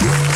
[0.00, 0.31] Çok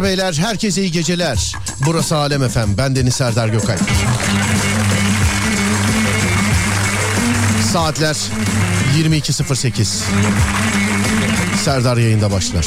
[0.00, 1.56] Hanımlar beyler herkese iyi geceler.
[1.86, 2.78] Burası Alem Efem.
[2.78, 3.76] Ben Deniz Serdar Gökay.
[7.72, 8.16] Saatler
[8.98, 10.02] 22.08.
[11.64, 12.66] Serdar yayında başlar.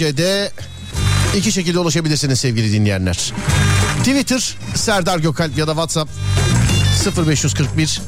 [0.00, 0.52] Gecede
[1.36, 3.32] iki şekilde ulaşabilirsiniz sevgili dinleyenler.
[3.98, 6.10] Twitter Serdar Gökalp ya da WhatsApp
[7.28, 8.00] 0541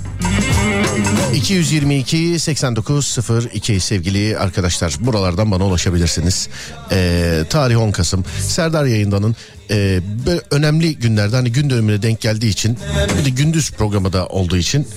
[1.35, 6.49] 222 8902 sevgili arkadaşlar buralardan bana ulaşabilirsiniz.
[6.93, 9.37] Ee, tarih 10 Kasım Serdar yayındanın
[9.73, 12.79] e, böyle önemli günlerde hani gün dönümüne denk geldiği için
[13.19, 14.89] bir de gündüz programı da olduğu için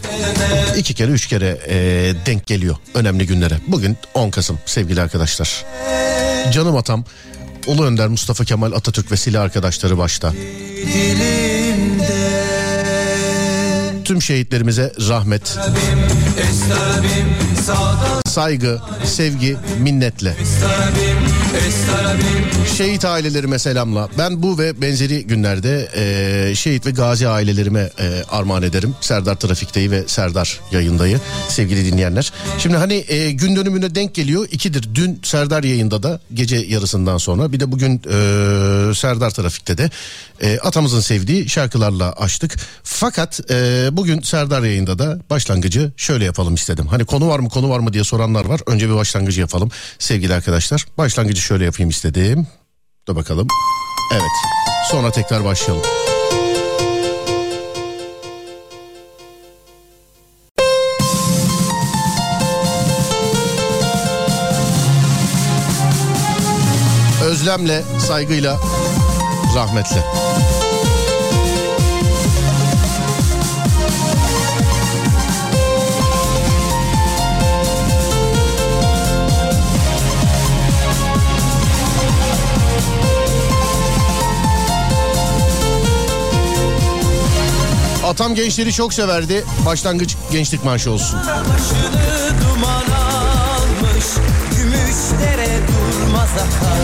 [0.77, 1.75] iki kere üç kere e,
[2.25, 3.57] denk geliyor önemli günlere.
[3.67, 5.65] Bugün 10 Kasım sevgili arkadaşlar.
[6.51, 7.05] Canım atam
[7.67, 10.33] Ulu Önder Mustafa Kemal Atatürk ve silah arkadaşları başta.
[14.05, 15.57] Tüm şehitlerimize rahmet,
[16.37, 17.35] Estarabim
[17.65, 20.35] sağdan saygı, sevgi, minnetle.
[22.77, 24.09] Şehit ailelerime selamla.
[24.17, 28.95] Ben bu ve benzeri günlerde e, şehit ve gazi ailelerime e, armağan ederim.
[29.01, 32.33] Serdar Trafik'teyi ve Serdar yayındayı sevgili dinleyenler.
[32.59, 34.47] Şimdi hani e, gün dönümüne denk geliyor.
[34.51, 34.89] İkidir.
[34.95, 39.89] Dün Serdar yayında da gece yarısından sonra bir de bugün e, Serdar Trafik'te de
[40.41, 42.55] e, atamızın sevdiği şarkılarla açtık.
[42.83, 46.87] Fakat e, bugün Serdar yayında da başlangıcı şöyle yapalım istedim.
[46.87, 48.59] Hani konu var mı konu var mı diye soranlar var.
[48.67, 50.85] Önce bir başlangıcı yapalım sevgili arkadaşlar.
[50.97, 52.47] Başlangıcı şöyle yapayım istedim.
[53.07, 53.47] Dur bakalım.
[54.13, 54.31] Evet.
[54.91, 55.83] Sonra tekrar başlayalım.
[67.23, 68.59] Özlemle, saygıyla,
[69.55, 70.03] rahmetle.
[88.05, 89.45] Atam gençleri çok severdi.
[89.65, 91.19] Başlangıç gençlik marşı olsun.
[91.19, 94.05] Başını duman almış
[94.57, 96.79] Gümüşlere durmaz akar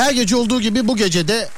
[0.00, 1.48] Her gece olduğu gibi bu gece de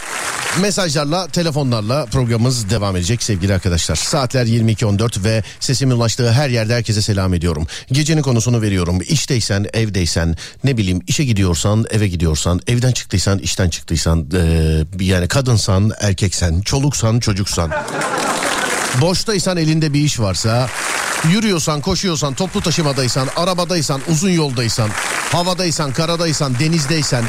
[0.61, 3.97] mesajlarla, telefonlarla programımız devam edecek sevgili arkadaşlar.
[3.97, 7.67] Saatler 22.14 ve sesimin ulaştığı her yerde herkese selam ediyorum.
[7.93, 8.99] Gecenin konusunu veriyorum.
[9.09, 15.93] İşteysen, evdeysen, ne bileyim işe gidiyorsan, eve gidiyorsan, evden çıktıysan, işten çıktıysan, eee, yani kadınsan,
[16.01, 17.71] erkeksen, çoluksan, çocuksan.
[19.01, 20.69] Boştaysan elinde bir iş varsa,
[21.33, 24.91] yürüyorsan, koşuyorsan, toplu taşımadaysan, arabadaysan, uzun yoldaysan,
[25.33, 27.25] havadaysan, karadaysan, denizdeysen,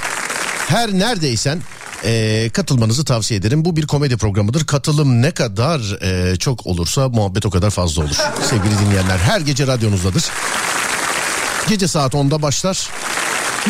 [0.68, 1.62] her neredeysen
[2.04, 3.66] eee, katılmanızı tavsiye ederim.
[3.66, 4.66] Bu bir komedi programıdır.
[4.66, 8.16] Katılım ne kadar eee, çok olursa muhabbet o kadar fazla olur.
[8.50, 10.24] Sevgili dinleyenler her gece radyonuzdadır.
[11.70, 12.90] Gece saat 10'da başlar.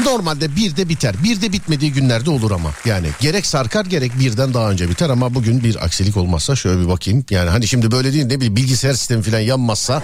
[0.05, 1.15] Normalde bir de biter.
[1.23, 2.69] Bir de bitmediği günlerde olur ama.
[2.85, 6.87] Yani gerek sarkar gerek birden daha önce biter ama bugün bir aksilik olmazsa şöyle bir
[6.89, 7.25] bakayım.
[7.29, 10.03] Yani hani şimdi böyle değil ne bileyim bilgisayar sistemi falan yanmazsa.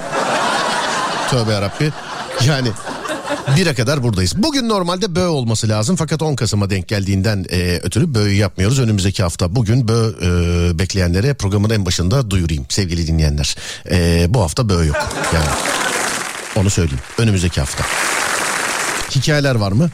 [1.29, 1.91] Tövbe yarabbi.
[2.47, 2.69] Yani
[3.57, 4.33] Bire kadar buradayız.
[4.37, 8.79] Bugün normalde bö olması lazım fakat 10 Kasım'a denk geldiğinden e, ötürü bö'yü yapmıyoruz.
[8.79, 13.55] Önümüzdeki hafta bugün bö e, bekleyenlere programın en başında duyurayım sevgili dinleyenler.
[13.91, 15.49] E, bu hafta bö yok yani.
[16.55, 17.01] Onu söyleyeyim.
[17.17, 17.83] Önümüzdeki hafta.
[19.15, 19.89] Hikayeler var mı?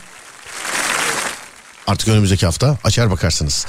[1.87, 3.65] Artık önümüzdeki hafta açar bakarsınız.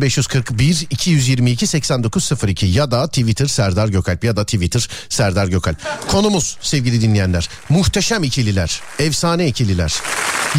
[0.00, 5.76] 0541 222 8902 ya da Twitter Serdar Gökalp ya da Twitter Serdar Gökalp.
[6.08, 9.94] Konumuz sevgili dinleyenler muhteşem ikililer, efsane ikililer.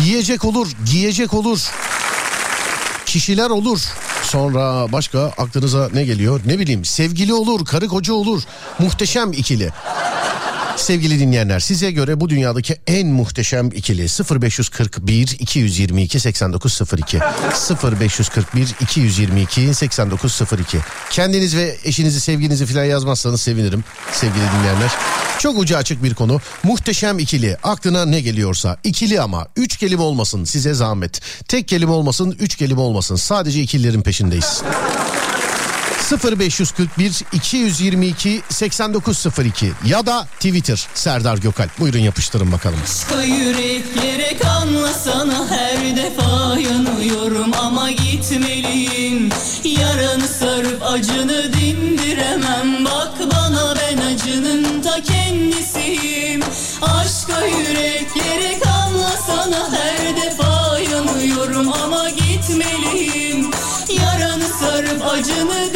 [0.03, 1.59] Yiyecek olur, giyecek olur.
[3.05, 3.79] Kişiler olur.
[4.23, 6.41] Sonra başka aklınıza ne geliyor?
[6.45, 8.41] Ne bileyim sevgili olur, karı koca olur.
[8.79, 9.71] Muhteşem ikili.
[10.77, 14.07] Sevgili dinleyenler size göre bu dünyadaki en muhteşem ikili
[14.41, 17.19] 0541 222 8902
[17.99, 20.77] 0541 222 8902
[21.11, 24.91] Kendiniz ve eşinizi sevginizi falan yazmazsanız sevinirim sevgili dinleyenler.
[25.39, 26.41] Çok ucu açık bir konu.
[26.63, 27.57] Muhteşem ikili.
[27.63, 28.77] Aklına ne geliyorsa.
[28.83, 29.47] İkili ama.
[29.55, 31.21] Üç kelime olmasın size zahmet.
[31.47, 33.15] Tek kelime olmasın, üç kelime olmasın.
[33.15, 34.63] Sadece ikililerin peşindeyiz.
[36.11, 41.67] 0541 222 8902 ya da Twitter Serdar Gökal.
[41.79, 42.79] Buyurun yapıştırın bakalım.
[42.83, 49.29] Başka yüreklere kanlasana her defa yanıyorum ama gitmeliyim
[49.63, 56.41] Yaranı sarıp acını dindiremem bak bana ben acının ta kendisiyim
[56.81, 63.51] Aşka yüreklere kanlasana her defa yanıyorum ama gitmeliyim
[63.89, 65.74] Yaranı sarıp acını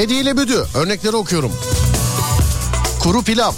[0.00, 1.52] Edi ile Büdü örnekleri okuyorum.
[3.00, 3.52] Kuru pilav.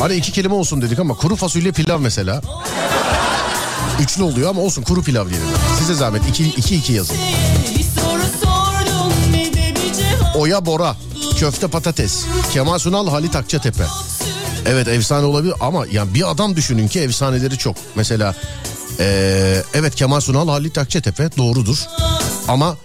[0.00, 2.42] Hani iki kelime olsun dedik ama kuru fasulye pilav mesela.
[4.00, 5.46] Üçlü oluyor ama olsun kuru pilav diyelim.
[5.78, 7.16] Size zahmet iki iki, iki yazın.
[10.34, 10.96] Oya Bora,
[11.38, 13.84] köfte patates, Kemal Sunal, Halit Akçatepe.
[14.66, 17.76] Evet efsane olabilir ama yani bir adam düşünün ki efsaneleri çok.
[17.94, 18.34] Mesela
[18.98, 21.76] eee, evet Kemal Sunal, Halit Akçatepe doğrudur.
[22.48, 22.76] Ama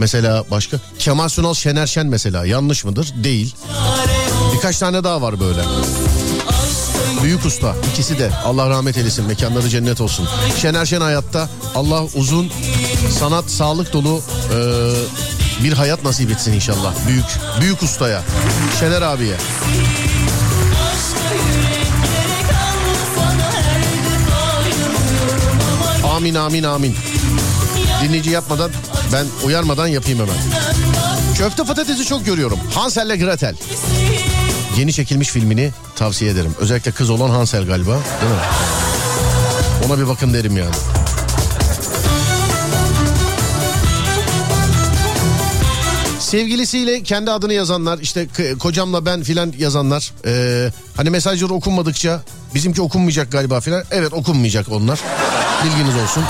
[0.00, 3.12] mesela başka Kemal Sunal, Şener Şen mesela yanlış mıdır?
[3.24, 3.54] Değil.
[4.54, 5.60] Birkaç tane daha var böyle.
[7.22, 10.28] Büyük usta ikisi de Allah rahmet eylesin mekanları cennet olsun.
[10.60, 12.50] Şener Şen hayatta Allah uzun
[13.18, 14.92] sanat sağlık dolu eee,
[15.64, 16.94] bir hayat nasip etsin inşallah.
[17.08, 17.24] Büyük
[17.60, 18.22] büyük ustaya
[18.80, 19.36] Şener abiye.
[26.16, 26.94] Amin amin amin.
[28.02, 28.70] Dinleyici yapmadan
[29.12, 30.34] ben uyarmadan yapayım hemen.
[31.38, 32.58] Köfte patatesi çok görüyorum.
[32.74, 33.56] Hansel'le Gretel.
[34.78, 36.54] Yeni çekilmiş filmini tavsiye ederim.
[36.58, 38.38] Özellikle kız olan Hansel galiba değil mi?
[39.86, 40.74] Ona bir bakın derim yani.
[46.18, 48.28] Sevgilisiyle kendi adını yazanlar işte
[48.58, 52.22] kocamla ben filan yazanlar ee, hani mesajları okunmadıkça
[52.54, 55.00] bizimki okunmayacak galiba filan evet okunmayacak onlar
[55.64, 56.24] bilginiz olsun.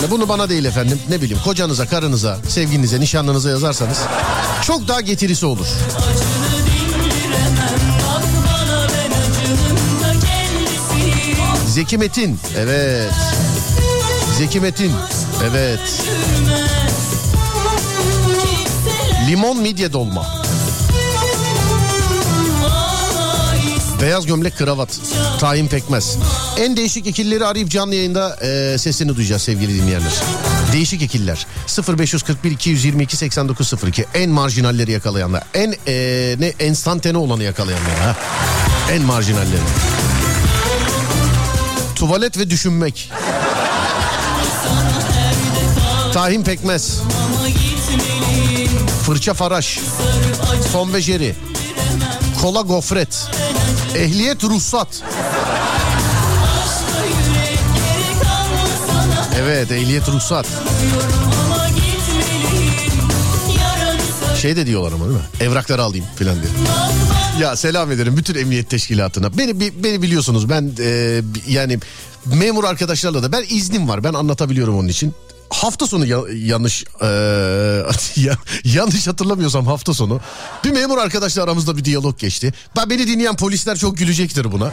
[0.00, 3.98] Yani bunu bana değil efendim ne bileyim kocanıza karınıza sevgilinize nişanlınıza yazarsanız
[4.62, 5.66] çok daha getirisi olur.
[11.68, 13.12] Zeki Metin evet.
[14.38, 14.92] Zeki Metin
[15.50, 15.80] evet.
[19.28, 20.39] Limon midye dolma
[24.02, 25.00] beyaz gömlek kravat
[25.40, 26.16] tahin pekmez.
[26.58, 30.12] En değişik ikilileri arayıp canlı yayında e, sesini duyacağız sevgili dinleyenler.
[30.72, 31.46] Değişik ikililer
[31.98, 35.42] 0541 222 8902 en marjinalleri yakalayanlar.
[35.54, 37.98] En e, ne enstantane olanı yakalayanlar.
[37.98, 38.16] Ha.
[38.92, 39.60] En marjinalleri.
[41.94, 43.12] Tuvalet ve düşünmek.
[46.12, 47.00] Tahin pekmez.
[49.06, 49.78] Fırça faraş.
[50.72, 51.34] Tom ve Jerry
[52.42, 53.28] kola gofret
[53.94, 55.02] ehliyet ruhsat.
[59.38, 60.46] Evet ehliyet ruhsat.
[64.40, 65.24] Şey de diyorlar ama değil mi?
[65.40, 66.52] Evrakları alayım filan diye.
[67.40, 69.38] Ya selam ederim bütün emniyet teşkilatına.
[69.38, 71.78] Beni beni biliyorsunuz ben e, yani
[72.24, 74.04] memur arkadaşlarla da ben iznim var.
[74.04, 75.14] Ben anlatabiliyorum onun için
[75.50, 77.06] hafta sonu ya- yanlış e,
[78.20, 80.20] ya- yanlış hatırlamıyorsam hafta sonu
[80.64, 82.52] bir memur arkadaşla aramızda bir diyalog geçti.
[82.76, 84.72] Ben beni dinleyen polisler çok gülecektir buna.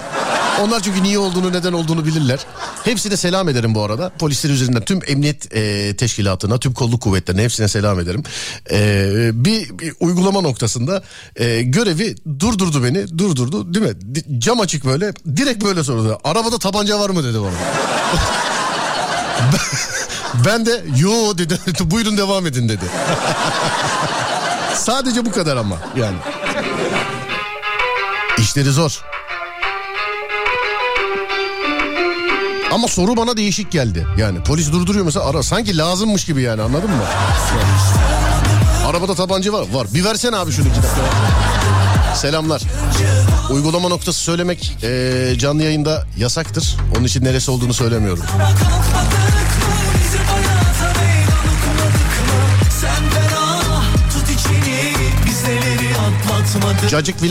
[0.62, 2.40] Onlar çünkü niye olduğunu neden olduğunu bilirler.
[2.84, 4.10] Hepsine selam ederim bu arada.
[4.20, 8.24] Polisler üzerinden tüm emniyet e, teşkilatına, tüm kolluk kuvvetlerine hepsine selam ederim.
[8.72, 11.04] E, bir, bir uygulama noktasında
[11.36, 13.18] e, görevi durdurdu beni.
[13.18, 14.16] Durdurdu değil mi?
[14.16, 15.14] Di- Cam açık böyle.
[15.38, 16.20] Direkt böyle sordu.
[16.24, 17.52] Arabada tabanca var mı dedi bana.
[20.46, 21.60] Ben de yo dedi
[21.92, 22.86] buyurun devam edin dedi.
[24.76, 26.18] Sadece bu kadar ama yani.
[28.38, 29.02] İşleri zor.
[32.72, 34.08] Ama soru bana değişik geldi.
[34.18, 37.04] Yani polis durduruyor mesela ara sanki lazımmış gibi yani anladın mı?
[38.88, 39.66] Arabada tabanca var.
[39.74, 39.88] Var.
[39.94, 40.96] Bir versene abi şunu iki dakika.
[42.16, 42.62] Selamlar.
[43.50, 46.76] Uygulama noktası söylemek eee, canlı yayında yasaktır.
[46.98, 48.24] Onun için neresi olduğunu söylemiyorum.
[56.48, 57.22] Atlatmadık Cacık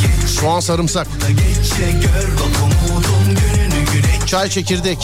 [0.00, 1.06] geç Soğan sarımsak.
[1.28, 2.28] geçecek Gör
[4.26, 4.98] Çay çekirdek.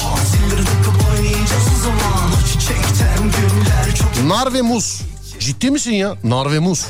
[4.27, 5.03] Nar ve muz.
[5.41, 6.15] Ciddi misin ya?
[6.25, 6.87] Nar ve muz.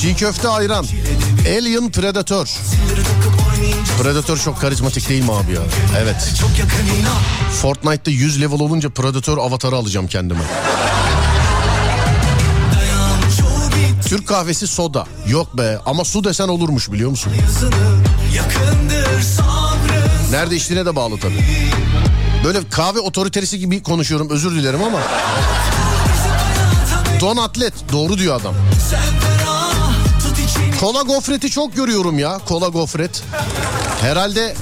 [0.00, 0.86] Çiğ köfte ayran.
[1.58, 2.48] Alien Predator.
[4.02, 5.60] Predator çok karizmatik değil mi abi ya?
[5.98, 6.32] Evet.
[7.62, 10.40] Fortnite'da 100 level olunca Predator avatarı alacağım kendime.
[14.08, 15.06] Türk kahvesi soda.
[15.28, 17.32] Yok be ama su desen olurmuş biliyor musun?
[20.30, 21.44] Nerede içtiğine de bağlı tabii.
[22.44, 24.98] Böyle kahve otoriterisi gibi konuşuyorum özür dilerim ama.
[27.20, 28.54] Don atlet doğru diyor adam.
[30.80, 33.22] Kola gofreti çok görüyorum ya kola gofret.
[34.00, 34.54] Herhalde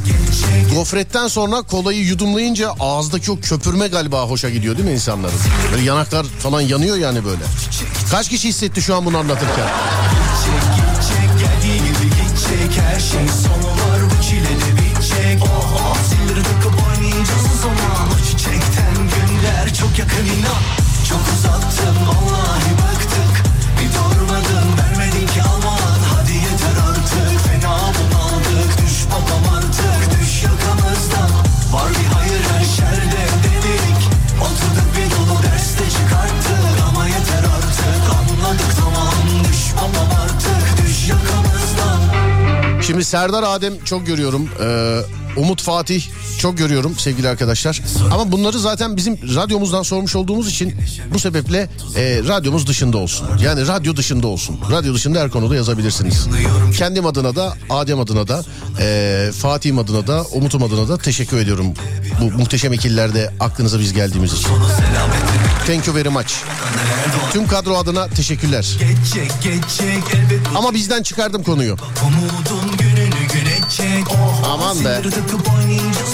[0.75, 5.35] gofretten sonra kolayı yudumlayınca ağızdaki o köpürme galiba hoşa gidiyor değil mi insanların?
[5.73, 7.43] Böyle yanaklar falan yanıyor yani böyle.
[8.11, 9.69] Kaç kişi hissetti şu an bunu anlatırken?
[14.77, 15.97] Bitecek Oh oh
[19.79, 20.63] çok yakın inan
[21.09, 22.36] Çok uzattın vallahi
[42.87, 44.49] Şimdi Serdar Adem çok görüyorum.
[44.61, 45.01] Ee,
[45.37, 46.05] Umut Fatih
[46.39, 47.83] çok görüyorum sevgili arkadaşlar.
[48.13, 50.75] Ama bunları zaten bizim radyomuzdan sormuş olduğumuz için
[51.15, 53.29] bu sebeple e, radyomuz dışında olsun.
[53.43, 54.61] Yani radyo dışında olsun.
[54.71, 56.29] Radyo dışında her konuda yazabilirsiniz.
[56.79, 58.45] Kendim adına da Adem adına da
[58.81, 61.67] e, Fatih'im adına da Umut'um adına da teşekkür ediyorum.
[62.21, 64.49] Bu muhteşem ikililerde aklınıza biz geldiğimiz için.
[65.67, 66.33] Thank you very much.
[67.33, 68.67] Tüm kadro adına teşekkürler.
[70.55, 71.73] Ama bizden çıkardım konuyu.
[71.75, 72.86] Oh,
[74.57, 75.03] Aman be.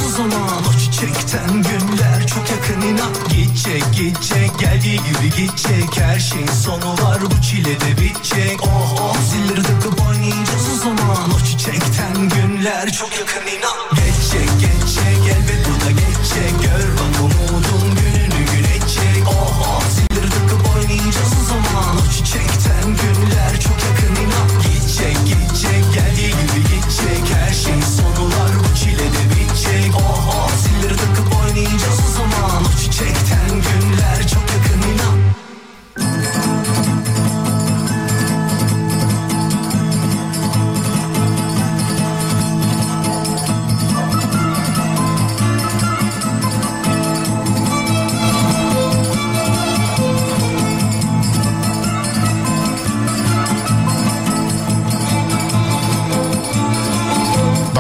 [0.07, 0.63] O zaman.
[0.71, 3.13] O çiçekten günler çok yakın inan.
[3.29, 6.01] Gidecek gidecek geldiği gibi gidecek.
[6.01, 8.63] Her şeyin sonu var bu çile de bitecek.
[8.63, 9.17] Oh oh.
[9.31, 11.31] Zilleri takıp oynayacağız o zaman.
[11.37, 13.79] O çiçekten günler çok yakın inan.
[13.95, 16.53] Geçecek geçecek elbet bu da geçecek.
[16.63, 16.92] Gör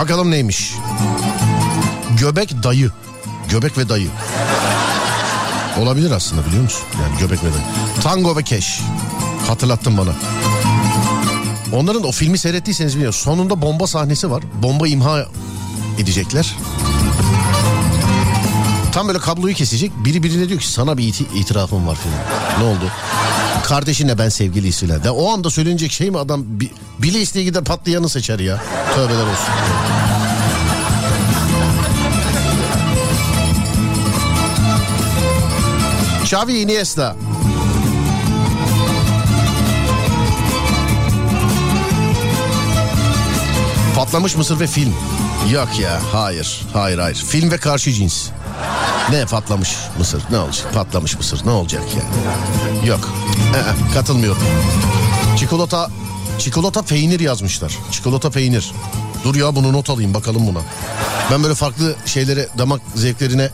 [0.02, 0.74] Bakalım neymiş?
[2.18, 2.90] Göbek dayı.
[3.50, 4.08] Göbek ve dayı.
[5.78, 6.82] Olabilir aslında biliyor musun?
[7.02, 7.62] Yani göbek ve dayı.
[8.02, 8.80] Tango ve Keş.
[9.48, 10.10] Hatırlattın bana.
[11.72, 13.24] Onların o filmi seyrettiyseniz biliyorsunuz.
[13.24, 14.42] Sonunda bomba sahnesi var.
[14.62, 15.26] Bomba imha
[15.98, 16.56] edecekler.
[18.92, 19.92] Tam böyle kabloyu kesecek.
[20.04, 22.18] Biri birine diyor ki sana bir iti- itirafım var filan.
[22.60, 22.84] Ne oldu?
[23.64, 25.04] Kardeşinle ben sevgiliyiz filan.
[25.04, 28.62] De o anda söylenecek şey mi adam bi- bile isteye gider patlayanı seçer ya.
[28.94, 29.52] Tövbeler olsun.
[36.24, 37.16] Xavi Iniesta.
[43.96, 44.94] Patlamış mısır ve film.
[45.52, 47.16] Yok ya hayır hayır hayır.
[47.16, 48.28] Film ve karşı cins.
[49.10, 50.74] Ne patlamış mısır ne olacak?
[50.74, 52.88] Patlamış mısır ne olacak yani?
[52.88, 53.08] Yok.
[53.56, 54.42] Ee, katılmıyorum.
[55.38, 55.90] Çikolata
[56.38, 57.72] çikolata peynir yazmışlar.
[57.90, 58.72] Çikolata peynir.
[59.24, 60.58] Dur ya bunu not alayım bakalım buna.
[61.30, 63.50] Ben böyle farklı şeylere damak zevklerine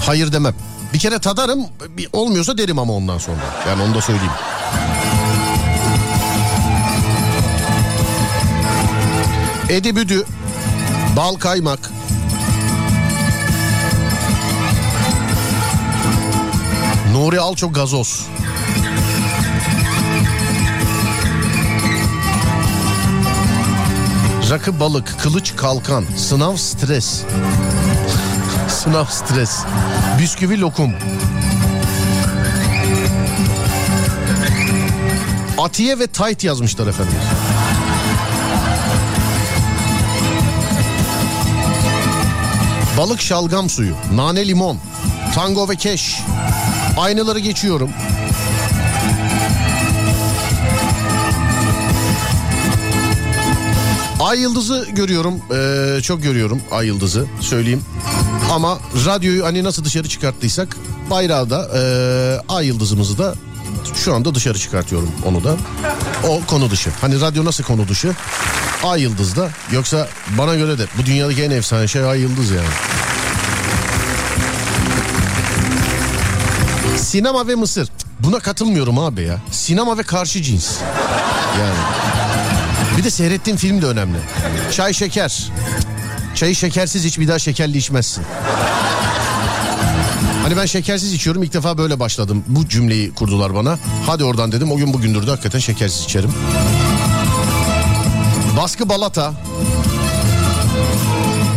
[0.00, 0.54] hayır demem.
[0.92, 1.66] Bir kere tadarım
[2.12, 3.40] olmuyorsa derim ama ondan sonra.
[3.68, 4.32] Yani onu da söyleyeyim.
[9.68, 10.24] Edi büdü,
[11.16, 11.90] bal kaymak,
[17.18, 18.26] Nuri Alço gazoz.
[24.50, 27.22] Rakı balık, kılıç kalkan, sınav stres.
[28.68, 29.58] sınav stres.
[30.18, 30.92] Bisküvi lokum.
[35.58, 37.14] Atiye ve tayt yazmışlar efendim.
[42.98, 44.78] Balık şalgam suyu, nane limon,
[45.34, 46.20] tango ve keş.
[46.98, 47.90] Aynaları geçiyorum.
[54.20, 55.40] Ay yıldızı görüyorum.
[55.54, 57.82] Ee, çok görüyorum ay yıldızı söyleyeyim.
[58.50, 60.76] Ama radyoyu hani nasıl dışarı çıkarttıysak
[61.10, 63.34] bayrağı da ee, ay yıldızımızı da
[63.94, 65.56] şu anda dışarı çıkartıyorum onu da.
[66.28, 66.90] O konu dışı.
[67.00, 68.14] Hani radyo nasıl konu dışı?
[68.84, 69.50] Ay yıldız da.
[69.72, 70.08] Yoksa
[70.38, 72.97] bana göre de bu dünyadaki en efsane şey ay yıldız yani.
[77.08, 77.88] Sinema ve Mısır.
[78.20, 79.38] Buna katılmıyorum abi ya.
[79.50, 80.70] Sinema ve karşı cins.
[81.60, 81.78] Yani.
[82.98, 84.18] Bir de seyrettiğim film de önemli.
[84.72, 85.52] Çay şeker.
[86.34, 88.24] Çayı şekersiz iç bir daha şekerli içmezsin.
[90.42, 92.44] Hani ben şekersiz içiyorum ilk defa böyle başladım.
[92.46, 93.78] Bu cümleyi kurdular bana.
[94.06, 96.32] Hadi oradan dedim o gün bugündür de hakikaten şekersiz içerim.
[98.56, 99.32] Baskı balata.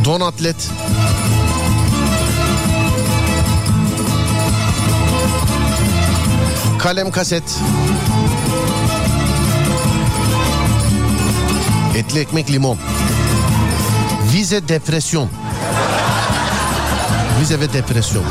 [0.06, 0.22] Don
[6.82, 7.44] Kalem kaset.
[11.98, 12.78] Etli ekmek limon.
[14.34, 15.30] Vize depresyon.
[17.39, 18.24] Vize ve depresyon.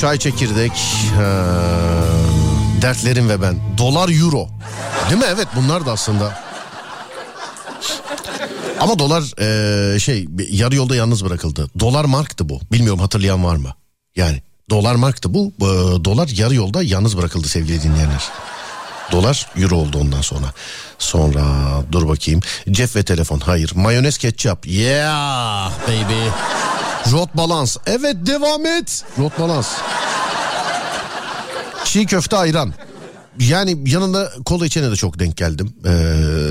[0.00, 0.72] Çay çekirdek.
[1.16, 1.44] ha,
[2.82, 3.56] dertlerim ve ben.
[3.78, 4.48] Dolar euro.
[5.10, 5.26] Değil mi?
[5.34, 6.49] Evet bunlar da aslında.
[8.80, 9.22] Ama dolar
[9.92, 11.70] eee, şey yarı yolda yalnız bırakıldı.
[11.80, 12.60] Dolar marktı bu.
[12.72, 13.74] Bilmiyorum hatırlayan var mı?
[14.16, 15.52] Yani dolar marktı bu.
[15.60, 18.28] Eee, dolar yarı yolda yalnız bırakıldı sevgili dinleyenler.
[19.12, 20.46] Dolar euro oldu ondan sonra.
[20.98, 21.42] Sonra
[21.92, 22.40] dur bakayım.
[22.70, 23.72] Cep ve telefon hayır.
[23.74, 24.66] Mayonez ketçap.
[24.66, 26.28] Yeah baby.
[27.12, 27.76] Rot balans.
[27.86, 29.04] Evet devam et.
[29.18, 29.68] Rot balans.
[31.84, 32.74] Çiğ köfte ayran.
[33.38, 35.72] Yani yanında kola içene de çok denk geldim.
[35.84, 35.90] Ee,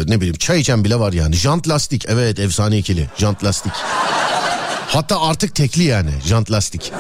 [0.05, 1.35] ne bileyim çay içen bile var yani.
[1.35, 3.09] Jant lastik evet efsane ikili.
[3.17, 3.71] Jant lastik.
[4.87, 6.91] Hatta artık tekli yani jant lastik.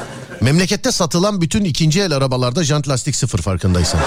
[0.41, 4.01] Memlekette satılan bütün ikinci el arabalarda jant lastik sıfır farkındaysan.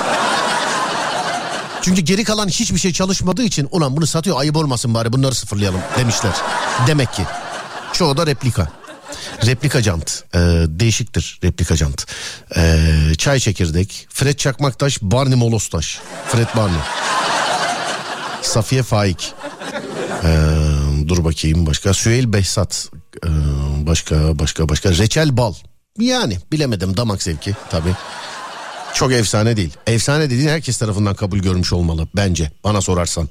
[1.83, 5.81] Çünkü geri kalan hiçbir şey çalışmadığı için ulan bunu satıyor ayıp olmasın bari bunları sıfırlayalım
[5.99, 6.33] demişler.
[6.87, 7.23] Demek ki.
[7.93, 8.69] Çoğu da replika.
[9.47, 10.25] Replika jant.
[10.35, 12.07] Ee, değişiktir replika jant.
[12.57, 12.87] Ee,
[13.19, 14.07] çay çekirdek.
[14.11, 16.01] Fred Çakmaktaş, Barney Molostaş.
[16.29, 16.81] Fred Barney.
[18.43, 19.35] Safiye Faik.
[20.25, 20.29] Ee,
[21.09, 21.95] dur bakayım başka.
[21.95, 22.89] Süheyl Behzat.
[23.27, 23.29] Ee,
[23.87, 24.91] başka başka başka.
[24.91, 25.55] Reçel Bal.
[25.99, 27.95] Yani bilemedim damak zevki tabii.
[28.95, 29.75] Çok efsane değil.
[29.87, 33.29] Efsane dediğin herkes tarafından kabul görmüş olmalı bence bana sorarsan.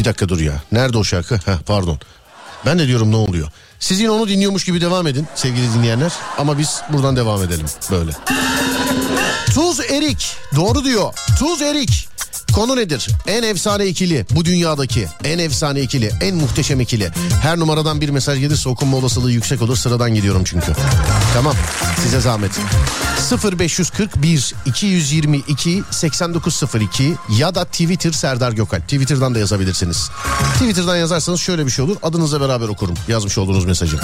[0.00, 0.62] Bir dakika dur ya.
[0.72, 1.34] Nerede o şarkı?
[1.34, 1.98] Heh, pardon.
[2.66, 3.48] Ben de diyorum ne oluyor?
[3.80, 6.12] Siz yine onu dinliyormuş gibi devam edin sevgili dinleyenler.
[6.38, 8.12] Ama biz buradan devam edelim böyle.
[9.54, 10.36] Tuz Erik.
[10.56, 11.14] Doğru diyor.
[11.38, 12.08] Tuz Erik.
[12.54, 13.08] Konu nedir?
[13.26, 17.10] En efsane ikili bu dünyadaki en efsane ikili en muhteşem ikili.
[17.42, 20.72] Her numaradan bir mesaj gelirse okunma olasılığı yüksek olur sıradan gidiyorum çünkü.
[21.34, 21.54] Tamam
[22.02, 22.52] size zahmet.
[23.60, 28.80] 0541 222 8902 ya da Twitter Serdar Gökal.
[28.80, 30.10] Twitter'dan da yazabilirsiniz.
[30.54, 31.96] Twitter'dan yazarsanız şöyle bir şey olur.
[32.02, 33.96] Adınızla beraber okurum yazmış olduğunuz mesajı.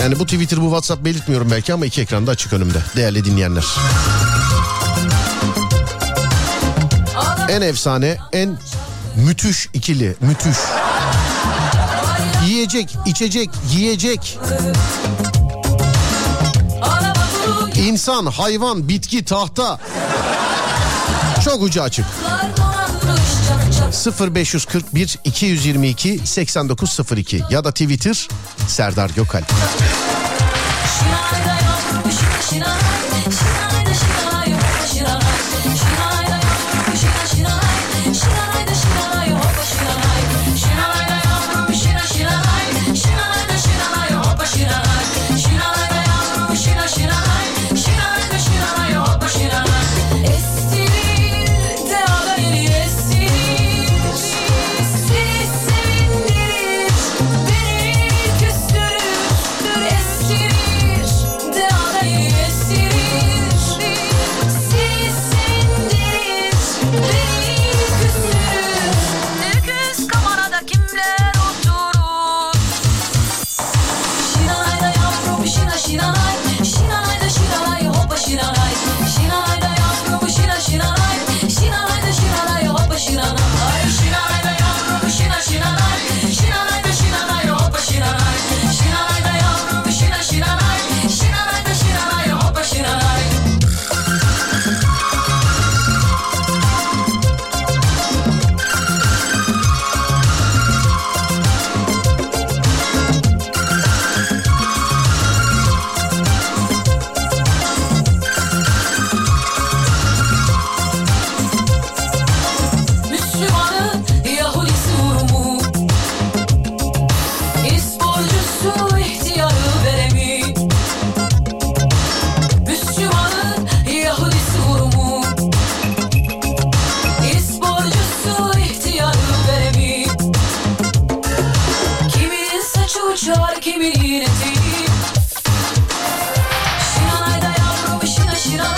[0.00, 2.78] Yani bu Twitter bu WhatsApp belirtmiyorum belki ama iki ekranda açık önümde.
[2.96, 3.64] Değerli dinleyenler.
[7.48, 8.58] En efsane, en
[9.16, 10.56] müthiş ikili, müthiş.
[12.46, 14.38] Yiyecek, içecek, yiyecek.
[17.76, 19.80] İnsan, hayvan, bitki, tahta.
[21.44, 22.06] Çok ucu açık.
[24.34, 28.28] 0541 222 8902 ya da Twitter
[28.68, 29.42] Serdar Gökal.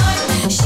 [0.01, 0.63] i'm Shh.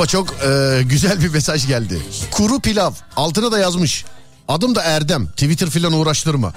[0.00, 2.02] Baba çok e, güzel bir mesaj geldi.
[2.30, 2.92] Kuru pilav.
[3.16, 4.04] Altına da yazmış.
[4.48, 5.26] Adım da Erdem.
[5.26, 6.52] Twitter filan uğraştırma.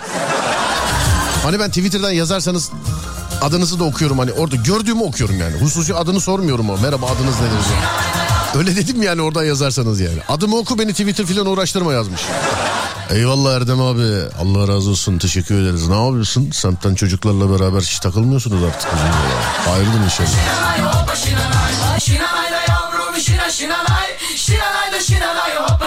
[1.43, 2.71] Hani ben Twitter'dan yazarsanız
[3.41, 5.57] adınızı da okuyorum hani orada gördüğümü okuyorum yani.
[5.57, 6.77] Hususi adını sormuyorum o.
[6.77, 7.79] Merhaba adınız nedir diye.
[8.55, 10.19] Öyle dedim yani oradan yazarsanız yani.
[10.29, 12.21] Adımı oku beni Twitter filan uğraştırma yazmış.
[13.09, 14.19] Eyvallah Erdem abi.
[14.41, 15.17] Allah razı olsun.
[15.17, 15.87] Teşekkür ederiz.
[15.87, 16.51] Ne yapıyorsun?
[16.51, 18.89] Semtten çocuklarla beraber hiç takılmıyorsunuz artık.
[19.67, 20.92] Hayırdır inşallah.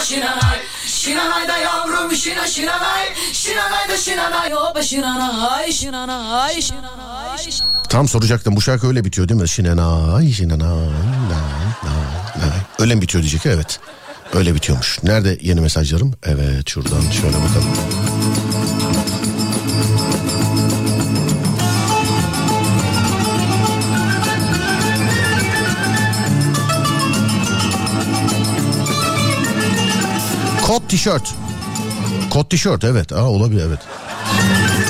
[0.09, 7.38] Şinanay şinanay Şinanay da yavrum şina şinanay Şinanay da şinanay hoppa şinanay Şinanay şinanay
[7.88, 9.49] Tam soracaktım bu şarkı öyle bitiyor değil mi?
[9.49, 10.79] Şinenay, şinenay, nay,
[11.85, 12.59] nay, nay.
[12.79, 13.81] Öyle mi bitiyor diyecek evet.
[14.35, 15.03] Öyle bitiyormuş.
[15.03, 16.14] Nerede yeni mesajlarım?
[16.27, 18.06] Evet şuradan şöyle bakalım.
[30.67, 31.35] Kot tişört.
[32.31, 33.13] Kot tişört evet.
[33.13, 33.79] Aa, olabilir evet.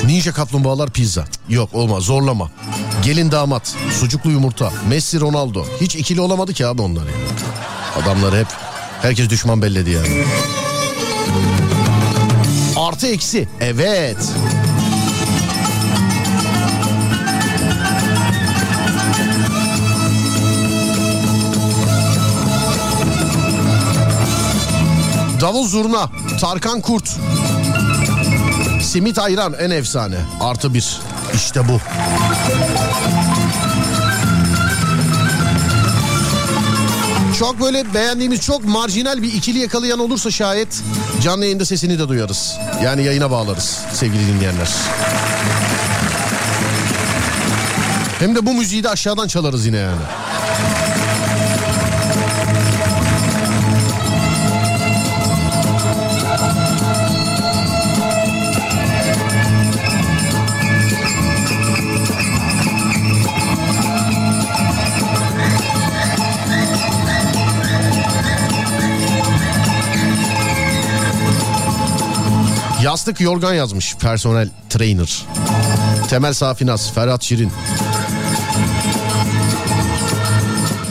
[0.05, 1.25] Ninja kaplumbağalar pizza.
[1.49, 2.51] Yok olmaz zorlama.
[3.03, 5.65] Gelin damat, sucuklu yumurta, Messi Ronaldo.
[5.81, 8.03] Hiç ikili olamadı ki abi onlar yani.
[8.03, 8.47] Adamlar hep
[9.01, 10.23] herkes düşman belledi yani.
[12.75, 13.47] Artı eksi.
[13.61, 14.17] Evet.
[25.41, 26.09] Davul zurna,
[26.41, 27.09] Tarkan Kurt.
[28.81, 30.15] Simit ayran en efsane.
[30.41, 30.99] Artı bir.
[31.35, 31.79] İşte bu.
[37.39, 40.81] Çok böyle beğendiğimiz çok marjinal bir ikili yakalayan olursa şayet
[41.23, 42.57] canlı yayında sesini de duyarız.
[42.83, 44.69] Yani yayına bağlarız sevgili dinleyenler.
[48.19, 50.01] Hem de bu müziği de aşağıdan çalarız yine yani.
[72.87, 75.25] Yastık yorgan yazmış personel trainer.
[76.09, 77.51] Temel Safinaz, Ferhat Şirin.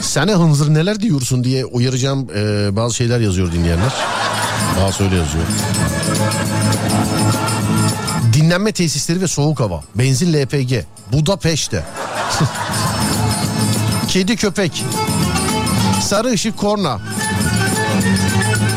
[0.01, 3.93] Sene hınzır neler diyorsun diye uyaracağım e, bazı şeyler yazıyor dinleyenler.
[4.79, 5.43] Daha öyle yazıyor.
[8.33, 9.83] Dinlenme tesisleri ve soğuk hava.
[9.95, 10.73] Benzin LPG.
[11.11, 11.83] Budapeşte.
[14.07, 14.83] Kedi köpek.
[16.01, 16.99] Sarı ışık korna.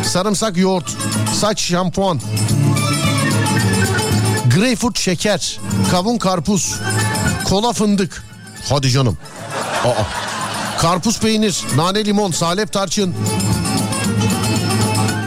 [0.04, 0.96] Sarımsak yoğurt.
[1.40, 2.20] Saç şampuan.
[4.54, 5.60] Greyfurt şeker.
[5.90, 6.74] Kavun karpuz.
[7.44, 8.24] Kola fındık.
[8.68, 9.18] Hadi canım.
[9.84, 10.04] Aa.
[10.80, 11.60] Karpuz peynir.
[11.76, 12.30] Nane limon.
[12.30, 13.14] Salep tarçın.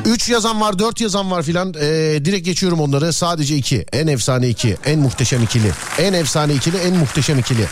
[0.05, 1.81] 3 yazan var 4 yazan var filan ee,
[2.25, 6.95] direkt geçiyorum onları sadece 2 en efsane 2 en muhteşem ikili en efsane ikili en
[6.95, 7.67] muhteşem ikili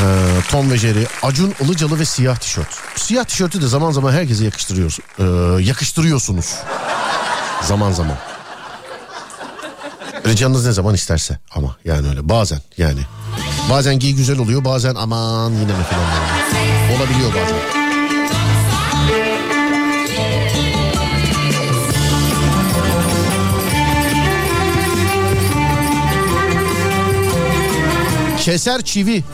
[0.00, 0.04] Ee,
[0.50, 4.98] Tom ve Jerry Acun Ilıcalı ve siyah tişört siyah tişörtü de zaman zaman herkese yakıştırıyoruz
[5.18, 5.22] ee,
[5.62, 6.54] yakıştırıyorsunuz
[7.64, 8.16] zaman zaman
[10.24, 10.34] Öyle
[10.66, 13.00] ne zaman isterse ama yani öyle bazen yani
[13.70, 16.96] bazen giy güzel oluyor bazen aman yine mi böyle.
[16.96, 17.84] olabiliyor bazen.
[28.44, 29.24] Keser çivi.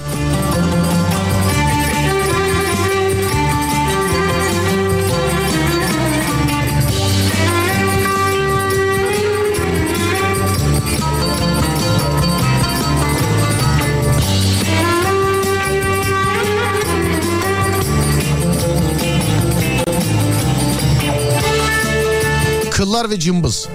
[22.81, 23.69] Kıllar ve cımbız.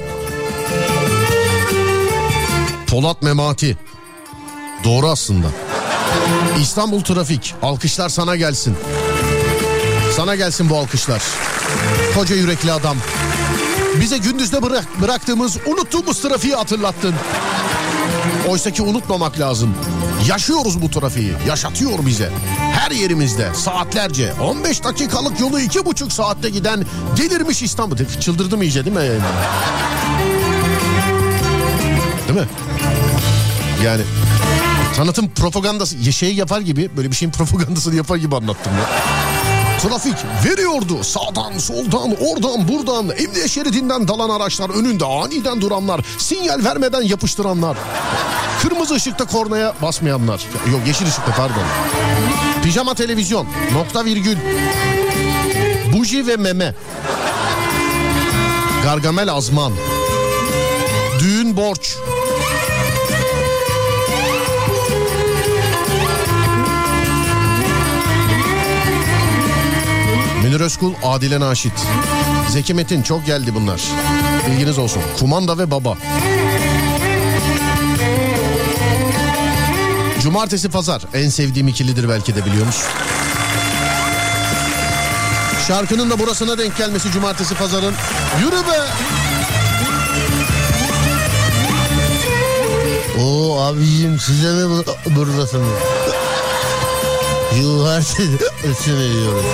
[2.87, 3.77] Polat Memati.
[4.83, 5.47] Doğru aslında.
[6.61, 7.55] İstanbul Trafik.
[7.61, 8.75] Alkışlar sana gelsin.
[10.15, 11.23] Sana gelsin bu alkışlar.
[12.15, 12.97] Koca yürekli adam.
[14.01, 17.15] Bize gündüzde bırak, bıraktığımız, unuttuğumuz trafiği hatırlattın.
[18.47, 19.75] Oysa ki unutmamak lazım.
[20.27, 21.33] Yaşıyoruz bu trafiği.
[21.47, 22.29] Yaşatıyor bize.
[22.57, 26.85] Her yerimizde saatlerce 15 dakikalık yolu iki buçuk saatte giden
[27.17, 27.97] delirmiş İstanbul.
[28.21, 29.01] Çıldırdım iyice değil mi?
[32.27, 32.47] Değil mi?
[33.85, 34.01] Yani
[34.95, 38.89] tanıtım propagandası şey yapar gibi böyle bir şeyin propagandasını yapar gibi anlattım ya.
[39.79, 47.01] Trafik veriyordu sağdan soldan oradan buradan emniyet şeridinden dalan araçlar önünde aniden duranlar sinyal vermeden
[47.01, 47.77] yapıştıranlar
[48.61, 50.41] kırmızı ışıkta kornaya basmayanlar
[50.71, 51.63] yok yeşil ışıkta pardon
[52.63, 54.37] pijama televizyon nokta virgül
[55.93, 56.75] buji ve meme
[58.83, 59.73] gargamel azman
[61.19, 61.97] düğün borç
[70.43, 71.73] Münir Özkul, Adile Naşit.
[72.49, 73.81] Zeki Metin çok geldi bunlar.
[74.47, 75.01] Bilginiz olsun.
[75.19, 75.97] Kumanda ve Baba.
[80.29, 82.83] Cumartesi Pazar en sevdiğim ikilidir belki de biliyorsunuz.
[85.67, 87.93] Şarkının da burasına denk gelmesi Cumartesi Pazar'ın.
[88.41, 88.79] Yürü be!
[93.21, 95.77] Oo abicim size mi bu- buradasınız?
[97.55, 99.45] Cumartesi veriyoruz.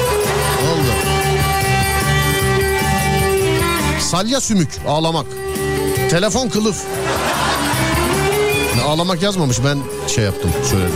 [0.72, 0.92] Oldu.
[4.12, 5.26] Salya sümük, ağlamak.
[6.10, 6.78] Telefon kılıf.
[8.76, 10.96] Ne, Ağlamak yazmamış ben şey yaptım söyledim.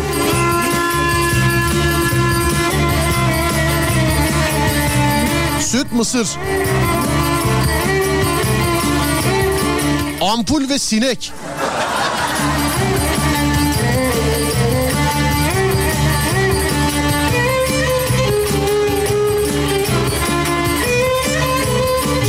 [5.62, 6.28] Süt mısır.
[10.22, 11.34] Ampul ve sinek.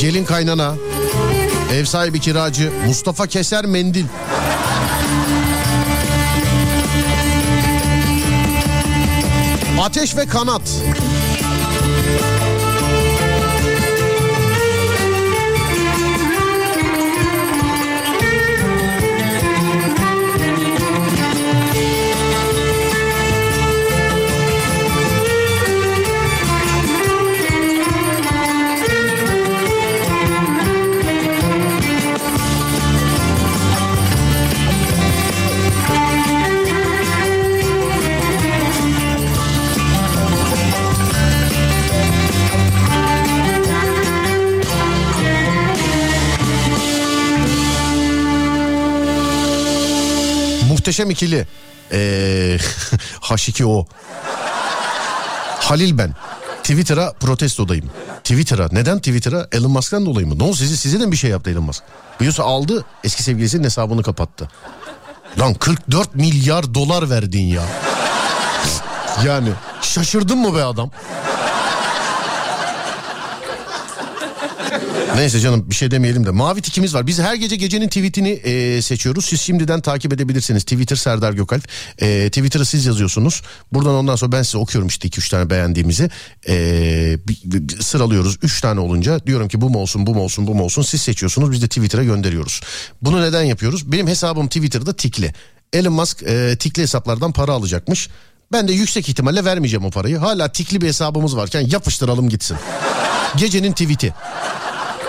[0.01, 0.75] Gelin kaynana.
[1.75, 2.73] Ev sahibi kiracı.
[2.87, 4.05] Mustafa Keser mendil.
[9.87, 10.63] Ateş ve kanat.
[50.97, 51.47] Muhteşem ikili.
[51.93, 52.59] Ee,
[53.21, 53.87] H2O.
[55.61, 56.15] Halil ben.
[56.63, 57.91] Twitter'a protestodayım.
[58.25, 58.69] Twitter'a.
[58.73, 59.47] Neden Twitter'a?
[59.53, 60.39] Elon Musk'tan dolayı mı?
[60.39, 61.83] Ne sizi, size de bir şey yaptı Elon Musk?
[62.21, 64.49] Biliyorsun aldı eski sevgilisinin hesabını kapattı.
[65.39, 67.63] Lan 44 milyar dolar verdin ya.
[69.25, 69.49] Yani
[69.83, 70.91] şaşırdın mı be adam?
[75.17, 76.31] Neyse canım bir şey demeyelim de.
[76.31, 77.07] Mavi tikimiz var.
[77.07, 79.25] Biz her gece gecenin tweetini e, seçiyoruz.
[79.25, 80.63] Siz şimdiden takip edebilirsiniz.
[80.63, 81.69] Twitter Serdar Gökalp.
[81.99, 83.43] E, Twitter'ı siz yazıyorsunuz.
[83.73, 86.11] Buradan ondan sonra ben size okuyorum işte 2-3 tane beğendiğimizi.
[86.49, 86.55] E,
[87.81, 88.39] sıralıyoruz.
[88.43, 90.83] 3 tane olunca diyorum ki bu mu olsun bu mu olsun bu mu olsun.
[90.83, 92.61] Siz seçiyorsunuz biz de Twitter'a gönderiyoruz.
[93.03, 93.93] Bunu neden yapıyoruz?
[93.93, 95.33] Benim hesabım Twitter'da tikli.
[95.73, 98.09] Elon Musk e, tikli hesaplardan para alacakmış.
[98.53, 100.19] Ben de yüksek ihtimalle vermeyeceğim o parayı.
[100.19, 102.57] Hala tikli bir hesabımız varken yapıştıralım gitsin.
[103.37, 104.15] Gecenin tweet'i.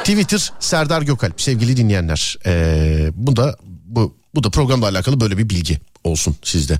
[0.07, 2.37] Twitter Serdar Gökalp sevgili dinleyenler.
[2.45, 3.55] Ee, bu da
[3.85, 6.77] bu bu da programla alakalı böyle bir bilgi olsun sizde.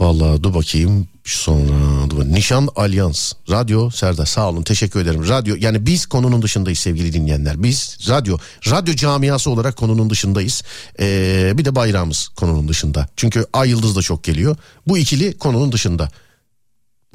[0.00, 2.24] Vallahi dur bakayım sonra dur.
[2.24, 5.28] Nişan Alyans Radyo Serdar sağ olun teşekkür ederim.
[5.28, 7.62] Radyo yani biz konunun dışındayız sevgili dinleyenler.
[7.62, 8.38] Biz radyo
[8.70, 10.62] radyo camiası olarak konunun dışındayız.
[11.00, 13.08] Ee, bir de bayrağımız konunun dışında.
[13.16, 14.56] Çünkü Ay Yıldız da çok geliyor.
[14.86, 16.08] Bu ikili konunun dışında.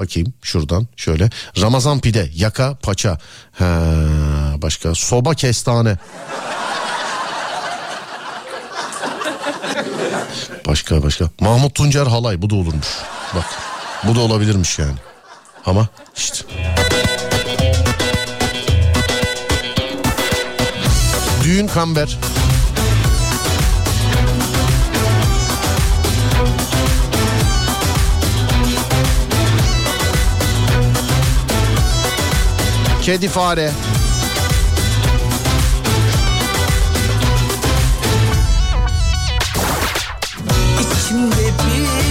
[0.01, 1.29] Bakayım şuradan şöyle.
[1.61, 3.17] Ramazan pide, yaka, paça.
[3.59, 3.65] Ha,
[4.57, 5.97] başka soba kestane.
[10.67, 11.25] Başka başka.
[11.39, 12.87] Mahmut Tuncer halay bu da olurmuş.
[13.35, 13.45] Bak
[14.03, 14.97] bu da olabilirmiş yani.
[15.65, 16.45] Ama işte.
[21.43, 22.17] Düğün kamber.
[33.11, 33.71] kedi fare.
[40.79, 42.10] İçimde bir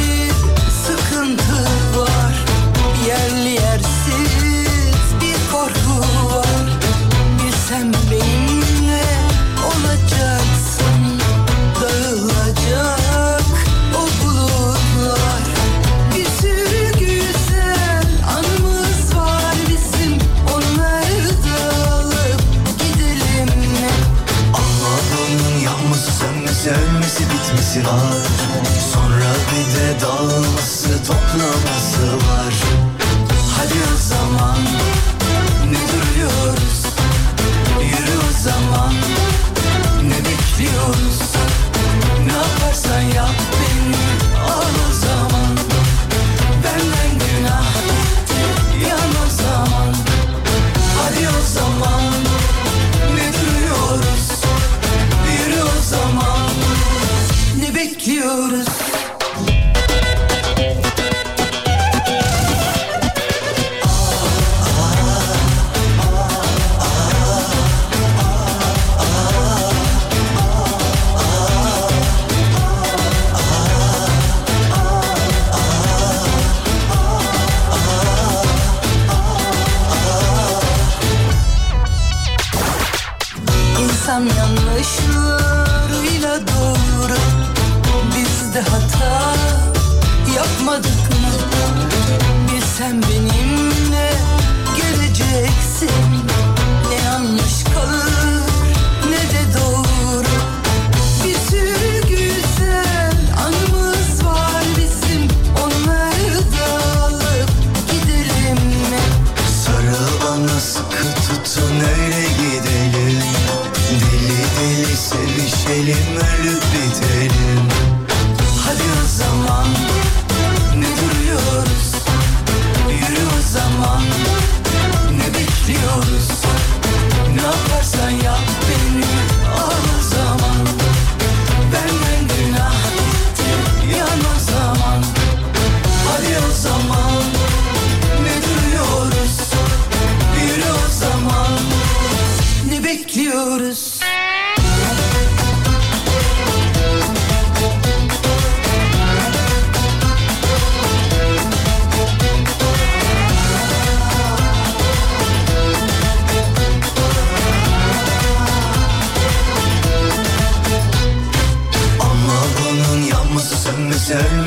[27.80, 28.19] bitmesi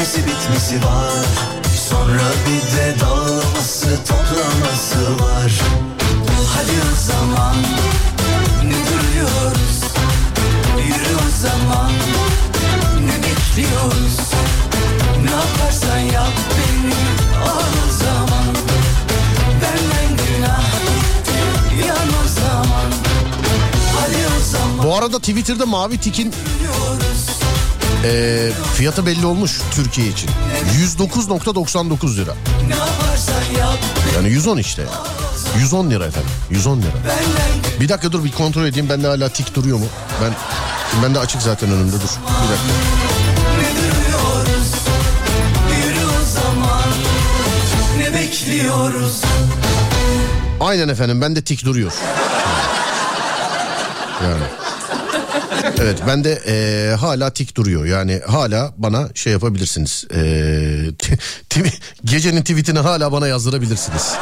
[0.03, 1.25] ölmesi bitmesi var.
[1.89, 5.61] Sonra bir de dağılması toplaması var.
[6.55, 7.55] Hadi o zaman
[8.63, 9.83] ne duruyoruz?
[10.87, 11.91] Yürü o zaman
[13.05, 14.17] ne bekliyoruz?
[15.23, 16.93] Ne yaparsan yap beni
[17.43, 18.55] al o zaman.
[19.61, 22.91] Benden günah gitti yan o zaman.
[23.99, 24.85] Hadi o zaman.
[24.87, 26.33] Bu arada Twitter'da Mavi Tik'in
[28.03, 30.29] e, fiyatı belli olmuş Türkiye için.
[30.97, 32.33] 109.99 lira.
[34.15, 34.83] Yani 110 işte.
[35.59, 36.29] 110 lira efendim.
[36.49, 36.91] 110 lira.
[37.79, 39.85] Bir dakika dur bir kontrol edeyim bende hala tik duruyor mu?
[40.23, 40.33] Ben
[40.91, 41.99] şimdi bende açık zaten önümde dur.
[41.99, 42.73] Bir dakika.
[50.59, 51.91] Aynen efendim bende tik duruyor.
[54.23, 54.62] Yani.
[55.81, 57.85] Evet bende e, hala tik duruyor.
[57.85, 60.05] Yani hala bana şey yapabilirsiniz.
[60.11, 60.17] E,
[60.99, 61.17] t-
[61.49, 61.73] tw-
[62.05, 64.13] gecenin tweetini hala bana yazdırabilirsiniz.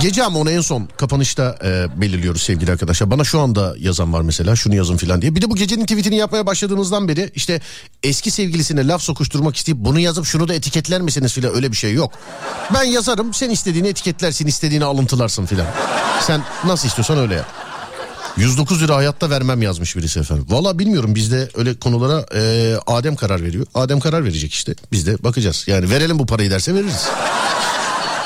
[0.00, 3.10] Gece ama onu en son kapanışta e, belirliyoruz sevgili arkadaşlar.
[3.10, 5.34] Bana şu anda yazan var mesela şunu yazın filan diye.
[5.34, 7.60] Bir de bu gecenin tweetini yapmaya başladığımızdan beri işte
[8.02, 11.92] eski sevgilisine laf sokuşturmak isteyip bunu yazıp şunu da etiketler misiniz filan öyle bir şey
[11.94, 12.12] yok.
[12.74, 15.66] Ben yazarım sen istediğini etiketlersin istediğini alıntılarsın filan.
[16.20, 17.63] Sen nasıl istiyorsan öyle yap.
[18.36, 20.46] 109 lira hayatta vermem yazmış birisi efendim.
[20.48, 23.66] Valla bilmiyorum bizde öyle konulara e, Adem karar veriyor.
[23.74, 24.74] Adem karar verecek işte.
[24.92, 25.64] Biz de bakacağız.
[25.66, 27.08] Yani verelim bu parayı derse veririz.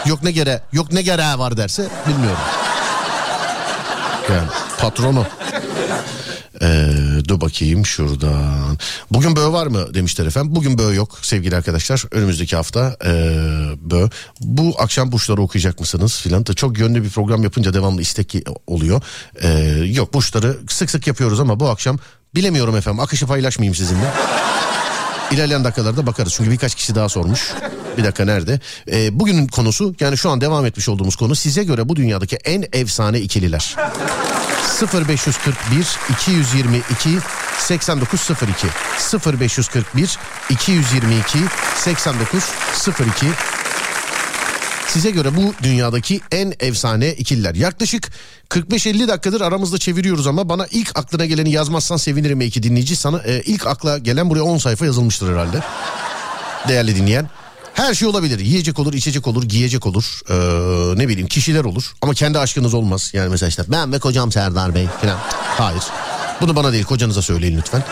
[0.06, 2.38] Yok ne gere, yok ne gereği var derse bilmiyorum.
[4.30, 4.48] Yani
[4.78, 5.26] patronu.
[6.62, 6.90] Ee,
[7.28, 8.78] dur bakayım şuradan.
[9.10, 10.54] Bugün böğ var mı demişler efendim.
[10.54, 12.04] Bugün böğ yok sevgili arkadaşlar.
[12.10, 13.10] Önümüzdeki hafta ee,
[13.80, 14.08] böğ.
[14.40, 16.46] Bu akşam burçları okuyacak mısınız filan.
[16.46, 18.34] Da Çok yönlü bir program yapınca devamlı istek
[18.66, 19.02] oluyor.
[19.42, 19.48] Ee,
[19.86, 21.98] yok burçları sık sık yapıyoruz ama bu akşam
[22.34, 23.00] bilemiyorum efendim.
[23.00, 24.12] Akışı paylaşmayayım sizinle.
[25.30, 26.32] İlerleyen dakikalarda bakarız.
[26.32, 27.52] Çünkü birkaç kişi daha sormuş.
[27.98, 28.60] Bir dakika nerede?
[28.92, 32.64] Ee, bugünün konusu yani şu an devam etmiş olduğumuz konu size göre bu dünyadaki en
[32.72, 33.76] efsane ikililer.
[34.94, 37.08] 0541 222
[37.58, 38.66] 8902
[39.40, 40.18] 0541
[40.50, 41.38] 222
[41.76, 43.26] 8902
[44.88, 47.54] Size göre bu dünyadaki en efsane ikililer.
[47.54, 48.10] Yaklaşık
[48.50, 52.96] 45-50 dakikadır aramızda çeviriyoruz ama bana ilk aklına geleni yazmazsan sevinirim iki dinleyici.
[52.96, 55.60] Sana e, ilk akla gelen buraya 10 sayfa yazılmıştır herhalde.
[56.68, 57.28] Değerli dinleyen.
[57.74, 58.38] Her şey olabilir.
[58.38, 60.20] Yiyecek olur, içecek olur, giyecek olur.
[60.30, 60.34] Ee,
[60.98, 61.94] ne bileyim kişiler olur.
[62.02, 63.10] Ama kendi aşkınız olmaz.
[63.12, 65.18] Yani mesela işte ben ve kocam Serdar Bey falan.
[65.58, 65.82] Hayır.
[66.40, 67.82] Bunu bana değil kocanıza söyleyin lütfen.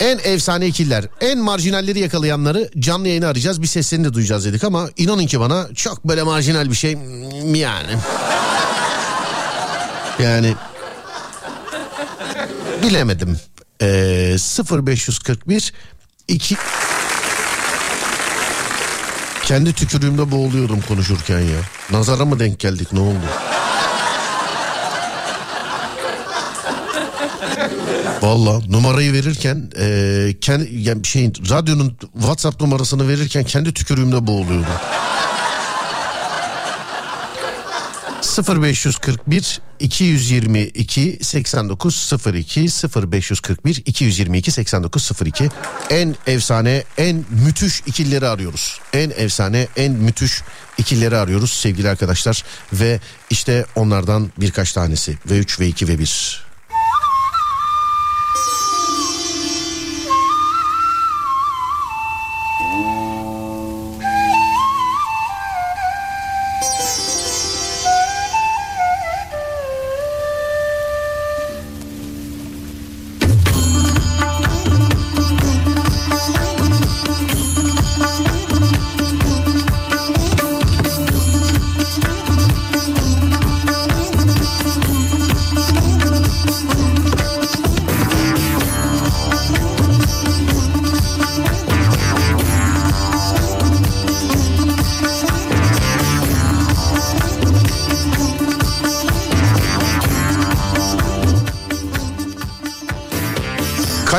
[0.00, 3.62] En efsane ikililer, en marjinalleri yakalayanları canlı yayına arayacağız.
[3.62, 7.54] Bir seslerini de duyacağız dedik ama inanın ki bana çok böyle marjinal bir şey mm,
[7.54, 7.92] yani.
[10.22, 10.54] Yani
[12.82, 13.40] bilemedim.
[13.82, 14.36] Ee,
[14.86, 15.72] 0541
[16.28, 16.56] 2
[19.44, 21.60] kendi tükürüğümde boğuluyorum konuşurken ya.
[21.90, 23.26] Nazara mı denk geldik ne oldu?
[28.22, 34.74] Valla numarayı verirken e, kendi yani şeyin radyonun WhatsApp numarasını verirken kendi tükürüğümde boğuluyordum.
[38.48, 42.60] 0541 222 8902
[43.12, 45.48] 0541 222 8902
[45.90, 48.80] en efsane en müthiş ikilileri arıyoruz.
[48.92, 50.42] En efsane en müthiş
[50.78, 53.00] ikilileri arıyoruz sevgili arkadaşlar ve
[53.30, 56.49] işte onlardan birkaç tanesi ve 3 ve 2 ve 1.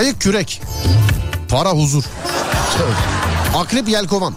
[0.01, 0.61] Kayık kürek.
[1.49, 2.03] Para huzur.
[3.55, 4.33] Akrep yelkovan.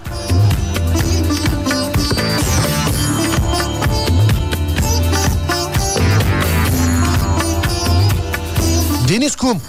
[9.09, 9.61] Deniz kum.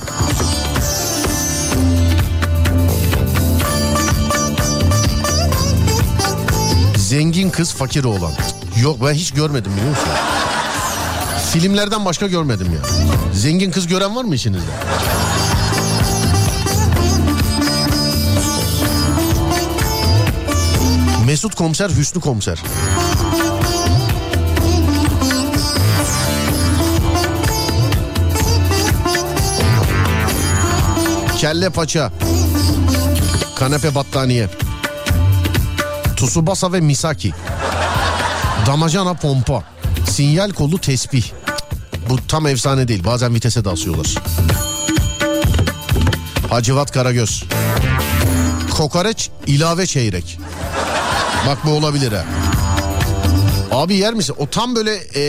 [6.97, 8.31] Zengin kız fakir oğlan.
[8.81, 10.09] Yok ben hiç görmedim biliyor musun?
[11.53, 12.89] Filmlerden başka görmedim ya.
[13.33, 14.71] Zengin kız gören var mı içinizde?
[21.35, 22.59] Mesut komiser Hüsnü komiser.
[31.37, 32.11] Kelle paça.
[33.55, 34.49] Kanepe battaniye.
[36.17, 37.33] Tsubasa ve Misaki.
[38.65, 39.63] Damacana pompa.
[40.09, 41.31] Sinyal kolu tesbih.
[42.09, 43.03] Bu tam efsane değil.
[43.03, 44.15] Bazen vitese de asıyorlar.
[46.49, 47.43] Hacivat Karagöz.
[48.77, 50.39] Kokoreç ilave çeyrek.
[51.47, 52.25] Bak bu olabilir ha.
[53.71, 54.35] Abi yer misin?
[54.37, 55.23] O tam böyle e,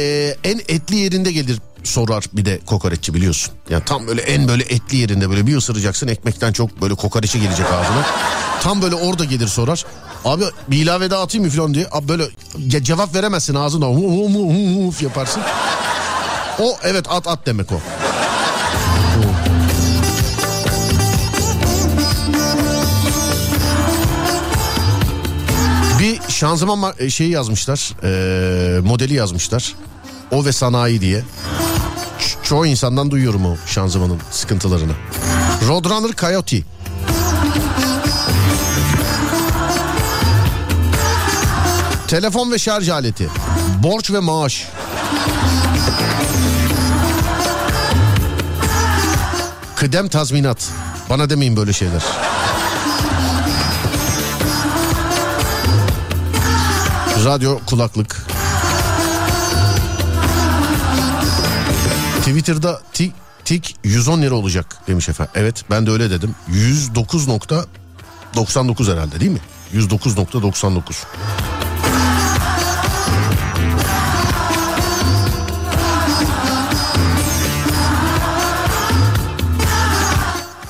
[0.45, 3.55] en etli yerinde gelir sorar bir de kokoreççi biliyorsun.
[3.71, 7.67] Yani tam böyle en böyle etli yerinde böyle bir ısıracaksın ekmekten çok böyle kokoreçi gelecek
[7.67, 8.07] ağzına.
[8.63, 9.85] Tam böyle orada gelir sorar.
[10.25, 11.87] Abi bir ilave daha atayım mı falan diye.
[11.93, 12.25] Abi böyle
[12.59, 13.87] ce- cevap veremezsin ağzına.
[13.87, 15.43] Hu, hu, hu, hu, hu yaparsın.
[16.59, 17.81] O evet at at demek o.
[26.41, 27.93] şanzıman ma- şeyi yazmışlar.
[28.03, 29.75] eee, modeli yazmışlar.
[30.31, 31.25] O ve sanayi diye.
[32.43, 34.93] Çoğu insandan duyuyorum o şanzımanın sıkıntılarını.
[35.69, 36.63] Roadrunner Coyote.
[42.09, 43.29] Telefon ve şarj aleti.
[43.83, 44.67] Borç ve maaş.
[49.77, 50.69] Kıdem tazminat.
[51.11, 52.03] Bana demeyin böyle şeyler.
[57.27, 58.27] Radyo kulaklık.
[62.21, 63.13] Twitter'da tik,
[63.45, 65.33] tik 110 lira olacak demiş efendim.
[65.37, 66.35] Evet ben de öyle dedim.
[66.53, 69.41] 109.99 herhalde değil mi?
[69.75, 70.81] 109.99.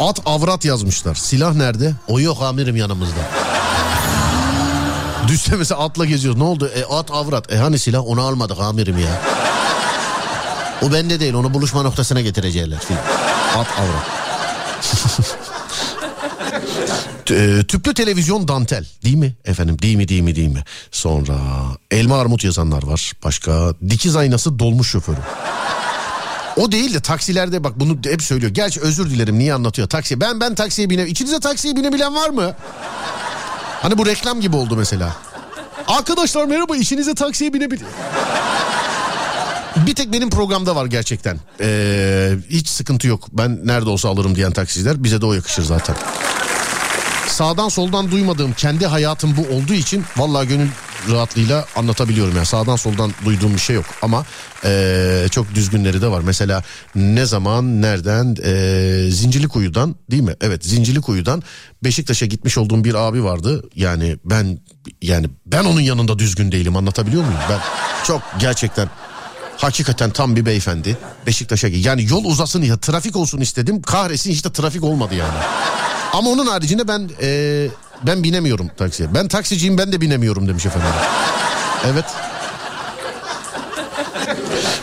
[0.01, 1.15] At avrat yazmışlar.
[1.15, 1.95] Silah nerede?
[2.09, 3.46] O yok amirim yanımızda.
[5.29, 6.39] Düşse mesela atla geziyor.
[6.39, 6.71] Ne oldu?
[6.75, 7.53] E, at avrat.
[7.53, 8.07] E hani silah?
[8.07, 9.23] Onu almadık amirim ya.
[10.83, 11.35] O bende değil.
[11.35, 12.79] Onu buluşma noktasına getirecekler.
[13.57, 14.07] At avrat.
[17.31, 18.87] E, tüplü televizyon dantel.
[19.05, 19.35] Değil mi?
[19.45, 20.65] Efendim değil mi değil mi değil mi?
[20.91, 21.35] Sonra
[21.91, 23.13] elma armut yazanlar var.
[23.25, 25.17] Başka dikiz aynası dolmuş şoförü.
[26.57, 28.53] O değil de taksilerde bak bunu hep söylüyor.
[28.53, 29.89] Gerçi özür dilerim niye anlatıyor?
[29.89, 30.21] Taksi.
[30.21, 32.55] Ben ben taksiye bine içinizde taksiye binebilen var mı
[33.87, 35.17] hani bu reklam gibi oldu mesela
[35.89, 37.87] arkadaşlar merhaba işinize taksiye binebilir
[39.77, 41.39] bir tek benim programda var gerçekten.
[41.61, 43.29] Ee, hiç sıkıntı yok.
[43.33, 45.05] Ben nerede olsa alırım diyen taksiciler.
[45.05, 45.97] Bize de o yakışır zaten.
[47.29, 50.69] Sağdan soldan duymadığım kendi hayatım bu olduğu için vallahi gönül
[51.11, 52.37] rahatlığıyla anlatabiliyorum.
[52.37, 54.25] Yani sağdan soldan duyduğum bir şey yok ama
[54.65, 56.21] ee, çok düzgünleri de var.
[56.21, 56.63] Mesela
[56.95, 60.35] ne zaman nereden ee, Zincirlikuyu'dan değil mi?
[60.41, 61.43] Evet Zincirlikuyu'dan
[61.85, 63.65] Beşiktaş'a gitmiş olduğum bir abi vardı.
[63.75, 64.59] Yani ben
[65.03, 67.41] yani ben onun yanında düzgün değilim anlatabiliyor muyum?
[67.51, 67.61] Ben
[68.05, 68.89] çok gerçekten
[69.57, 70.97] Hakikaten tam bir beyefendi.
[71.27, 71.69] Beşiktaş'a.
[71.69, 73.83] Yani yol uzasın ya trafik olsun istedim.
[73.83, 75.39] Kahretsin hiç de trafik olmadı yani.
[76.13, 77.69] Ama onun haricinde ben e,
[78.03, 79.15] ben binemiyorum taksiye.
[79.15, 80.89] Ben taksiciyim ben de binemiyorum demiş efendim.
[81.87, 82.05] Evet.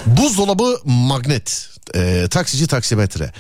[0.06, 1.70] Buzdolabı magnet.
[1.96, 3.32] E, taksici taksimetre.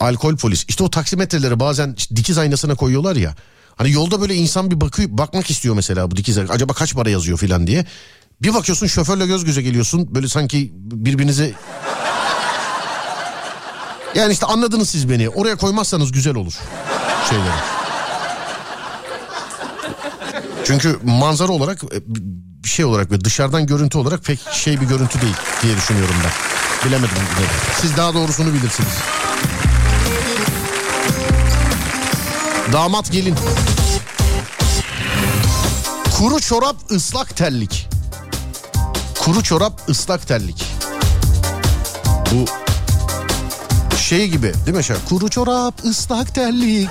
[0.00, 0.64] Alkol polis.
[0.68, 3.34] İşte o taksimetreleri bazen dikiz aynasına koyuyorlar ya.
[3.76, 7.38] Hani yolda böyle insan bir bakıyor, bakmak istiyor mesela bu dikiz acaba kaç para yazıyor
[7.38, 7.86] filan diye.
[8.42, 11.52] Bir bakıyorsun şoförle göz göze geliyorsun böyle sanki birbirinize...
[14.14, 15.28] Yani işte anladınız siz beni.
[15.28, 16.54] Oraya koymazsanız güzel olur
[17.30, 17.77] şeyleri.
[20.68, 22.02] Çünkü manzara olarak e,
[22.64, 26.30] bir şey olarak ve dışarıdan görüntü olarak pek şey bir görüntü değil diye düşünüyorum ben.
[26.88, 27.16] Bilemedim.
[27.80, 28.92] Siz daha doğrusunu bilirsiniz.
[32.72, 33.34] Damat gelin.
[36.18, 37.88] Kuru çorap ıslak terlik.
[39.18, 40.64] Kuru çorap ıslak terlik.
[42.32, 42.44] Bu
[43.96, 44.84] şey gibi değil mi?
[44.84, 46.90] Şey, kuru çorap ıslak terlik.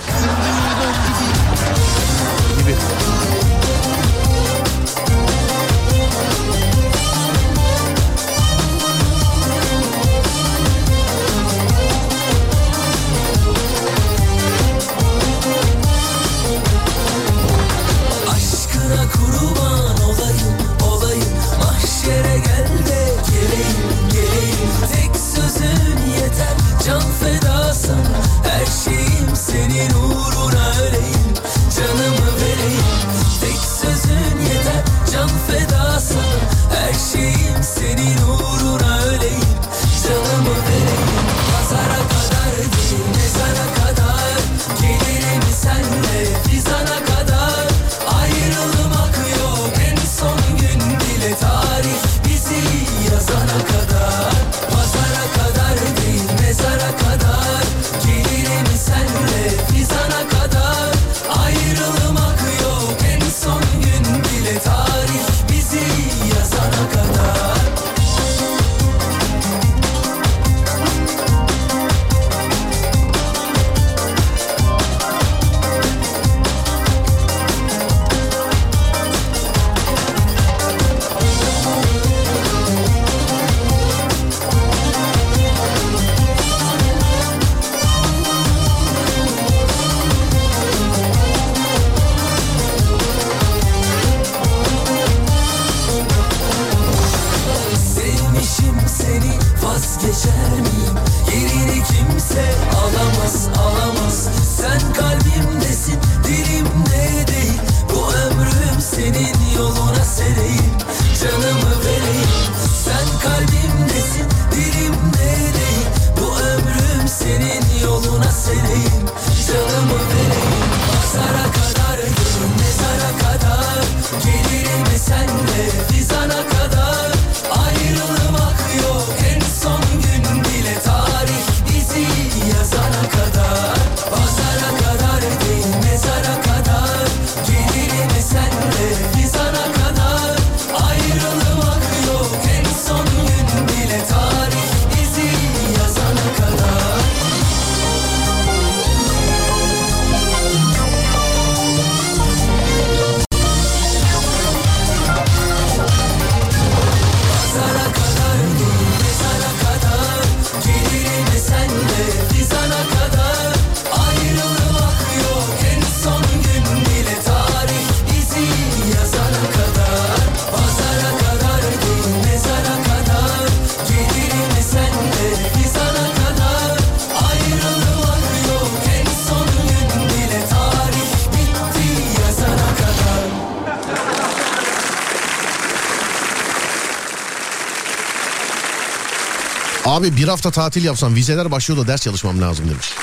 [190.07, 192.93] Abi bir hafta tatil yapsam vizeler başlıyor da ders çalışmam lazım demiş.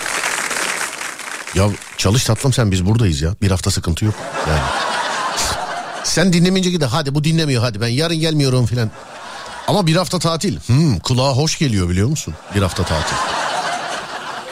[1.55, 3.35] Ya çalış tatlım sen biz buradayız ya.
[3.43, 4.15] Bir hafta sıkıntı yok
[4.49, 4.63] yani.
[6.05, 8.91] sen dinlemeyince gide hadi bu dinlemiyor hadi ben yarın gelmiyorum filan.
[9.69, 10.59] Ama bir hafta tatil.
[10.67, 12.35] Hmm, kulağa hoş geliyor biliyor musun?
[12.55, 13.17] Bir hafta tatil.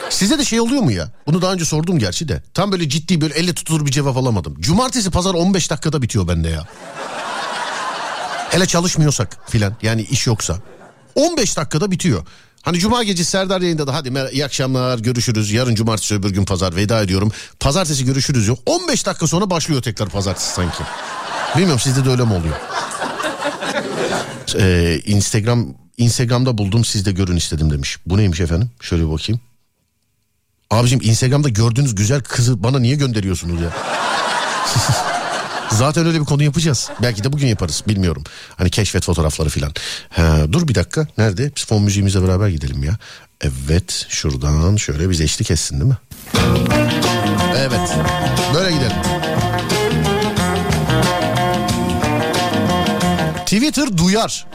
[0.09, 1.11] Size de şey oluyor mu ya?
[1.27, 2.43] Bunu daha önce sordum gerçi de.
[2.53, 4.55] Tam böyle ciddi böyle elle tutulur bir cevap alamadım.
[4.59, 6.67] Cumartesi pazar 15 dakikada bitiyor bende ya.
[8.49, 10.57] Hele çalışmıyorsak filan yani iş yoksa.
[11.15, 12.25] 15 dakikada bitiyor.
[12.61, 15.51] Hani cuma gecesi Serdar yayında da hadi iyi akşamlar görüşürüz.
[15.51, 17.31] Yarın cumartesi öbür gün pazar veda ediyorum.
[17.59, 18.59] Pazartesi görüşürüz yok.
[18.65, 20.83] 15 dakika sonra başlıyor tekrar pazartesi sanki.
[21.55, 22.55] Bilmiyorum sizde de öyle mi oluyor?
[24.59, 27.97] Ee, Instagram Instagram'da buldum siz de görün istedim demiş.
[28.05, 28.69] Bu neymiş efendim?
[28.81, 29.41] Şöyle bir bakayım.
[30.71, 33.69] Abicim Instagram'da gördüğünüz güzel kızı bana niye gönderiyorsunuz ya?
[35.71, 36.89] Zaten öyle bir konu yapacağız.
[37.01, 38.23] Belki de bugün yaparız bilmiyorum.
[38.57, 39.73] Hani keşfet fotoğrafları filan.
[40.51, 41.51] Dur bir dakika nerede?
[41.55, 42.97] Biz fon müziğimizle beraber gidelim ya.
[43.41, 45.97] Evet şuradan şöyle bize eşlik etsin değil mi?
[47.57, 47.97] Evet
[48.53, 48.97] böyle gidelim.
[53.45, 54.47] Twitter duyar.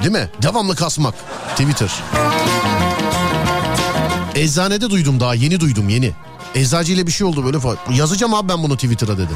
[0.00, 0.28] Değil mi?
[0.42, 1.14] Devamlı kasmak.
[1.50, 1.90] Twitter.
[4.34, 6.12] Eczanede duydum daha yeni duydum yeni.
[6.54, 7.78] Eczacıyla bir şey oldu böyle falan.
[7.90, 9.32] Yazacağım abi ben bunu Twitter'a dedi.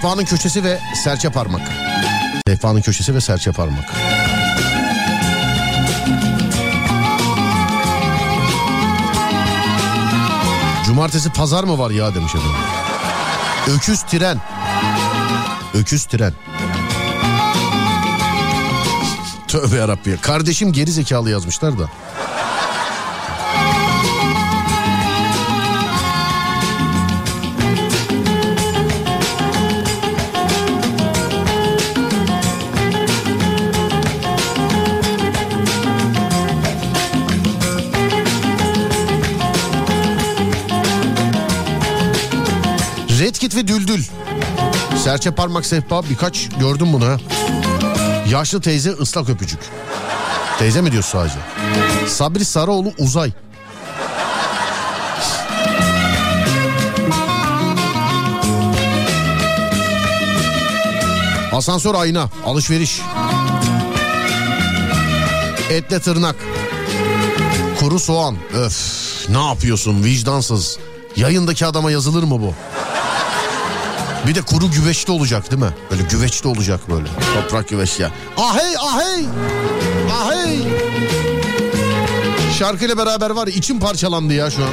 [0.00, 1.60] Sehpanın köşesi ve serçe parmak.
[2.46, 3.84] Sehpanın köşesi ve serçe parmak.
[10.86, 12.56] Cumartesi pazar mı var ya demiş efendim.
[13.76, 14.38] Öküz tren.
[15.74, 16.32] Öküz tren.
[19.48, 20.16] Tövbe yarabbi.
[20.20, 21.88] Kardeşim geri zekalı yazmışlar da.
[45.10, 47.16] Serçe parmak sehpa birkaç gördüm bunu.
[48.28, 49.60] Yaşlı teyze ıslak öpücük.
[50.58, 51.38] Teyze mi diyorsun sadece?
[52.08, 53.32] Sabri Sarıoğlu uzay.
[61.52, 63.00] Asansör ayna, alışveriş.
[65.70, 66.36] Etle tırnak.
[67.80, 68.36] Kuru soğan.
[68.54, 68.76] Öf,
[69.28, 70.78] ne yapıyorsun vicdansız.
[71.16, 72.54] Yayındaki adama yazılır mı bu?
[74.26, 75.70] Bir de kuru güveçli olacak değil mi?
[75.90, 77.08] Böyle güveçli olacak böyle.
[77.34, 78.10] Toprak güveç ya.
[78.36, 79.26] Ahey ahey.
[80.20, 80.58] Ahey.
[82.58, 84.70] Şarkıyla beraber var içim parçalandı ya şu an.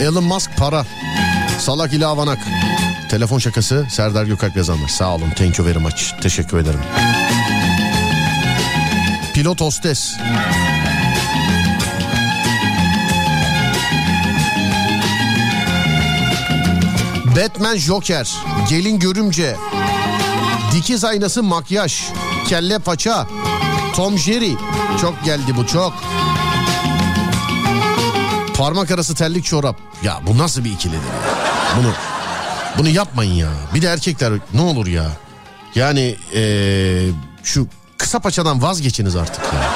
[0.00, 0.86] Elon Musk para.
[1.58, 2.38] Salak ile avanak.
[3.10, 4.88] Telefon şakası Serdar Gökalp yazanlar.
[4.88, 6.20] Sağ olun thank you very much.
[6.20, 6.80] Teşekkür ederim.
[9.34, 10.16] Pilot hostes.
[17.36, 18.32] Batman Joker,
[18.68, 19.56] gelin görümce,
[20.72, 22.02] dikiz aynası makyaj,
[22.48, 23.26] kelle paça,
[23.96, 24.52] Tom Jerry.
[25.00, 25.92] Çok geldi bu çok.
[28.56, 29.76] Parmak arası terlik çorap.
[30.02, 31.00] Ya bu nasıl bir ikilidir?
[31.78, 31.92] Bunu
[32.78, 33.48] bunu yapmayın ya.
[33.74, 35.06] Bir de erkekler ne olur ya.
[35.74, 37.10] Yani eee,
[37.42, 37.66] şu
[37.98, 39.70] kısa paçadan vazgeçiniz artık ya.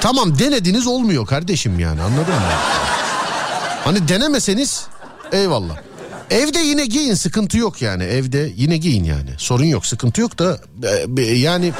[0.00, 2.52] Tamam denediniz olmuyor kardeşim yani anladın mı?
[3.84, 4.86] Hani denemeseniz
[5.32, 5.87] eyvallah.
[6.30, 8.02] Evde yine giyin sıkıntı yok yani.
[8.04, 9.30] Evde yine giyin yani.
[9.38, 10.58] Sorun yok sıkıntı yok da
[11.18, 11.72] e, yani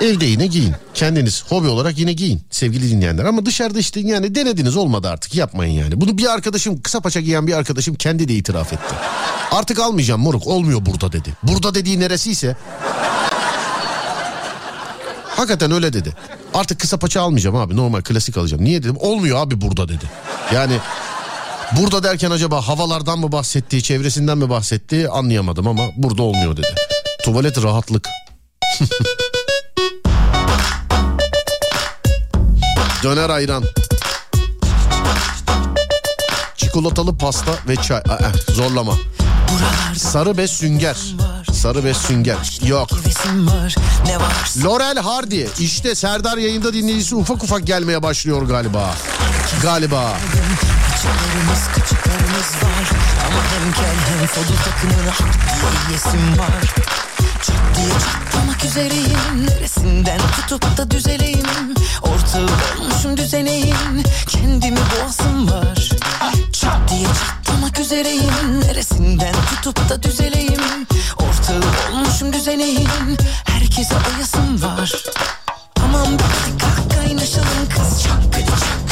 [0.00, 0.74] evde yine giyin.
[0.94, 3.24] Kendiniz hobi olarak yine giyin sevgili dinleyenler.
[3.24, 5.34] Ama dışarıda işte yani denediniz olmadı artık.
[5.34, 6.00] Yapmayın yani.
[6.00, 8.94] Bunu bir arkadaşım kısa paça giyen bir arkadaşım kendi de itiraf etti.
[9.50, 11.32] Artık almayacağım moruk olmuyor burada dedi.
[11.42, 12.56] Burada dediği neresiyse
[15.38, 16.12] Hakikaten öyle dedi.
[16.54, 18.64] Artık kısa paça almayacağım abi normal klasik alacağım.
[18.64, 18.96] Niye dedim?
[18.98, 20.04] Olmuyor abi burada dedi.
[20.54, 20.78] Yani
[21.76, 26.74] burada derken acaba havalardan mı bahsetti çevresinden mi bahsetti anlayamadım ama burada olmuyor dedi.
[27.22, 28.08] Tuvalet rahatlık.
[33.02, 33.64] Döner ayran.
[36.56, 37.98] Çikolatalı pasta ve çay.
[37.98, 38.94] Aa, zorlama.
[39.96, 40.96] Sarı bez sünger.
[41.52, 42.60] Sarı bez sünger.
[42.66, 42.88] Yok.
[44.64, 45.44] Laurel Hardy.
[45.58, 48.94] İşte Serdar yayında dinleyicisi ufak ufak gelmeye başlıyor galiba.
[49.62, 50.16] Galiba.
[50.98, 52.90] Kıçlarımız kıçlarımız var.
[53.26, 56.74] Ama hem kel hem fodu takımına hak diye yesim var.
[57.42, 59.46] Çat diye çatlamak üzereyim.
[59.46, 61.74] Neresinden tutup da düzeleyim?
[62.02, 62.46] Ortağı
[62.80, 65.88] olmuşum düzeneyim Kendimi boğasım var.
[66.52, 68.60] Çat diye çatlamak üzereyim.
[68.60, 70.86] Neresinden tutup da düzeleyim?
[71.16, 74.92] Ortağı olmuşum düzeneyim Herkese oyasım var.
[75.84, 77.68] Aman hadi kalk kaynaşalım.
[77.76, 78.87] Kız Çakkıdı çakkıdı oynaşalım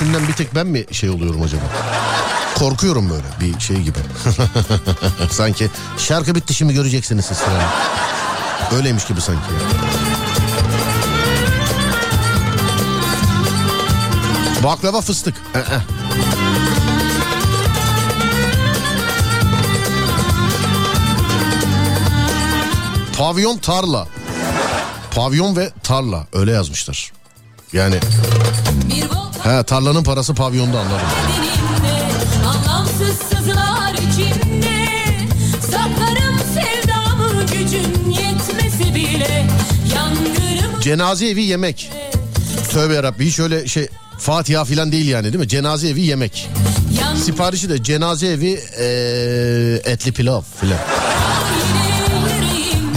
[0.00, 1.62] gülüşünden bir tek ben mi şey oluyorum acaba?
[2.54, 3.98] Korkuyorum böyle bir şey gibi.
[5.30, 7.62] sanki şarkı bitti şimdi göreceksiniz siz falan.
[8.72, 9.40] Öyleymiş gibi sanki.
[14.64, 15.34] Baklava fıstık.
[23.18, 24.08] Pavyon tarla.
[25.10, 27.12] Pavyon ve tarla öyle yazmışlar.
[27.72, 28.00] Yani
[29.46, 31.06] he tarlanın parası pavyonda anladım.
[40.80, 41.90] Cenaze evi yemek.
[42.72, 43.88] Tövbe yarabbi hiç öyle şey
[44.18, 45.48] Fatiha filan değil yani değil mi?
[45.48, 46.48] Cenaze evi yemek.
[47.24, 50.78] Siparişi de cenaze evi eee, etli pilav filan.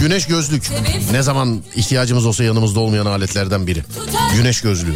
[0.00, 0.70] Güneş gözlük.
[1.12, 3.84] Ne zaman ihtiyacımız olsa yanımızda olmayan aletlerden biri.
[4.34, 4.94] Güneş gözlüğü.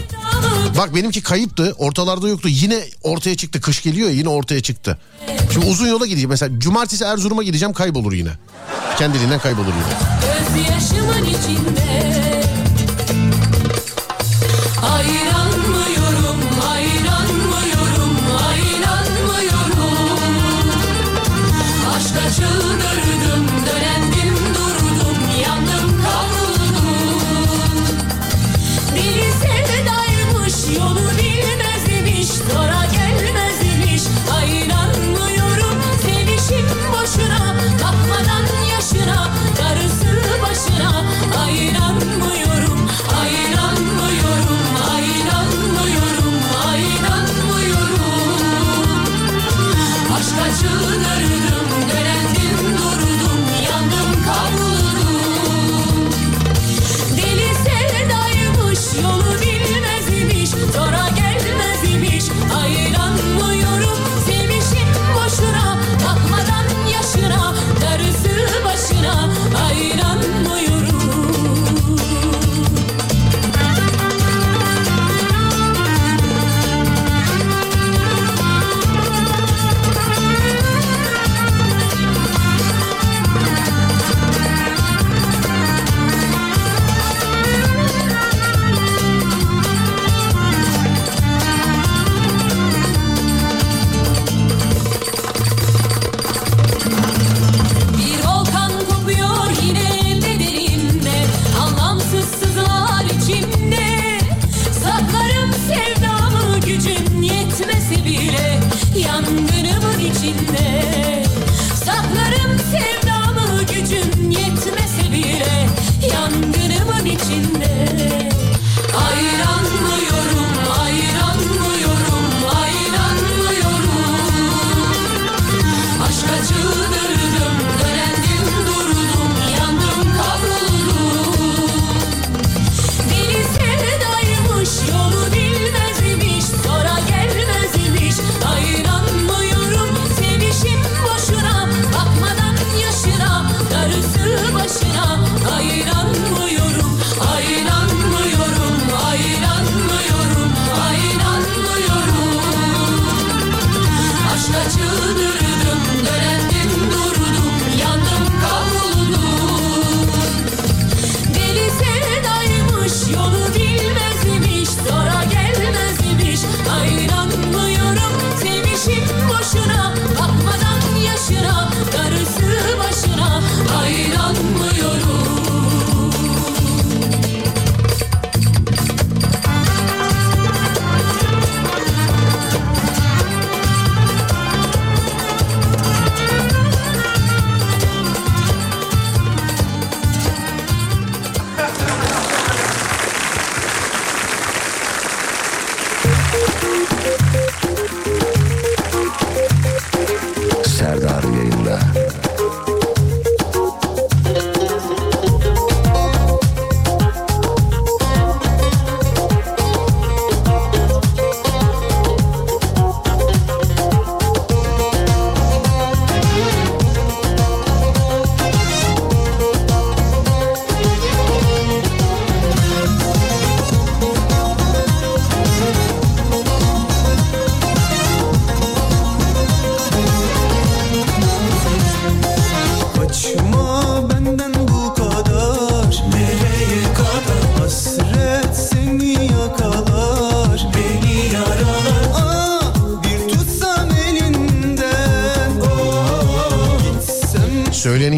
[0.79, 1.75] Bak benimki kayıptı.
[1.79, 2.49] Ortalarda yoktu.
[2.51, 3.61] Yine ortaya çıktı.
[3.61, 4.99] Kış geliyor ya yine ortaya çıktı.
[5.53, 6.31] Şimdi uzun yola gideceğim.
[6.31, 8.31] Mesela cumartesi Erzurum'a gideceğim kaybolur yine.
[8.99, 9.95] Kendiliğinden kaybolur yine.
[10.57, 12.15] Gözyaşımın içinde
[14.83, 15.44] Ayranmıyorum,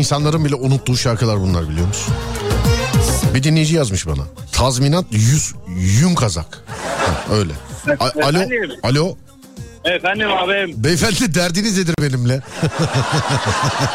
[0.06, 2.14] insanların bile unuttuğu şarkılar bunlar biliyor musun?
[3.34, 4.22] Bir dinleyici yazmış bana.
[4.52, 6.62] Tazminat 100 yün kazak.
[7.06, 7.52] Ha, öyle.
[8.00, 8.38] A- alo,
[8.82, 9.16] alo.
[9.84, 10.84] Efendim abim.
[10.84, 12.34] Beyefendi derdiniz nedir benimle?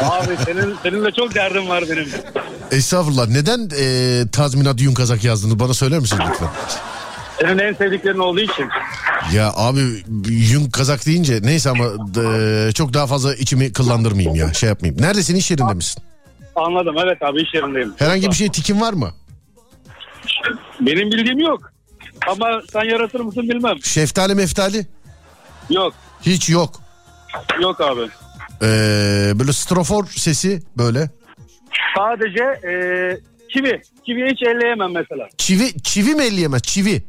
[0.02, 2.08] Abi senin seninle çok derdim var benim.
[2.70, 3.28] Estağfurullah.
[3.28, 5.58] Neden e, tazminat yün kazak yazdınız?
[5.58, 6.48] Bana söyler misiniz lütfen?
[7.42, 8.68] Senin en sevdiklerin olduğu için.
[9.32, 9.80] Ya abi
[10.28, 11.84] yün kazak deyince neyse ama
[12.24, 14.52] e, çok daha fazla içimi kıllandırmayayım ya.
[14.54, 15.02] Şey yapmayayım.
[15.02, 15.36] Neredesin?
[15.36, 16.02] iş yerinde misin?
[16.56, 17.94] Anladım evet abi iş yerindeyim.
[17.98, 19.10] Herhangi bir şey tikin var mı?
[20.80, 21.72] Benim bildiğim yok.
[22.28, 23.76] Ama sen yaratır mısın bilmem.
[23.82, 24.86] Şeftali meftali?
[25.70, 25.94] Yok.
[26.26, 26.80] Hiç yok.
[27.62, 28.00] Yok abi.
[28.62, 31.10] Ee, böyle strofor sesi böyle.
[31.96, 32.72] Sadece e,
[33.54, 33.82] kivi.
[34.06, 35.28] Kivi hiç elleyemem mesela.
[35.38, 36.62] Çivi, çivi mi elleyemez?
[36.62, 37.02] Çivi.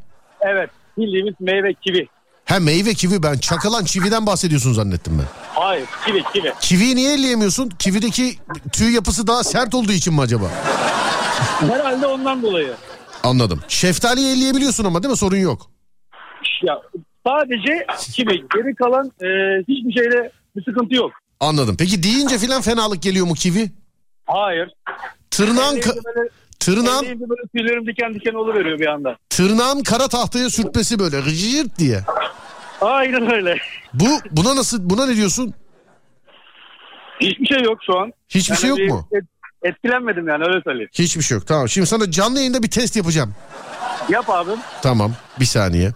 [0.51, 0.69] Evet.
[0.97, 2.07] Bildiğimiz meyve kivi.
[2.45, 5.25] Ha meyve kivi ben çakılan çividen bahsediyorsun zannettim ben.
[5.61, 6.53] Hayır kivi kivi.
[6.61, 7.69] Kiviyi niye elleyemiyorsun?
[7.69, 8.35] Kivideki
[8.71, 10.45] tüy yapısı daha sert olduğu için mi acaba?
[11.59, 12.73] Herhalde ondan dolayı.
[13.23, 13.59] Anladım.
[13.67, 15.17] Şeftaliyi elleyebiliyorsun ama değil mi?
[15.17, 15.71] Sorun yok.
[16.63, 16.81] Ya
[17.27, 18.31] sadece kivi.
[18.55, 19.27] Geri kalan e,
[19.67, 21.11] hiçbir şeyde bir sıkıntı yok.
[21.39, 21.75] Anladım.
[21.79, 23.71] Peki deyince filan fenalık geliyor mu kivi?
[24.25, 24.69] Hayır.
[25.31, 26.29] Tırnağın, ka- böyle,
[26.71, 29.17] elleyince böyle tüylerim diken diken oluveriyor bir anda.
[29.29, 31.99] tırnağın kara tahtaya sürtmesi böyle gıcırt diye.
[32.81, 33.57] Aynen öyle.
[33.93, 35.53] Bu buna nasıl buna ne diyorsun?
[37.21, 38.11] Hiçbir şey yok şu an.
[38.29, 39.07] Hiçbir şey yok bir mu?
[39.11, 39.25] et-
[39.63, 40.89] etkilenmedim yani öyle söyleyeyim.
[40.93, 41.47] Hiçbir şey yok.
[41.47, 41.69] Tamam.
[41.69, 43.35] Şimdi sana canlı yayında bir test yapacağım.
[44.09, 44.59] Yap abim.
[44.81, 45.11] Tamam.
[45.39, 45.91] Bir saniye.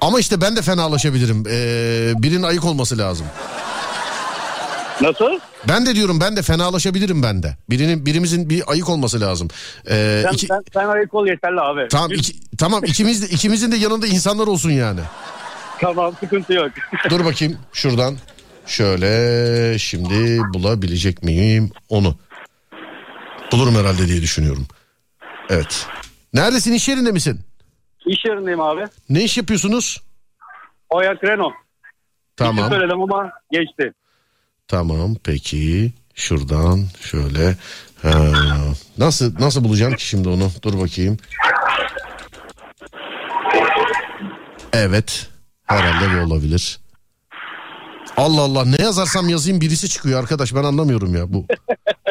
[0.00, 1.44] Ama işte ben de fenalaşabilirim.
[1.50, 3.26] Ee, birinin ayık olması lazım.
[5.02, 5.38] Nasıl?
[5.68, 7.56] Ben de diyorum ben de fenalaşabilirim ben de.
[7.70, 9.48] Birinin birimizin bir ayık olması lazım.
[9.90, 11.88] Ee, Sen, iki- sen, sen ayık ol yeterli abi.
[11.90, 15.00] tamam iki- tamam ikimiz de ikimizin de yanında insanlar olsun yani.
[15.80, 16.70] Tamam sıkıntı yok.
[17.10, 18.16] Dur bakayım şuradan.
[18.66, 22.16] Şöyle şimdi bulabilecek miyim onu?
[23.52, 24.66] Bulurum herhalde diye düşünüyorum.
[25.50, 25.86] Evet.
[26.34, 27.40] Neredesin iş yerinde misin?
[28.06, 28.84] İş yerindeyim abi.
[29.10, 30.02] Ne iş yapıyorsunuz?
[30.90, 31.50] Oya Kreno.
[32.36, 32.70] Tamam.
[32.70, 33.92] Söyledim ama geçti.
[34.72, 35.92] Tamam peki.
[36.14, 37.56] Şuradan şöyle.
[38.02, 38.12] Ha,
[38.98, 40.50] nasıl nasıl bulacağım ki şimdi onu?
[40.62, 41.16] Dur bakayım.
[44.72, 45.28] Evet.
[45.66, 46.80] Herhalde bu olabilir.
[48.16, 51.46] Allah Allah ne yazarsam yazayım birisi çıkıyor arkadaş ben anlamıyorum ya bu.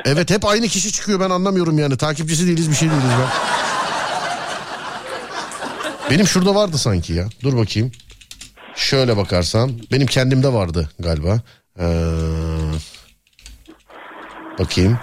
[0.06, 3.30] Evet hep aynı kişi çıkıyor ben anlamıyorum yani takipçisi değiliz bir şey değiliz ben.
[6.12, 7.92] Benim şurada vardı sanki ya dur bakayım.
[8.76, 11.42] Şöyle bakarsam benim kendimde vardı galiba.
[11.80, 11.84] Ee,
[14.60, 15.00] bakayım.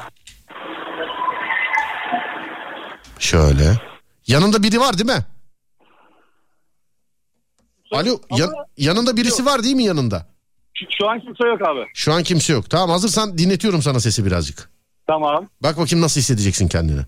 [3.19, 3.75] Şöyle.
[4.27, 5.25] Yanında biri var değil mi?
[7.93, 10.27] Alo ya- yanında birisi var değil mi yanında?
[10.75, 11.87] Şu, şu an kimse yok abi.
[11.95, 12.71] Şu an kimse yok.
[12.71, 14.71] Tamam hazırsan dinletiyorum sana sesi birazcık.
[15.07, 15.49] Tamam.
[15.63, 17.01] Bak bakayım nasıl hissedeceksin kendini.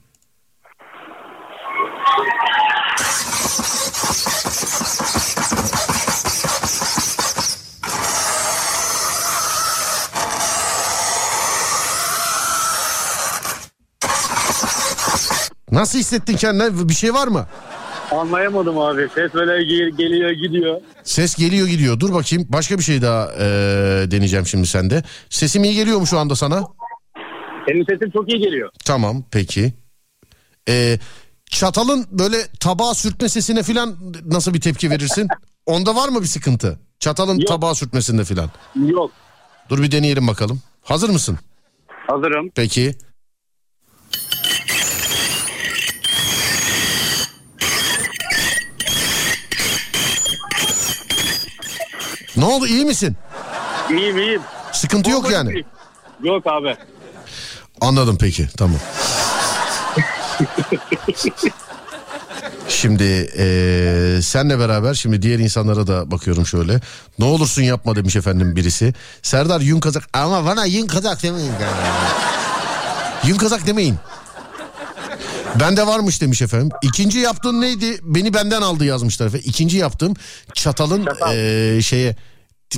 [15.71, 16.89] Nasıl hissettin kendine?
[16.89, 17.47] Bir şey var mı?
[18.11, 19.09] Anlayamadım abi.
[19.15, 20.81] Ses böyle gel- geliyor gidiyor.
[21.05, 22.01] Ses geliyor gidiyor.
[22.01, 22.47] Dur bakayım.
[22.49, 25.03] Başka bir şey daha eee, deneyeceğim şimdi sende.
[25.31, 26.65] Sesim iyi geliyor mu şu anda sana?
[27.69, 28.71] Senin sesin çok iyi geliyor.
[28.85, 29.73] Tamam peki.
[30.69, 30.99] Ee,
[31.51, 33.97] çatalın böyle tabağa sürtme sesine filan
[34.27, 35.29] nasıl bir tepki verirsin?
[35.67, 36.79] Onda var mı bir sıkıntı?
[36.99, 37.49] Çatalın Yok.
[37.49, 38.51] tabağa sürtmesinde filan.
[38.87, 39.11] Yok.
[39.69, 40.61] Dur bir deneyelim bakalım.
[40.83, 41.39] Hazır mısın?
[42.07, 42.51] Hazırım.
[42.55, 42.95] Peki.
[52.41, 53.17] Ne oldu iyi misin?
[53.91, 54.43] İyiyim iyiyim.
[54.73, 55.65] Sıkıntı yok yani.
[56.23, 56.77] Yok abi.
[62.69, 66.81] Şimdi eee senle beraber şimdi diğer insanlara da bakıyorum şöyle.
[67.19, 68.95] Ne olursun yapma demiş efendim birisi.
[69.23, 71.53] Serdar yün kazak ama bana yün kazak demeyin.
[73.25, 73.97] yün kazak demeyin.
[75.61, 76.69] Bende varmış demiş efendim.
[76.83, 77.99] İkinci yaptığın neydi?
[78.03, 79.47] Beni benden aldı yazmışlar efendim.
[79.49, 80.15] İkinci yaptığım
[80.55, 81.37] çatalın Çatal.
[81.37, 82.17] eee, şeye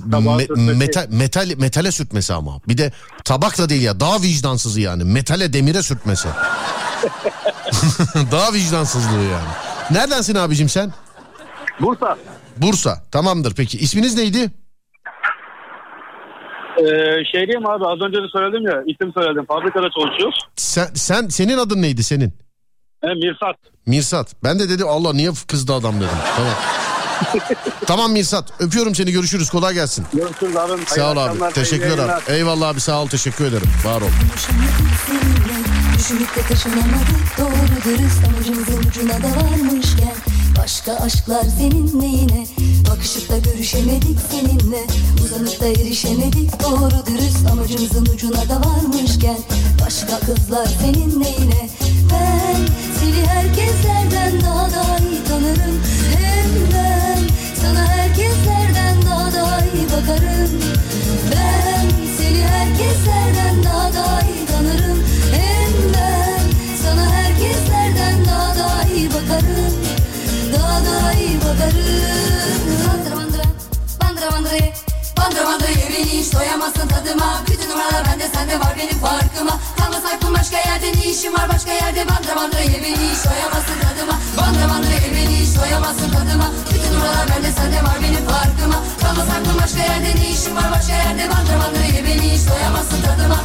[0.01, 0.79] Tabağa me- sürtmesi.
[0.79, 2.61] metal, metal metale sürtmesi ama.
[2.69, 2.93] Bir de
[3.25, 5.05] tabak da değil ya daha vicdansızı yani.
[5.05, 6.29] Metale demire sürtmesi.
[8.33, 9.49] daha vicdansızlığı yani.
[9.91, 10.93] Neredensin abicim sen?
[11.81, 12.17] Bursa.
[12.57, 13.03] Bursa.
[13.11, 13.79] Tamamdır peki.
[13.79, 14.51] İsminiz neydi?
[16.79, 16.85] Ee,
[17.33, 19.45] şey diyeyim abi az önce de söyledim ya isim söyledim.
[19.49, 20.39] Fabrikada çalışıyoruz.
[20.57, 22.33] Sen, sen senin adın neydi senin?
[23.05, 23.57] He, Mirsat.
[23.87, 24.35] Mirsat.
[24.45, 26.09] Ben de dedim Allah niye kızdı adam dedim.
[26.37, 26.53] Tamam.
[27.87, 28.45] tamam Mirsat.
[28.59, 29.51] Öpüyorum seni görüşürüz.
[29.51, 30.05] Kolay gelsin.
[30.13, 30.87] Görüşürüz abim.
[30.87, 31.53] Sağ ol abi.
[31.55, 31.99] Teşekkürler abi.
[31.99, 32.23] yayınlar.
[32.29, 33.09] Eyvallah abi sağ ol.
[33.09, 33.69] Teşekkür ederim.
[33.85, 34.07] Var ol.
[34.07, 35.63] Konuşamadık seninle
[35.99, 40.15] Düşünüp de taşınamadık Doğru dürüst amacımızın ucuna da varmışken
[40.63, 42.47] Başka aşklar senin neyine
[42.91, 44.81] Bakışıp da görüşemedik seninle
[45.25, 49.39] Uzanıp da erişemedik Doğru dürüst amacımızın ucuna da varmışken
[49.87, 51.69] Başka kızlar senin neyine
[52.13, 52.57] Ben
[53.01, 55.83] seni herkeslerden daha da iyi tanırım
[60.03, 60.51] bakarım.
[61.31, 61.89] Ben
[62.19, 65.05] seni herkeslerden daha da iyi tanırım.
[65.33, 66.41] Hem ben
[66.83, 69.75] sana herkeslerden daha da iyi bakarım.
[70.53, 72.23] Daha da iyi bakarım.
[72.89, 73.43] Bandıra bandıra,
[74.01, 77.43] bandıra bandıra bandıra ye beni hiç doyamazsın tadıma.
[77.51, 79.61] Bütün numaralar bende sende var benim farkıma.
[79.79, 81.49] Kalmaz aklım başka yerde ne işim var?
[81.55, 84.17] Başka yerde bandıra ye beni hiç doyamazsın tadıma.
[84.39, 86.49] Bandıra ye beni hiç doyamazsın tadıma.
[86.75, 88.79] Bütün numaralar bende sende var benim farkıma.
[89.03, 90.71] Kalmaz aklım başka yerde ne işim var?
[90.73, 93.39] Başka yerde bandıra ye beni hiç doyamazsın tadıma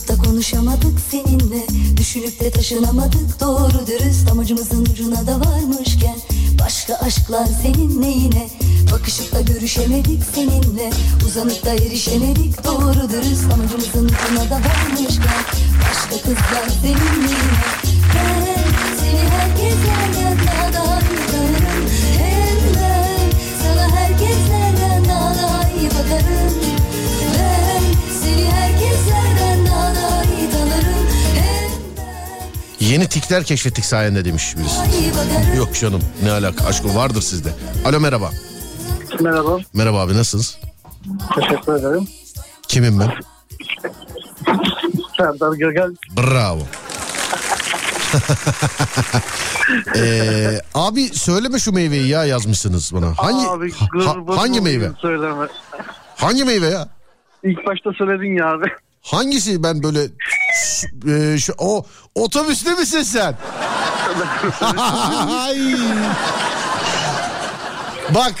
[0.00, 1.66] Oturup da konuşamadık seninle.
[1.96, 3.40] Düşünüp de taşınamadık.
[3.40, 6.16] Doğru dürüst Amacımızın ucuna da varmışken
[6.60, 8.50] Başka aşklar senin neyine
[8.92, 10.90] Bakışıp da görüşemedik seninle.
[11.26, 12.64] Uzanıp da erişemedik.
[12.64, 15.42] Doğru dürüst Amacımızın ucuna da varmışken
[15.82, 17.60] Başka kızlar senin neyine
[18.14, 18.44] Ben
[19.00, 21.00] seni herkeslerden daha da
[21.30, 21.86] tanırım
[22.18, 23.30] Hem ben
[23.62, 26.79] sana herkeslerden daha da iyi bakarım
[32.90, 34.80] Yeni tikler keşfettik sayende demiş birisi.
[35.56, 37.48] Yok canım ne alaka aşk o vardır sizde.
[37.84, 38.30] Alo merhaba.
[39.20, 39.58] Merhaba.
[39.74, 40.58] Merhaba abi nasılsınız?
[41.34, 42.08] Teşekkür ederim.
[42.68, 43.10] Kimim ben?
[45.16, 45.90] Serdar Gögel.
[46.16, 46.62] Bravo.
[49.96, 53.12] Ee, abi söyleme şu meyveyi ya yazmışsınız bana.
[53.16, 53.72] Hangi Abi,
[54.04, 54.90] ha- hangi meyve?
[54.98, 55.46] Söyleme.
[56.16, 56.88] Hangi meyve ya?
[57.42, 58.64] İlk başta söyledin ya abi.
[59.02, 60.02] Hangisi ben böyle
[61.34, 63.34] e, şu o otobüste misin sen?
[68.14, 68.32] Bak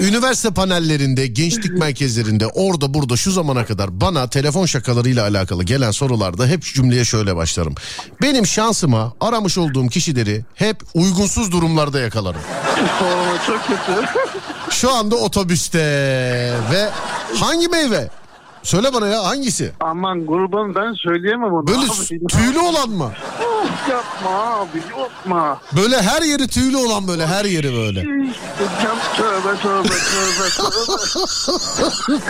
[0.00, 6.46] üniversite panellerinde, gençlik merkezlerinde, orada burada şu zamana kadar bana telefon şakalarıyla alakalı gelen sorularda
[6.46, 7.74] hep cümleye şöyle başlarım.
[8.22, 12.40] Benim şansıma aramış olduğum kişileri hep uygunsuz durumlarda yakalarım.
[13.02, 14.06] Oo, çok kötü.
[14.70, 15.78] Şu anda otobüste
[16.72, 16.88] ve
[17.40, 18.08] hangi meyve?
[18.62, 19.72] Söyle bana ya hangisi?
[19.80, 21.66] Aman kurban ben söyleyemem onu.
[21.66, 22.26] Böyle abi.
[22.28, 23.12] tüylü olan mı?
[23.40, 25.60] Of, yapma abi yapma.
[25.76, 28.00] Böyle her yeri tüylü olan böyle her yeri böyle.
[28.00, 32.20] Hocam tövbe tövbe tövbe tövbe.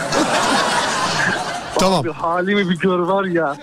[1.79, 2.01] Tamam.
[2.01, 3.57] Abi halimi bir gör var ya.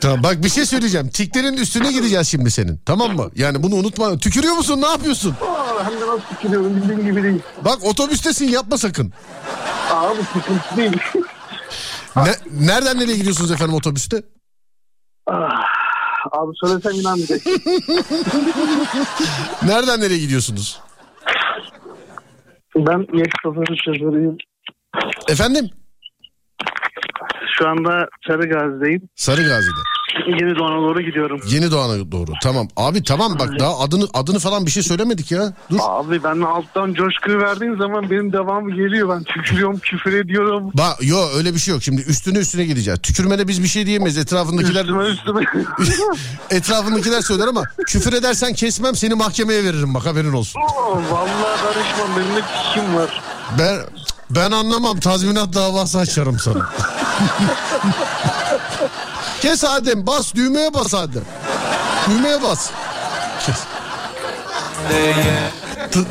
[0.00, 1.08] Tamam bak bir şey söyleyeceğim.
[1.08, 2.80] Tiklerin üstüne gideceğiz şimdi senin.
[2.86, 3.30] Tamam mı?
[3.34, 4.18] Yani bunu unutma.
[4.18, 4.82] Tükürüyor musun?
[4.82, 5.30] Ne yapıyorsun?
[5.30, 7.40] Aa, hem de nasıl tükürüyorum bildiğin gibi değil.
[7.64, 9.12] Bak otobüstesin yapma sakın.
[9.90, 10.96] Abi sıkıntı değil.
[12.16, 12.32] Ne,
[12.68, 14.22] nereden nereye gidiyorsunuz efendim otobüste?
[15.26, 15.64] Ah,
[16.32, 17.52] abi söylesem inanmayacaksın.
[19.66, 20.80] Nereden nereye gidiyorsunuz?
[22.76, 23.06] Ben
[23.42, 24.36] şoförü şoförüyüm.
[25.28, 25.70] Efendim?
[27.58, 29.08] Şu anda Sarıgazi'deyim.
[29.14, 29.80] Sarıgazi'de.
[30.26, 31.40] Yeni Doğan'a doğru gidiyorum.
[31.48, 32.32] Yeni Doğan'a doğru.
[32.42, 32.68] Tamam.
[32.76, 35.52] Abi tamam bak daha adını adını falan bir şey söylemedik ya.
[35.70, 35.78] Dur.
[35.82, 39.08] Abi ben alttan coşkuyu verdiğin zaman benim devamı geliyor.
[39.08, 40.70] Ben tükürüyorum, küfür ediyorum.
[40.74, 41.82] Bak yo öyle bir şey yok.
[41.82, 43.00] Şimdi üstüne üstüne gideceğiz.
[43.02, 44.18] Tükürmede biz bir şey diyemeyiz.
[44.18, 45.40] Etrafındakiler Üstüme üstüme.
[46.50, 50.60] etrafındakiler söyler ama küfür edersen kesmem seni mahkemeye veririm bak haberin olsun.
[50.60, 52.08] Oo, Vallahi karışmam.
[52.16, 52.40] Benim de
[52.74, 53.22] kim var?
[53.58, 53.76] Ben
[54.30, 56.68] ben anlamam tazminat davası açarım sana.
[59.40, 61.22] Kes Adem bas düğmeye bas Adem.
[62.10, 62.70] Düğmeye bas.
[63.46, 63.56] Kes.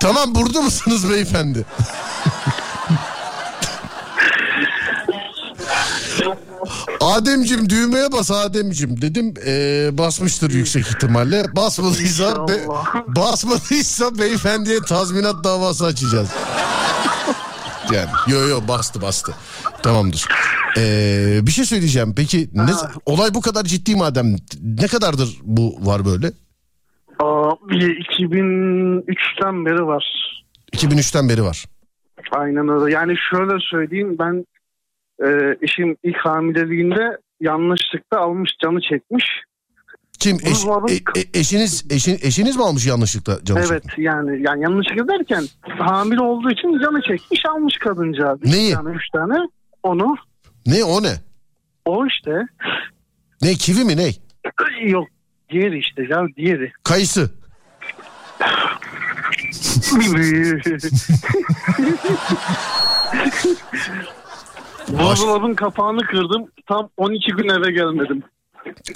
[0.00, 1.64] tamam burada mısınız beyefendi?
[7.00, 12.66] Ademcim düğmeye bas Ademcim dedim ee, basmıştır yüksek ihtimalle basmadıysa be-
[13.06, 16.28] basmadıysa beyefendiye tazminat davası açacağız.
[17.94, 19.32] Yani yo yo bastı bastı
[19.82, 20.28] tamamdır.
[20.78, 22.72] Ee, bir şey söyleyeceğim peki ne,
[23.06, 26.26] olay bu kadar ciddi madem ne kadardır bu var böyle?
[27.18, 30.04] Aa, bir 2003'ten beri var.
[30.72, 31.64] 2003'ten beri var.
[32.30, 32.94] Aynen öyle.
[32.94, 34.44] Yani şöyle söyleyeyim ben
[35.26, 39.24] e, eşim ilk hamileliğinde yanlışlıkla almış canı çekmiş.
[40.18, 45.08] Kim eş- e- e- eşiniz eşin, eşiniz mi almış yanlışlıkla canı evet yani yani yanlışlıkla
[45.08, 45.44] derken
[45.78, 48.38] hamile olduğu için canı çekmiş almış kadıncağız.
[48.44, 48.74] Neyi?
[48.74, 49.34] tane üç tane
[49.82, 50.16] onu
[50.66, 51.12] Ne o ne?
[51.84, 52.46] o işte
[53.42, 54.10] Ne kivi mi ne?
[54.90, 55.08] yok
[55.50, 56.72] diğeri işte ya diğeri.
[56.84, 57.30] Kayısı.
[64.88, 66.46] Buzdolabın kapağını kırdım.
[66.66, 68.22] Tam 12 gün eve gelmedim.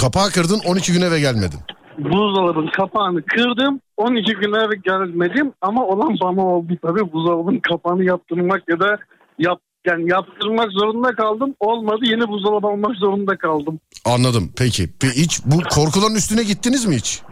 [0.00, 1.58] Kapağı kırdın 12 gün eve gelmedin.
[1.98, 3.80] Buzdolabın kapağını kırdım.
[3.96, 7.12] 12 gün eve gelmedim ama olan bana oldu tabii.
[7.12, 8.98] Buzdolabın kapağını yaptırmak ya da
[9.38, 11.54] yap yani yaptırmak zorunda kaldım.
[11.60, 13.80] Olmadı yeni buzdolabı almak zorunda kaldım.
[14.04, 14.84] Anladım peki.
[15.00, 17.22] Pe- Hiç bu korkuların üstüne gittiniz mi hiç?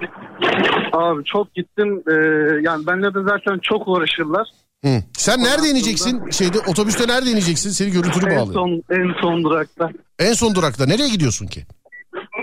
[0.92, 2.02] Abi çok gittim.
[2.10, 2.14] Ee,
[2.62, 4.48] yani benimle de zaten çok uğraşırlar.
[4.84, 4.88] Hı.
[5.12, 6.30] Sen nerede ineceksin?
[6.30, 7.70] Şeyde otobüste nerede ineceksin?
[7.70, 8.54] Seni görüntülü En bağlıyor.
[8.54, 9.90] son, en son durakta.
[10.18, 11.66] En son durakta nereye gidiyorsun ki?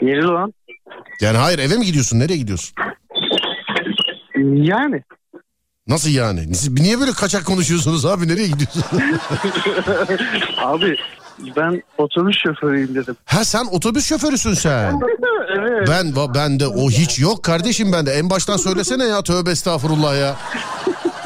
[0.01, 0.53] Yeni Doğan.
[1.21, 2.19] Yani hayır eve mi gidiyorsun?
[2.19, 2.75] Nereye gidiyorsun?
[4.55, 5.03] Yani.
[5.87, 6.55] Nasıl yani?
[6.55, 8.27] Siz niye böyle kaçak konuşuyorsunuz abi?
[8.27, 8.83] Nereye gidiyorsun?
[10.57, 10.95] Abi
[11.57, 13.15] ben otobüs şoförüyüm dedim.
[13.25, 14.99] ha sen otobüs şoförüsün sen.
[15.57, 15.87] evet.
[15.89, 18.11] Ben ben de o hiç yok kardeşim bende.
[18.11, 20.35] En baştan söylesene ya tövbe estağfurullah ya.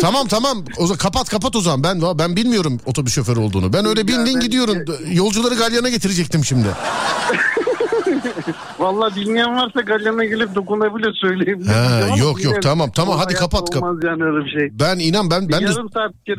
[0.02, 3.74] Tamam tamam o zaman kapat kapat o zaman ben ben bilmiyorum otobüs şoförü olduğunu.
[3.74, 4.78] Ben öyle bindin gidiyorum.
[5.12, 6.68] Yolcuları galyana getirecektim şimdi.
[8.80, 11.66] Vallahi bilmeyen varsa galyana gelip dokunabilir söyleyeyim.
[11.70, 14.70] Ama yok, yok, yine tamam, tamam, hadi kapat, kap- Olmaz yani öyle bir şey.
[14.80, 15.72] Ben inan ben ben de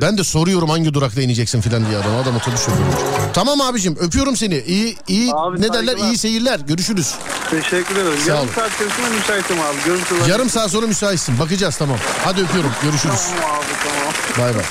[0.01, 2.85] ben de soruyorum hangi durakta ineceksin filan diye adam adam otobüs şoförü.
[3.33, 4.59] Tamam abicim öpüyorum seni.
[4.59, 6.61] İyi iyi Abi, ne derler iyi seyirler.
[6.61, 7.15] Görüşürüz.
[7.51, 8.19] Teşekkür ederim.
[8.27, 9.77] Sağ Yarım saat içerisinde müsaitim abi.
[9.87, 10.29] Görüşürüz.
[10.29, 11.39] Yarım saat sonra müsaitsin.
[11.39, 11.97] Bakacağız tamam.
[12.25, 12.71] Hadi öpüyorum.
[12.83, 13.21] Görüşürüz.
[13.41, 14.13] Tamam abi tamam.
[14.39, 14.65] Bay bay.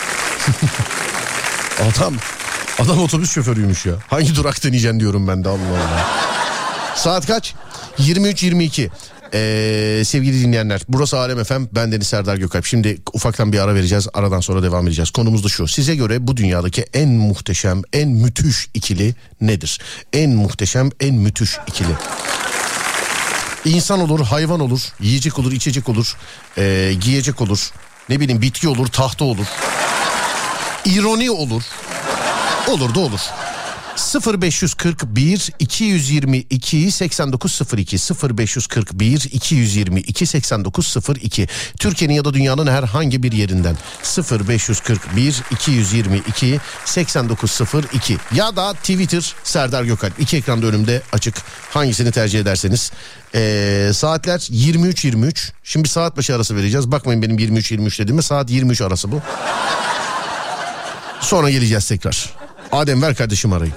[1.92, 2.14] adam
[2.80, 3.94] adam otobüs şoförüymüş ya.
[4.10, 6.08] Hangi durakta ineceksin diyorum ben de Allah Allah.
[6.96, 7.54] Saat kaç?
[8.00, 8.90] 23.22.
[9.34, 14.08] Ee, sevgili dinleyenler burası Alem FM ben Deniz Serdar Gökalp şimdi ufaktan bir ara vereceğiz
[14.14, 18.68] aradan sonra devam edeceğiz konumuz da şu size göre bu dünyadaki en muhteşem en müthiş
[18.74, 19.80] ikili nedir
[20.14, 21.92] en muhteşem en müthiş ikili
[23.66, 26.18] İnsan olur, hayvan olur, yiyecek olur, içecek olur,
[26.58, 27.72] ee, giyecek olur,
[28.10, 29.46] ne bileyim bitki olur, tahta olur,
[30.86, 31.64] ironi olur,
[32.68, 33.22] olur da olur.
[33.98, 41.48] 0541 222 8902 0541 222 8902
[41.80, 43.78] Türkiye'nin ya da dünyanın herhangi bir yerinden
[44.32, 51.36] 0541 222 8902 ya da Twitter Serdar Gökalp iki ekranda önümde açık.
[51.70, 52.92] Hangisini tercih ederseniz.
[53.36, 56.92] Ee, saatler 23.23 şimdi saat başı arası vereceğiz.
[56.92, 59.22] Bakmayın benim 23.23 dediğime saat 23 arası bu.
[61.22, 62.41] Sonra geleceğiz tekrar
[62.72, 63.72] Adem ver kardeşim arayı.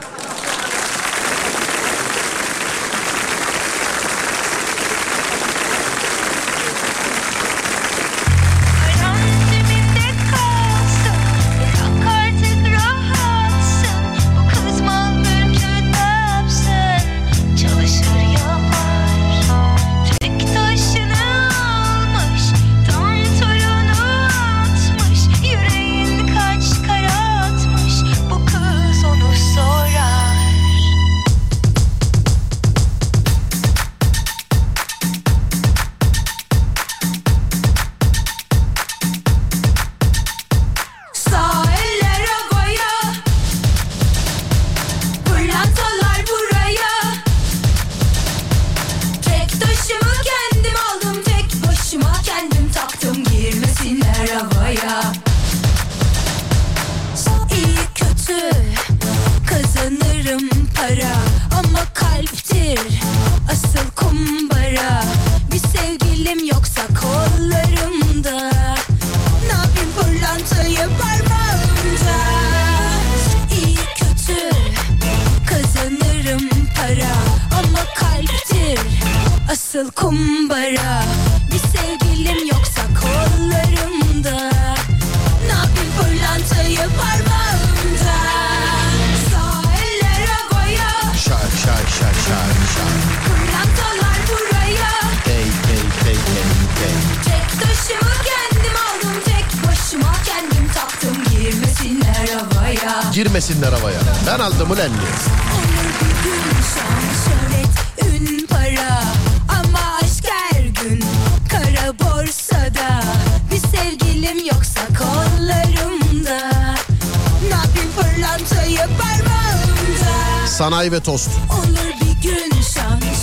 [121.04, 121.30] Tost.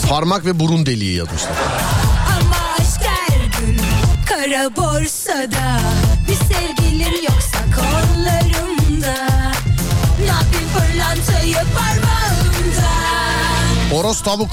[0.10, 1.52] Parmak ve burun deliği yazmışlar.
[2.28, 3.78] ama aşk her gün
[4.26, 5.80] kara borsada
[6.28, 9.16] Bir sevgilim yoksa kollarımda
[10.20, 12.92] Ne yapayım pırlantayı parmağımda
[13.92, 14.50] Horoz tavuk.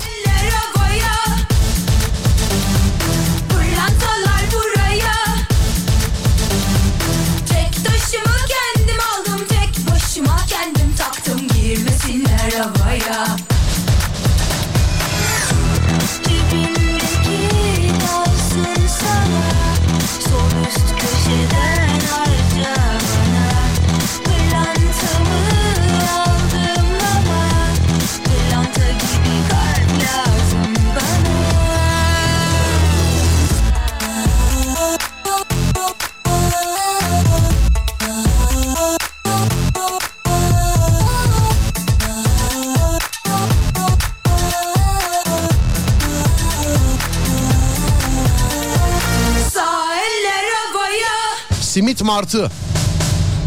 [52.19, 52.51] Martı.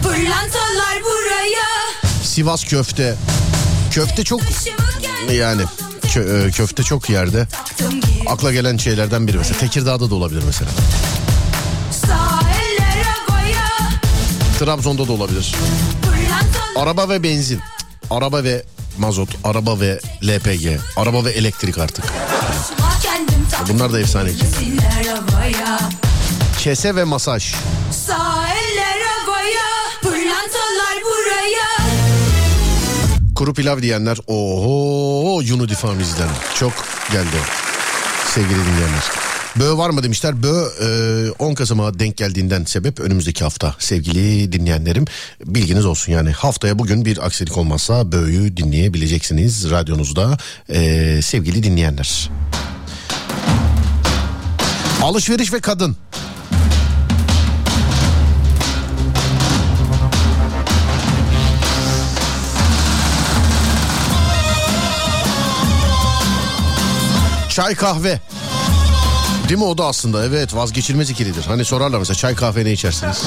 [0.03, 1.68] Pırlantalar buraya
[2.23, 3.15] Sivas köfte.
[3.91, 4.41] Köfte çok
[5.31, 5.61] yani
[6.03, 7.48] kö- e, köfte çok yerde.
[8.27, 9.60] Akla gelen şeylerden biri mesela.
[9.60, 10.72] Tekirdağ'da da olabilir mesela.
[14.60, 15.56] Trabzon'da da olabilir.
[16.76, 17.60] Araba ve benzin.
[18.10, 18.64] Araba ve
[18.98, 19.30] mazot.
[19.43, 20.80] Araba ve LPG.
[20.98, 22.06] Araba ve elektrik artık.
[23.69, 24.30] Bunlar da efsane
[26.60, 27.53] Kese ve masaj.
[33.41, 36.30] Kuru pilav diyenler oho Unidifam izlen.
[36.55, 36.73] Çok
[37.11, 37.38] geldi
[38.34, 39.03] sevgili dinleyenler.
[39.55, 40.43] Bö var mı demişler.
[40.43, 40.65] Bö
[41.27, 45.05] e, 10 Kasım'a denk geldiğinden sebep önümüzdeki hafta sevgili dinleyenlerim.
[45.45, 50.38] Bilginiz olsun yani haftaya bugün bir aksilik olmazsa Bö'yü dinleyebileceksiniz radyonuzda
[50.69, 52.30] e, sevgili dinleyenler.
[55.01, 55.97] Alışveriş ve kadın.
[67.61, 68.19] Çay kahve.
[69.49, 71.45] Değil mi o da aslında evet vazgeçilmez ikilidir.
[71.45, 73.23] Hani sorarlar mesela çay kahve ne içersiniz?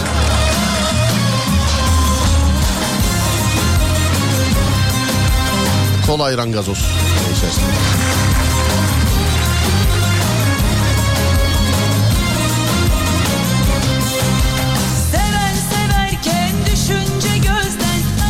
[6.07, 7.69] Kola ayran gazoz ne içersiniz?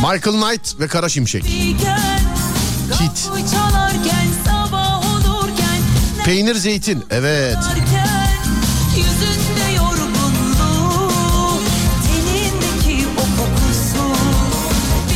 [0.01, 1.45] Michael Knight ve Kara Şimşek.
[1.45, 2.15] iken
[6.25, 7.57] Peynir zeytin evet.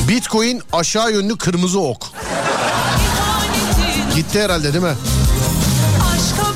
[0.07, 2.07] Bitcoin aşağı yönlü kırmızı ok.
[4.15, 4.95] Gitti herhalde değil mi?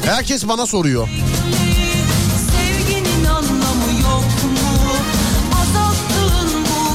[0.05, 1.09] Herkes bana soruyor.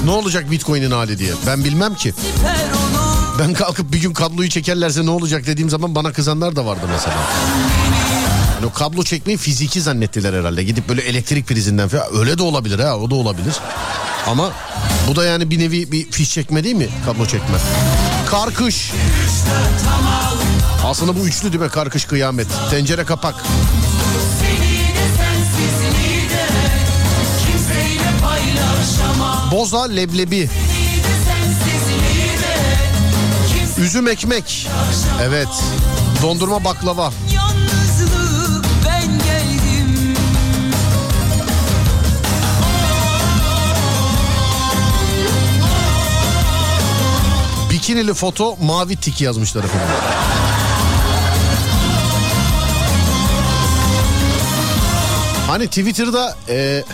[0.04, 1.32] Ne olacak Bitcoin'in hali diye.
[1.46, 2.14] Ben bilmem ki.
[2.44, 2.77] olur
[3.38, 7.16] Ben kalkıp bir gün kabloyu çekerlerse ne olacak dediğim zaman bana kızanlar da vardı mesela.
[8.54, 10.64] Yani o kablo çekmeyi fiziki zannettiler herhalde.
[10.64, 13.54] Gidip böyle elektrik prizinden falan öyle de olabilir ha o da olabilir.
[14.26, 14.50] Ama
[15.08, 17.58] bu da yani bir nevi bir fiş çekme değil mi kablo çekme?
[18.30, 18.92] Karkış.
[20.84, 21.68] Aslında bu üçlü değil mi?
[21.68, 22.46] Karkış kıyamet.
[22.70, 23.34] Tencere kapak.
[29.52, 30.50] Boza leblebi.
[33.78, 34.68] Üzüm ekmek.
[35.22, 35.48] Evet.
[36.22, 37.12] Dondurma baklava.
[47.70, 49.88] Bikinili foto mavi tik yazmışlar efendim.
[55.46, 56.84] Hani Twitter'da e,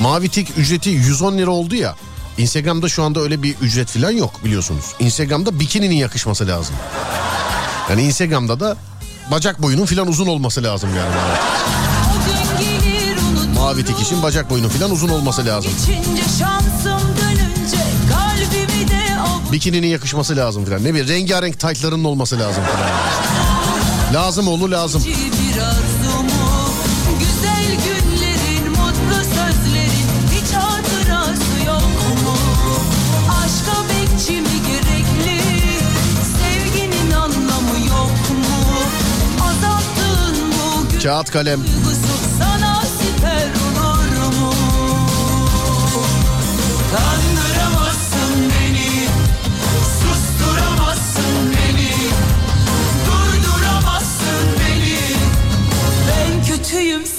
[0.00, 1.94] mavi tik ücreti 110 lira oldu ya.
[2.38, 4.84] Instagram'da şu anda öyle bir ücret falan yok biliyorsunuz.
[4.98, 6.74] Instagram'da bikininin yakışması lazım.
[7.90, 8.76] Yani Instagram'da da
[9.30, 11.14] bacak boyunun filan uzun olması lazım yani.
[12.60, 13.16] Gelir
[13.54, 15.72] Mavi tikişin bacak boyunun filan uzun olması lazım.
[15.86, 16.22] Dönünce
[19.22, 20.84] o Bikininin yakışması lazım filan.
[20.84, 24.24] Ne bileyim rengarenk taytlarının olması lazım filan.
[24.24, 25.02] Lazım oğlu lazım.
[25.04, 25.85] bir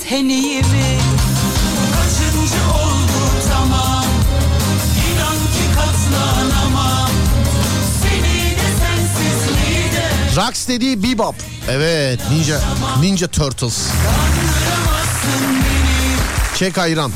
[0.09, 0.99] sen iyi mi?
[1.95, 4.05] Kaçıncı oldu tamam
[5.11, 7.09] İnan ki katlanamam.
[8.01, 11.56] Seni de sensizliği de Rocksteady Bebop.
[11.69, 12.59] Evet Ninja
[13.01, 13.87] Ninja Turtles.
[16.55, 17.11] Çek ayran.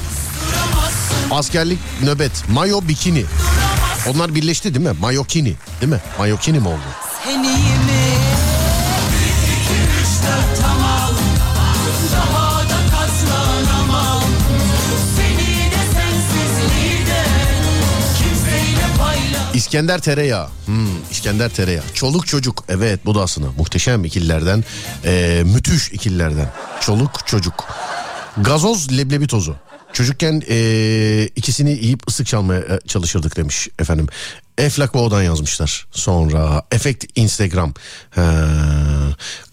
[1.32, 2.32] Askerlik nöbet.
[2.50, 3.26] Mayo bikini.
[4.08, 4.96] Onlar birleşti değil mi?
[5.00, 6.00] Mayokini değil mi?
[6.20, 6.82] Mayokini mi oldu?
[7.26, 7.44] Sen
[19.62, 20.48] İskender tereyağı.
[20.66, 21.84] Hmm, İskender tereyağı.
[21.94, 22.66] Çoluk çocuk.
[22.70, 24.64] Evet bu da aslında muhteşem ikililerden.
[25.06, 26.52] Ee, müthiş ikililerden.
[26.82, 27.68] Çoluk çocuk.
[28.38, 29.56] Gazoz leblebi tozu.
[29.94, 34.08] Çocukken ee, ikisini yiyip ısık çalmaya e, çalışırdık demiş efendim.
[34.58, 35.88] Eflak Boğa'dan yazmışlar.
[35.92, 37.74] Sonra efekt Instagram.
[38.10, 38.24] Ha,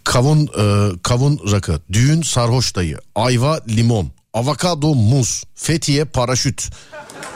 [0.05, 1.81] kavun e, kavun rakı.
[1.93, 2.99] Düğün sarhoş dayı.
[3.15, 4.11] Ayva limon.
[4.35, 5.45] Avokado muz.
[5.55, 6.71] Fethiye paraşüt.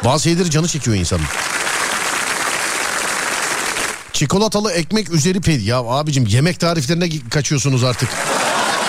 [0.05, 1.27] Bazı şeyleri canı çekiyor insanın.
[4.23, 5.65] Çikolatalı ekmek üzeri pedi.
[5.65, 8.09] Ya abicim yemek tariflerine kaçıyorsunuz artık.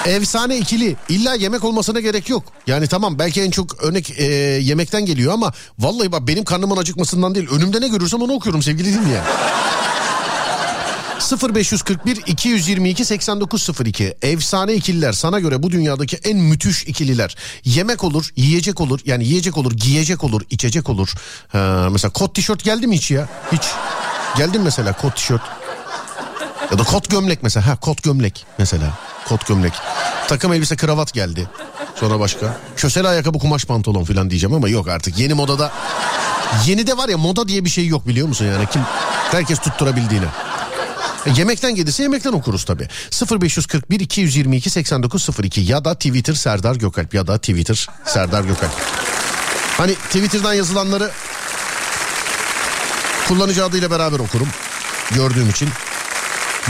[0.06, 0.96] Efsane ikili.
[1.10, 2.44] İlla yemek olmasına gerek yok.
[2.68, 4.24] Yani tamam belki en çok örnek e,
[4.62, 7.48] yemekten geliyor ama vallahi bak benim karnımın acıkmasından değil.
[7.52, 9.24] Önümde ne görürsem onu okuyorum sevgili dinleyen.
[11.56, 17.36] 0541 222 8902 efsane ikililer sana göre bu dünyadaki en müthiş ikililer
[17.66, 21.14] yemek olur yiyecek olur yani yiyecek olur giyecek olur içecek olur
[21.48, 23.64] Ha, mesela kot tişört geldi mi hiç ya hiç
[24.38, 25.42] geldi mi mesela kot tişört.
[26.72, 27.68] Ya da kot gömlek mesela.
[27.68, 28.94] Ha kot gömlek mesela.
[29.28, 29.74] Kot gömlek.
[30.28, 31.50] Takım elbise kravat geldi.
[32.00, 32.58] Sonra başka.
[32.78, 35.18] Kösel ayakkabı kumaş pantolon falan diyeceğim ama yok artık.
[35.20, 35.72] Yeni modada
[36.66, 38.68] yeni de var ya moda diye bir şey yok biliyor musun yani?
[38.74, 38.82] Kim
[39.32, 40.26] herkes tutturabildiğine.
[41.26, 42.88] E, Yemekten gelirse yemekten okuruz tabi.
[43.42, 48.72] 0541 222 8902 ya da Twitter Serdar Gökalp ya da Twitter Serdar Gökalp.
[49.78, 51.12] Hani Twitter'dan yazılanları
[53.28, 54.48] kullanıcı adıyla beraber okurum.
[55.12, 55.70] Gördüğüm için.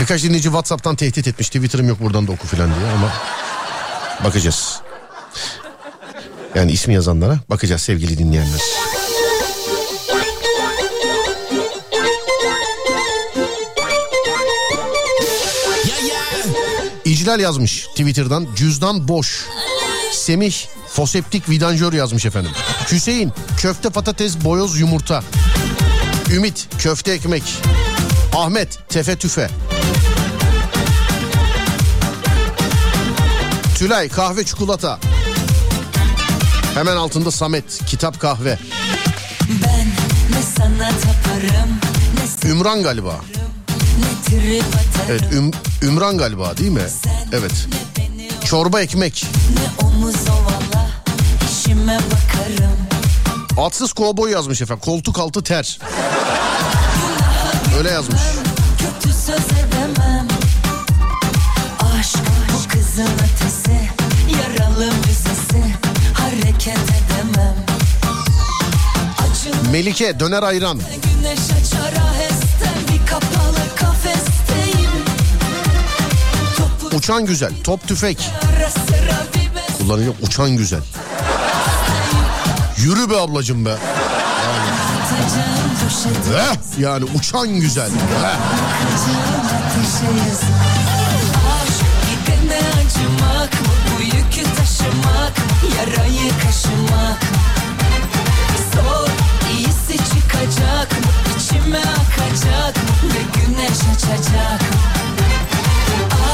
[0.00, 1.48] Birkaç dinleyici WhatsApp'tan tehdit etmiş.
[1.48, 3.12] Twitter'ım yok buradan da oku falan diye ama
[4.24, 4.80] bakacağız.
[6.54, 8.60] Yani ismi yazanlara bakacağız sevgili dinleyenler.
[17.04, 19.46] İclal yazmış Twitter'dan cüzdan boş.
[20.12, 20.54] Semih
[20.88, 22.50] foseptik vidanjör yazmış efendim.
[22.92, 25.22] Hüseyin köfte patates boyoz yumurta.
[26.34, 27.42] Ümit köfte ekmek.
[28.36, 29.50] Ahmet tefe tüfe.
[33.78, 34.98] Tülay kahve çikolata.
[36.74, 38.58] Hemen altında Samet kitap kahve.
[39.64, 39.86] Ben
[40.30, 41.70] ne sana taparım
[42.44, 43.20] ne Ümran galiba.
[45.08, 46.82] Evet Üm- Ümran galiba değil mi?
[47.32, 47.66] Evet.
[48.44, 49.26] Çorba ekmek.
[49.54, 50.88] ne omuz ovala
[51.50, 52.83] işime bakarım
[53.58, 54.82] Atsız kovboy yazmış efendim.
[54.84, 55.78] Koltuk altı ter.
[57.78, 58.20] Öyle yazmış.
[58.78, 60.28] kötü söz edemem
[61.98, 62.16] Aşk
[62.52, 63.90] bu kızın ötesi
[64.38, 65.74] yaralı müzesi
[66.14, 67.56] hareket edemem
[69.18, 70.78] Acılı Melike döner ayran.
[70.78, 74.90] güneş açar ahesten bir kapalı kafesteyim
[76.56, 77.52] Topu Uçan güzel.
[77.64, 78.30] Top tüfek.
[79.78, 80.80] Kullanıyor uçan güzel.
[82.84, 83.72] Yürü be ablacım be.
[83.72, 87.88] atacağım poşeti Eh, yani uçan güzel.
[87.88, 88.36] Eh.
[95.04, 95.30] Mı
[95.76, 97.22] Yarayı kaşımak
[98.74, 99.08] Zor
[99.56, 104.78] iyisi çıkacak mı İçime akacak mı Ve güneş açacak mı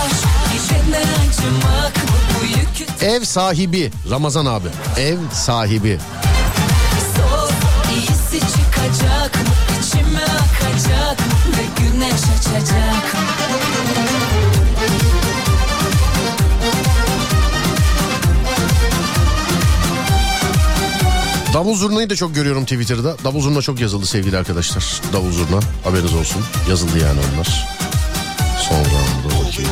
[0.04, 4.68] Aşk gidene acımak mı Bu yükü Ev sahibi Ramazan abi.
[4.98, 5.98] Ev sahibi
[8.90, 9.32] akacak
[9.80, 11.18] içime akacak
[11.48, 13.16] ve güneş açacak
[21.54, 23.16] Davul zurnayı da çok görüyorum Twitter'da.
[23.24, 24.84] Davul zurna çok yazıldı sevgili arkadaşlar.
[25.12, 26.44] Davul zurna haberiniz olsun.
[26.68, 27.68] Yazıldı yani onlar.
[28.68, 29.70] Sonra da bakayım.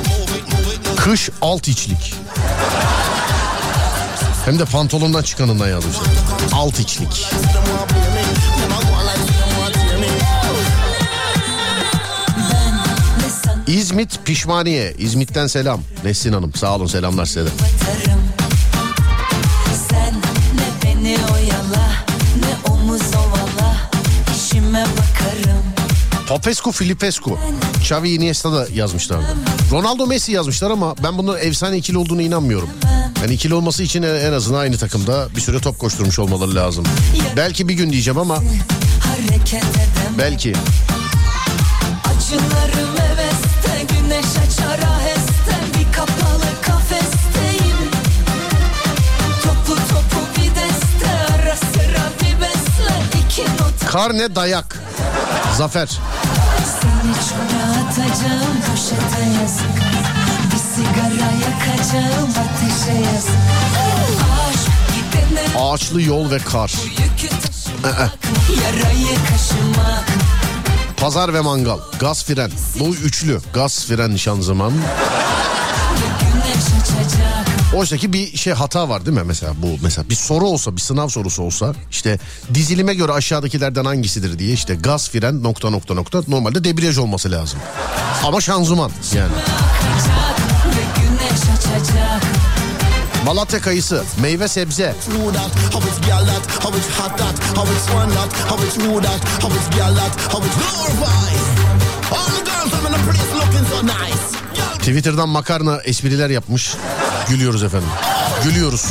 [0.97, 2.15] Kış alt içlik.
[4.45, 6.07] Hem de pantolondan çıkanından yazmışlar.
[6.53, 7.27] Alt içlik.
[13.69, 14.95] İzmit Pişmaniye.
[14.99, 15.81] İzmit'ten selam.
[16.05, 17.49] Nesin Hanım sağ olun selamlar size de.
[17.51, 18.20] batarım
[19.89, 20.15] Sen
[20.55, 21.93] ne beni oyala
[22.40, 23.90] ne omuz ovala
[24.36, 25.62] işime bakarım
[26.28, 27.39] Popescu Filipescu.
[27.81, 29.19] Xavi Iniesta da yazmışlar.
[29.73, 32.69] Ronaldo Messi yazmışlar ama ben bunun efsane ikili olduğunu inanmıyorum.
[33.23, 36.85] Yani ikili olması için en azından aynı takımda bir süre top koşturmuş olmaları lazım.
[37.36, 38.39] Belki bir gün diyeceğim ama
[40.19, 40.53] belki.
[42.05, 43.07] Acılarım
[53.89, 54.78] Karne dayak.
[55.56, 55.89] Zafer.
[56.81, 59.77] Seni çöre atacağım poşete yazık
[60.52, 63.39] Bir sigara yakacağım ateşe yazık
[65.59, 66.73] Ağaçlı yol ve kar.
[68.65, 70.05] Yarayı kaşımak
[70.97, 71.78] Pazar ve mangal.
[72.01, 72.51] Gaz fren.
[72.81, 73.40] Bu üçlü.
[73.55, 74.73] Gaz fren şanzıman.
[77.78, 80.46] Güneş açacak Oysa ki bir şey hata var değil mi mesela bu mesela bir soru
[80.46, 82.18] olsa bir sınav sorusu olsa işte
[82.55, 87.60] dizilime göre aşağıdakilerden hangisidir diye işte gaz fren nokta nokta nokta normalde debriyaj olması lazım.
[88.24, 89.32] Ama şanzıman yani.
[93.24, 94.94] Malatya kayısı, meyve sebze,
[104.78, 106.74] Twitter'dan makarna espriler yapmış.
[107.28, 107.88] Gülüyoruz efendim.
[108.44, 108.86] Gülüyoruz.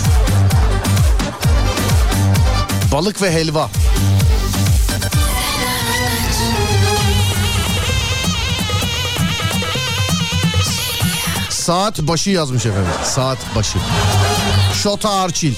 [2.92, 3.70] Balık ve helva.
[11.50, 12.92] Saat başı yazmış efendim.
[13.04, 13.78] Saat başı.
[14.84, 15.54] Şota Arçil.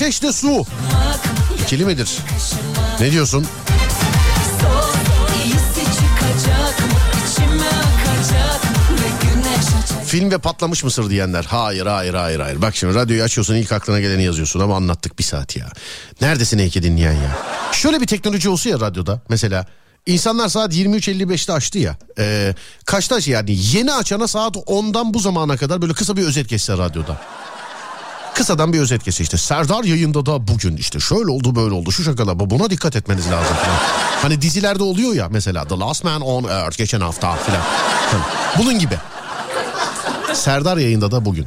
[0.00, 0.66] Ateşle su.
[1.62, 2.18] İkili midir?
[3.00, 3.46] Ne diyorsun?
[10.06, 11.44] Film ve patlamış mısır diyenler.
[11.44, 12.62] Hayır hayır hayır hayır.
[12.62, 15.66] Bak şimdi radyoyu açıyorsun ilk aklına geleni yazıyorsun ama anlattık bir saat ya.
[16.20, 17.38] Neredesin Eke dinleyen ya?
[17.72, 19.66] Şöyle bir teknoloji olsa ya radyoda mesela.
[20.06, 21.96] İnsanlar saat 23.55'te açtı ya.
[22.18, 22.54] Ee,
[22.84, 26.78] kaçta aç- yani yeni açana saat 10'dan bu zamana kadar böyle kısa bir özet geçse
[26.78, 27.20] radyoda.
[28.34, 29.36] Kısadan bir özet geçse işte.
[29.36, 33.56] Serdar yayında da bugün işte şöyle oldu böyle oldu şu şakalar buna dikkat etmeniz lazım
[33.56, 33.78] falan.
[34.22, 37.62] Hani dizilerde oluyor ya mesela The Last Man on Earth geçen hafta falan.
[38.58, 38.94] Bunun gibi.
[40.34, 41.46] Serdar yayında da bugün.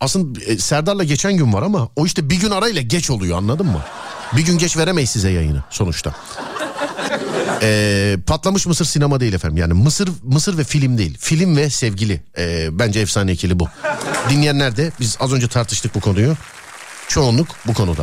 [0.00, 3.66] Aslında e, Serdar'la geçen gün var ama o işte bir gün arayla geç oluyor anladın
[3.66, 3.80] mı?
[4.36, 6.14] Bir gün geç veremeyiz size yayını sonuçta.
[7.62, 9.56] Ee, patlamış mısır sinema değil efendim.
[9.56, 11.18] Yani mısır mısır ve film değil.
[11.20, 12.20] Film ve sevgili.
[12.38, 13.68] Ee, bence efsane ikili bu.
[14.30, 16.36] Dinleyenler de biz az önce tartıştık bu konuyu.
[17.08, 18.02] Çoğunluk bu konuda.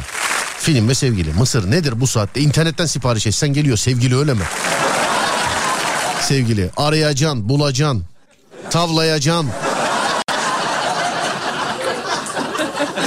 [0.60, 1.34] Film ve sevgili.
[1.34, 2.42] Mısır nedir bu saatte?
[2.42, 3.78] İnternetten sipariş etsen geliyor.
[3.78, 4.44] Sevgili öyle mi?
[6.22, 6.70] Sevgili.
[6.78, 8.06] Arayacaksın, bulacaksın.
[8.70, 9.50] Tavlayacaksın.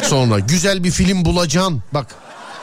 [0.03, 1.83] Sonra güzel bir film bulacaksın.
[1.93, 2.07] Bak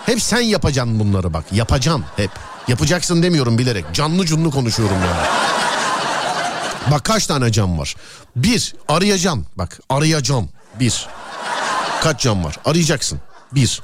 [0.05, 1.43] hep sen yapacaksın bunları bak.
[1.51, 2.31] Yapacaksın hep.
[2.67, 3.85] Yapacaksın demiyorum bilerek.
[3.93, 5.27] Canlı cunlu konuşuyorum yani.
[6.91, 7.95] Bak kaç tane cam var.
[8.35, 9.45] Bir arayacaksın.
[9.55, 10.49] Bak arayacaksın.
[10.79, 11.07] Bir.
[12.01, 12.55] Kaç cam var?
[12.65, 13.19] Arayacaksın.
[13.51, 13.81] Bir.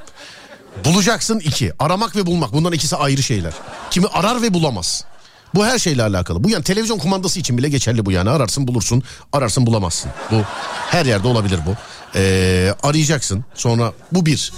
[0.86, 1.74] Bulacaksın iki.
[1.80, 3.54] Aramak ve bulmak bunların ikisi ayrı şeyler.
[3.92, 5.04] Kimi arar ve bulamaz.
[5.56, 6.44] Bu her şeyle alakalı.
[6.44, 8.30] Bu yani televizyon kumandası için bile geçerli bu yani.
[8.30, 10.12] Ararsın bulursun, ararsın bulamazsın.
[10.32, 10.42] Bu
[10.92, 11.76] her yerde olabilir bu.
[12.18, 14.54] Ee, arayacaksın sonra bu bir.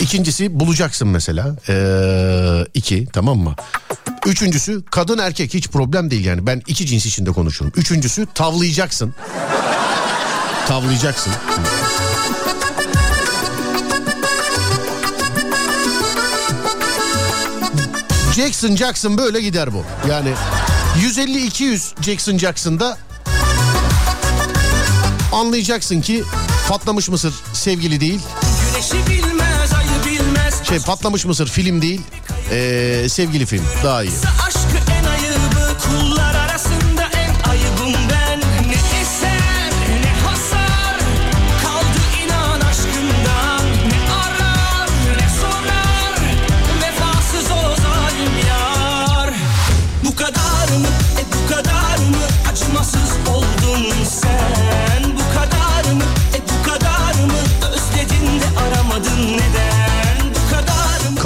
[0.00, 1.56] İkincisi bulacaksın mesela.
[1.68, 3.54] Ee, iki tamam mı?
[4.26, 6.46] Üçüncüsü kadın erkek hiç problem değil yani.
[6.46, 7.72] Ben iki cins içinde konuşurum.
[7.76, 9.14] Üçüncüsü tavlayacaksın.
[10.68, 11.32] Tavlayacaksın.
[18.36, 19.84] Jackson Jackson böyle gider bu.
[20.08, 20.32] Yani
[21.00, 22.98] 150-200 Jackson Jackson'da
[25.32, 26.24] anlayacaksın ki
[26.68, 28.20] patlamış mısır sevgili değil.
[29.10, 29.72] Bilmez
[30.04, 32.00] bilmez Şey patlamış mısır film değil.
[32.50, 34.12] Ee, sevgili film daha iyi.
[34.46, 34.58] Aşkı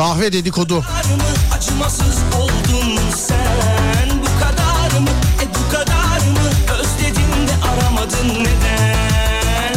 [0.00, 0.84] Kahve dedikodu.
[1.56, 5.08] acımasız oldun sen Bu kadar mı
[5.42, 9.76] e bu kadar mı özledin de aramadın neden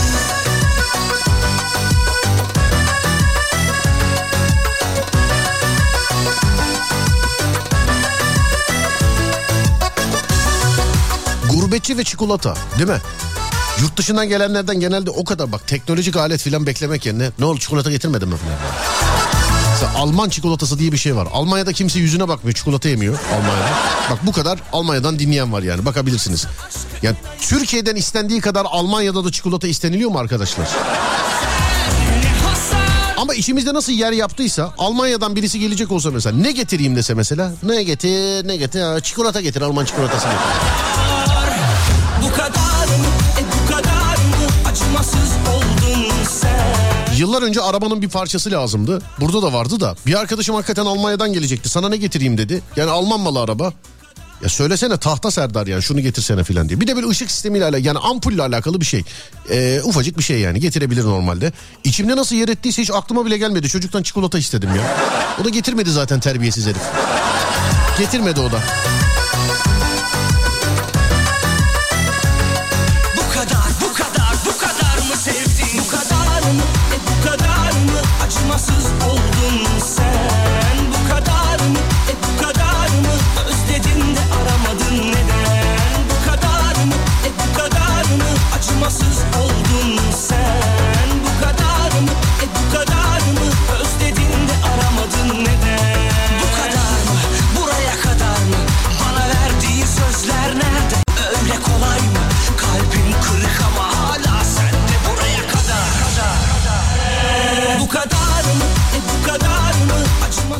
[11.50, 13.02] Gurbetçi ve çikolata değil mi?
[13.82, 17.92] Yurt dışından gelenlerden genelde o kadar bak teknolojik alet filan beklemek yerine ne oldu çikolata
[17.92, 19.03] getirmedin mi falan.
[19.84, 21.28] Mesela Alman çikolatası diye bir şey var.
[21.34, 23.70] Almanya'da kimse yüzüne bakmıyor çikolata yemiyor Almanya'da.
[24.12, 26.48] Bak bu kadar Almanya'dan dinleyen var yani bakabilirsiniz.
[27.02, 30.68] Yani Türkiye'den istendiği kadar Almanya'da da çikolata isteniliyor mu arkadaşlar?
[33.18, 37.84] Ama içimizde nasıl yer yaptıysa Almanya'dan birisi gelecek olsa mesela ne getireyim dese mesela ne
[37.84, 41.13] getir ne getir çikolata getir Alman çikolatası getir.
[47.18, 49.02] Yıllar önce arabanın bir parçası lazımdı.
[49.20, 49.96] Burada da vardı da.
[50.06, 51.70] Bir arkadaşım hakikaten Almanya'dan gelecekti.
[51.70, 52.62] Sana ne getireyim dedi.
[52.76, 53.74] Yani Alman malı araba.
[54.44, 56.82] Ya söylesene tahta Serdar yani şunu getirsene filan diye.
[56.82, 59.04] Bir de böyle ışık sistemiyle alakalı yani ampulle alakalı bir şey.
[59.50, 61.54] Ee, ufacık bir şey yani getirebilir normalde.
[61.84, 63.70] İçimde nasıl yer ettiyse hiç aklıma bile gelmedi.
[63.70, 64.98] Çocuktan çikolata istedim ya.
[65.42, 66.82] O da getirmedi zaten terbiyesiz herif.
[67.98, 68.60] Getirmedi o da.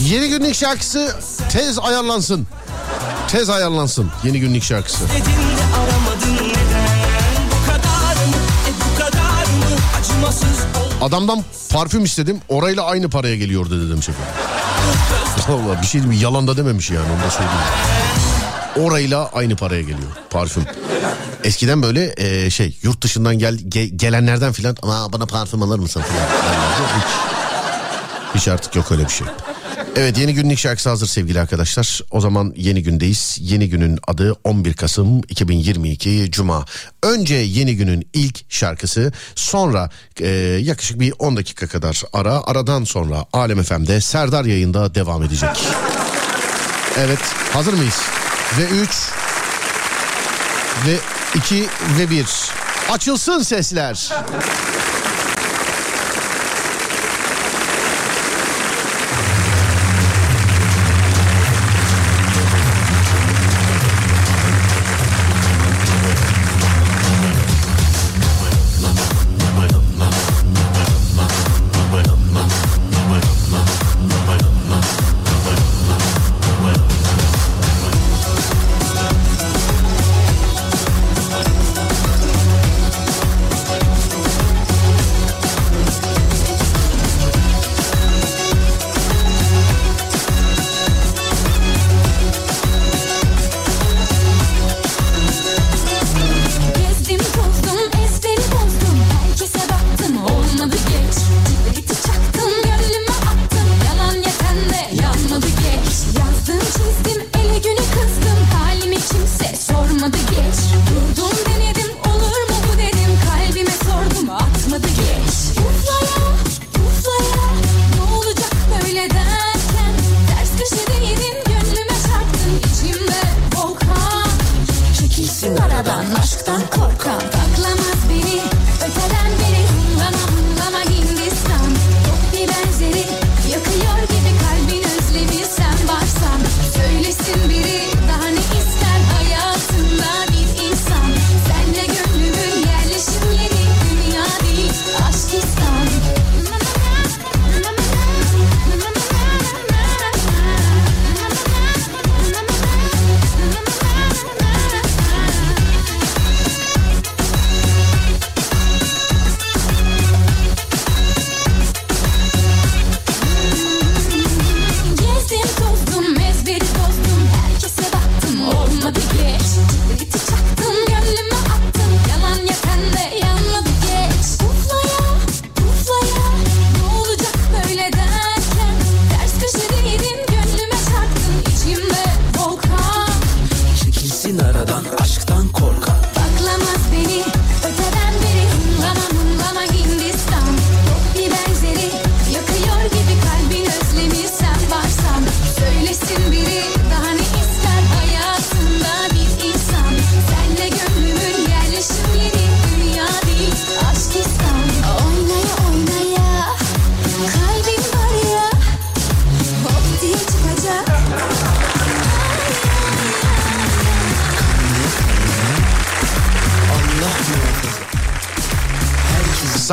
[0.10, 1.16] Yeni günlük şarkısı
[1.52, 2.48] tez ayarlansın.
[3.28, 5.04] Tez ayarlansın yeni günlük şarkısı.
[5.04, 5.08] e
[11.02, 14.26] Adamdan parfüm istedim orayla aynı paraya geliyordu dedim şefim.
[15.48, 16.18] Valla bir şey mi?
[16.18, 17.60] Yalan da dememiş yani onu da söyleyeyim.
[18.80, 20.64] Orayla aynı paraya geliyor parfüm.
[21.44, 26.28] Eskiden böyle e, şey yurt dışından gel ge- gelenlerden filan bana parfüm alır mısın filan.
[28.36, 29.28] Hiç artık yok öyle bir şey.
[29.96, 32.02] Evet yeni günlük şarkısı hazır sevgili arkadaşlar.
[32.12, 33.38] O zaman yeni gündeyiz.
[33.40, 36.66] Yeni günün adı 11 Kasım 2022 Cuma.
[37.04, 39.90] Önce yeni günün ilk şarkısı sonra
[40.20, 40.28] e,
[40.62, 42.44] yaklaşık bir 10 dakika kadar ara.
[42.46, 45.68] Aradan sonra Alem FM'de Serdar yayında devam edecek.
[46.98, 47.20] Evet
[47.54, 48.02] hazır mıyız?
[48.58, 48.90] Ve 3
[50.88, 50.98] ve
[51.36, 51.66] 2
[52.00, 52.26] ve 1.
[52.90, 54.10] Açılsın sesler.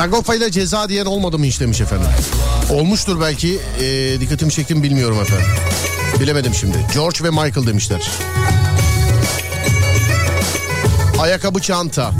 [0.01, 2.07] Sagopa ile ceza diyen olmadı mı hiç demiş efendim.
[2.69, 3.59] Olmuştur belki.
[3.81, 5.45] E, dikkatimi çektim bilmiyorum efendim.
[6.19, 6.77] Bilemedim şimdi.
[6.93, 8.11] George ve Michael demişler.
[11.19, 12.11] Ayakkabı çanta.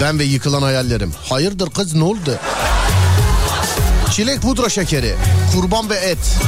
[0.00, 1.12] Ben ve yıkılan hayallerim.
[1.28, 2.38] Hayırdır kız ne oldu?
[4.10, 5.14] Çilek pudra şekeri.
[5.54, 6.38] Kurban ve et.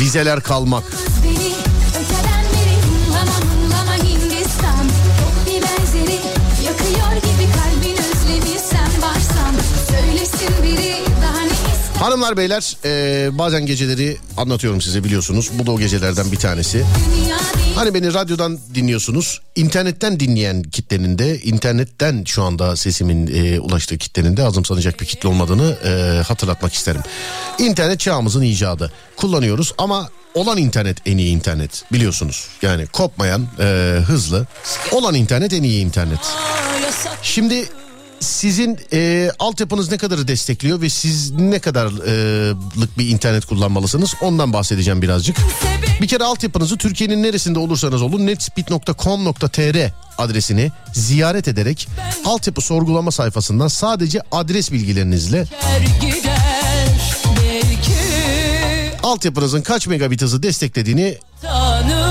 [0.00, 0.84] Vizeler kalmak.
[12.02, 15.50] Hanımlar beyler e, bazen geceleri anlatıyorum size biliyorsunuz.
[15.52, 16.84] Bu da o gecelerden bir tanesi.
[17.74, 19.40] Hani beni radyodan dinliyorsunuz.
[19.56, 25.28] internetten dinleyen kitlenin de internetten şu anda sesimin e, ulaştığı kitlenin de azımsanacak bir kitle
[25.28, 27.02] olmadığını e, hatırlatmak isterim.
[27.58, 28.92] İnternet çağımızın icadı.
[29.16, 32.48] Kullanıyoruz ama olan internet en iyi internet biliyorsunuz.
[32.62, 34.46] Yani kopmayan, e, hızlı.
[34.92, 36.20] Olan internet en iyi internet.
[37.22, 37.68] Şimdi
[38.22, 45.02] sizin e, altyapınız ne kadarı destekliyor ve siz ne kadarlık bir internet kullanmalısınız ondan bahsedeceğim
[45.02, 45.36] birazcık.
[46.02, 51.88] Bir kere altyapınızı Türkiye'nin neresinde olursanız olun netspeed.com.tr adresini ziyaret ederek
[52.24, 55.44] altyapı sorgulama sayfasından sadece adres bilgilerinizle
[59.02, 62.01] altyapınızın kaç megabit hızı desteklediğini tanır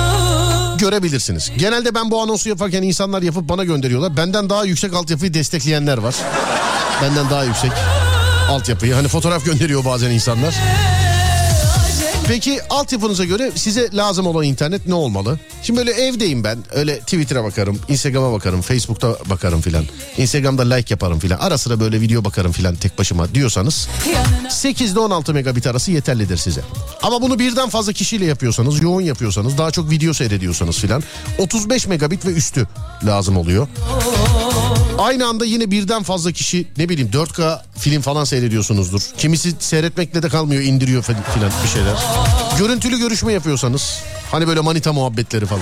[0.82, 1.52] görebilirsiniz.
[1.58, 4.18] Genelde ben bu anonsu yaparken insanlar yapıp bana gönderiyorlar.
[4.18, 6.16] Benden daha yüksek altyapıyı destekleyenler var.
[7.02, 7.72] Benden daha yüksek
[8.50, 8.94] altyapıyı.
[8.94, 10.56] Hani fotoğraf gönderiyor bazen insanlar.
[12.28, 15.40] Peki altyapınıza göre size lazım olan internet ne olmalı?
[15.64, 16.58] Şimdi böyle evdeyim ben.
[16.72, 19.86] Öyle Twitter'a bakarım, Instagram'a bakarım, Facebook'ta bakarım filan.
[20.18, 21.38] Instagram'da like yaparım filan.
[21.40, 23.88] Ara sıra böyle video bakarım filan tek başıma diyorsanız
[24.50, 26.62] 8 ile 16 megabit arası yeterlidir size.
[27.04, 31.04] Ama bunu birden fazla kişiyle yapıyorsanız, yoğun yapıyorsanız, daha çok video seyrediyorsanız filan
[31.38, 32.68] 35 megabit ve üstü
[33.06, 33.68] lazım oluyor.
[34.98, 39.02] Aynı anda yine birden fazla kişi ne bileyim 4K film falan seyrediyorsunuzdur.
[39.18, 41.96] Kimisi seyretmekle de kalmıyor indiriyor filan bir şeyler.
[42.58, 44.00] Görüntülü görüşme yapıyorsanız
[44.32, 45.62] hani böyle manita muhabbetleri falan.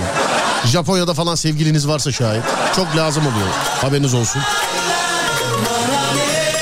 [0.66, 2.44] Japonya'da falan sevgiliniz varsa şayet
[2.76, 3.48] çok lazım oluyor
[3.80, 4.42] haberiniz olsun.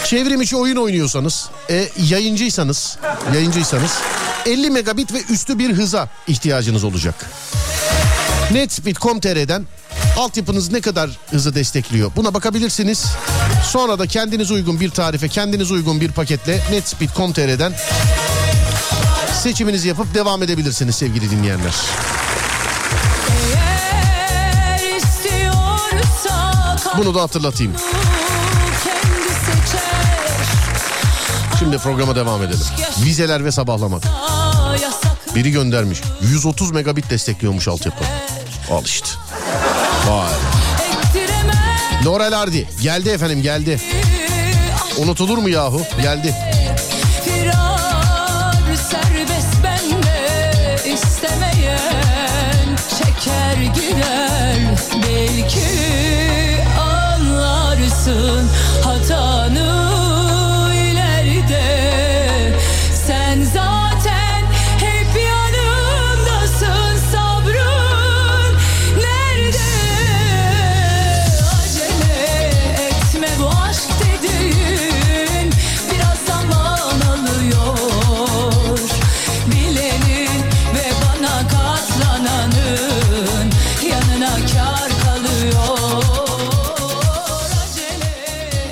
[0.04, 2.98] Çevrim içi oyun oynuyorsanız, e, yayıncıysanız,
[3.34, 3.98] yayıncıysanız
[4.46, 7.14] 50 megabit ve üstü bir hıza ihtiyacınız olacak.
[8.52, 9.66] Netspeed.com.tr'den
[10.18, 13.06] altyapınız ne kadar hızı destekliyor buna bakabilirsiniz.
[13.64, 17.72] Sonra da kendiniz uygun bir tarife, kendiniz uygun bir paketle Netspeed.com.tr'den
[19.34, 21.74] seçiminizi yapıp devam edebilirsiniz sevgili dinleyenler.
[26.96, 27.72] Bunu da hatırlatayım.
[31.58, 32.66] Şimdi programa devam edelim.
[33.04, 34.02] Vizeler ve sabahlamak.
[35.34, 36.00] Biri göndermiş.
[36.22, 38.04] 130 megabit destekliyormuş altyapı.
[38.70, 39.08] Al işte.
[40.08, 40.32] Vay.
[42.04, 43.80] Laurel Hardy geldi efendim geldi.
[44.98, 45.82] Unutulur mu yahu?
[46.02, 46.34] Geldi.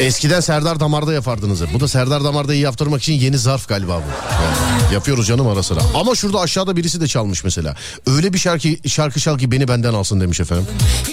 [0.07, 1.63] Eskiden Serdar Damar'da yapardınız.
[1.75, 4.95] Bu da Serdar Damar'da'yı yaptırmak için yeni zarf galiba bu.
[4.95, 5.81] Yapıyoruz canım ara sıra.
[5.95, 7.77] Ama şurada aşağıda birisi de çalmış mesela.
[8.07, 10.67] Öyle bir şarkı şarkı şal ki beni benden alsın demiş efendim.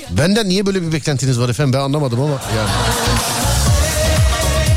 [0.09, 2.69] Benden niye böyle bir beklentiniz var efendim ben anlamadım ama yani.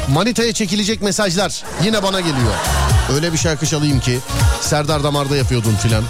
[0.08, 2.52] Manita'ya çekilecek mesajlar yine bana geliyor.
[3.14, 4.18] Öyle bir şarkı çalayım ki
[4.60, 6.04] Serdar Damar'da yapıyordun filan.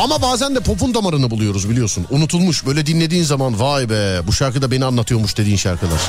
[0.00, 2.06] Ama bazen de popun damarını buluyoruz biliyorsun.
[2.10, 6.00] Unutulmuş böyle dinlediğin zaman vay be bu şarkı da beni anlatıyormuş dediğin şarkılar.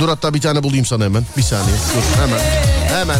[0.00, 1.24] Dur hatta bir tane bulayım sana hemen.
[1.36, 2.40] Bir saniye dur hemen.
[3.00, 3.16] Hemen.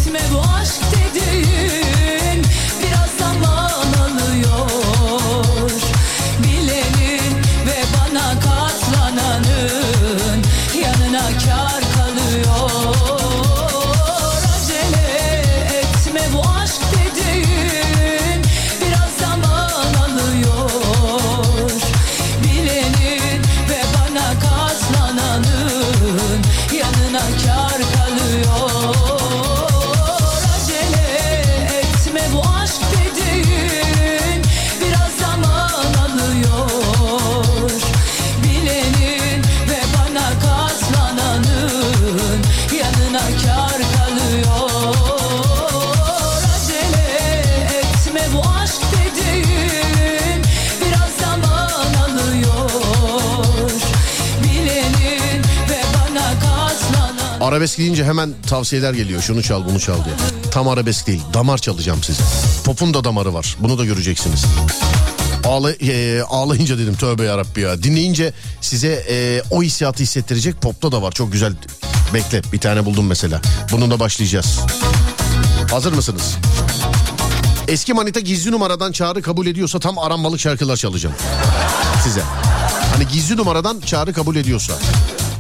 [57.50, 59.22] Arabesk deyince hemen tavsiyeler geliyor.
[59.22, 60.14] Şunu çal bunu çal diye.
[60.50, 61.22] Tam arabesk değil.
[61.34, 62.22] Damar çalacağım size.
[62.64, 63.56] Pop'un da damarı var.
[63.60, 64.44] Bunu da göreceksiniz.
[65.44, 67.82] Ağla, e, ağlayınca dedim tövbe yarabbi ya.
[67.82, 71.12] Dinleyince size e, o hissiyatı hissettirecek popta da var.
[71.12, 71.52] Çok güzel.
[72.14, 73.40] Bekle bir tane buldum mesela.
[73.72, 74.58] Bununla başlayacağız.
[75.70, 76.36] Hazır mısınız?
[77.68, 81.14] Eski manita gizli numaradan çağrı kabul ediyorsa tam aranmalık şarkılar çalacağım.
[82.04, 82.22] Size.
[82.94, 84.72] Hani gizli numaradan çağrı kabul ediyorsa.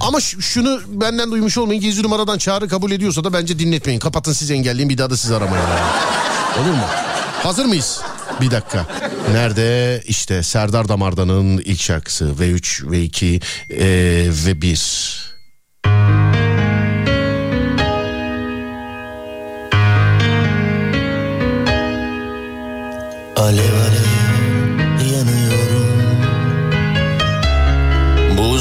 [0.00, 1.82] Ama şunu benden duymuş olmayın.
[1.82, 4.00] Gizli numaradan çağrı kabul ediyorsa da bence dinletmeyin.
[4.00, 5.64] Kapatın siz engelleyin bir daha da siz aramayın.
[6.62, 6.84] Olur mu?
[7.42, 8.00] Hazır mıyız?
[8.40, 8.86] Bir dakika.
[9.32, 10.02] Nerede?
[10.06, 12.24] İşte Serdar Damardan'ın ilk şarkısı.
[12.24, 13.86] V3, V2 e,
[14.46, 15.30] ve 1.
[23.36, 23.99] Alev alev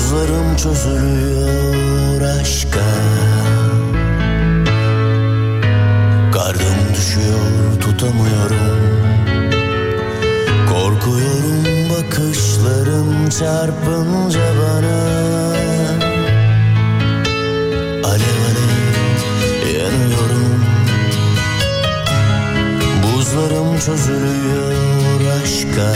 [0.10, 2.86] Buzlarım çözülüyor aşka.
[6.34, 8.80] Kardım düşüyor tutamıyorum.
[10.69, 14.99] Korkuyorum bakışlarım çarpınca bana.
[18.07, 20.65] Alev alev yanıyorum.
[23.03, 25.94] Buzlarım çözülüyor aşka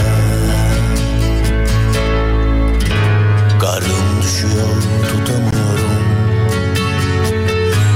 [4.43, 6.03] Karnım düşüyor tutamıyorum.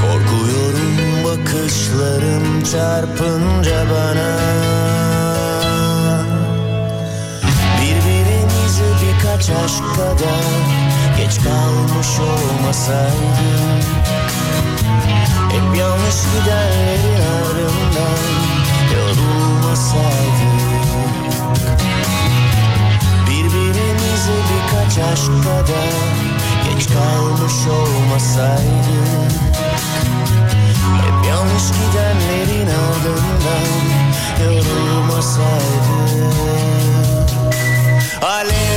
[0.01, 4.37] Korkuyorum bakışlarım çarpınca bana.
[7.81, 10.77] Birbirimize birkaç aşk kadar
[11.17, 13.85] Geç kalmış olmasaydık
[15.51, 18.19] Hep yanlış gidenlerin ardından
[18.93, 20.07] yorulmasaydık
[23.29, 26.36] Birbirimize birkaç aşk kadar
[26.77, 29.31] Geç kalmış olmasaydık
[31.01, 33.67] Hep yanlış gidenlerin ardından
[34.43, 35.57] yorulmasaydık
[38.21, 38.76] Alev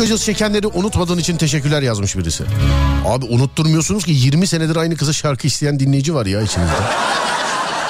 [0.00, 2.44] Aşk çekenleri unutmadığın için teşekkürler yazmış birisi.
[3.06, 6.72] Abi unutturmuyorsunuz ki 20 senedir aynı kıza şarkı isteyen dinleyici var ya içinizde.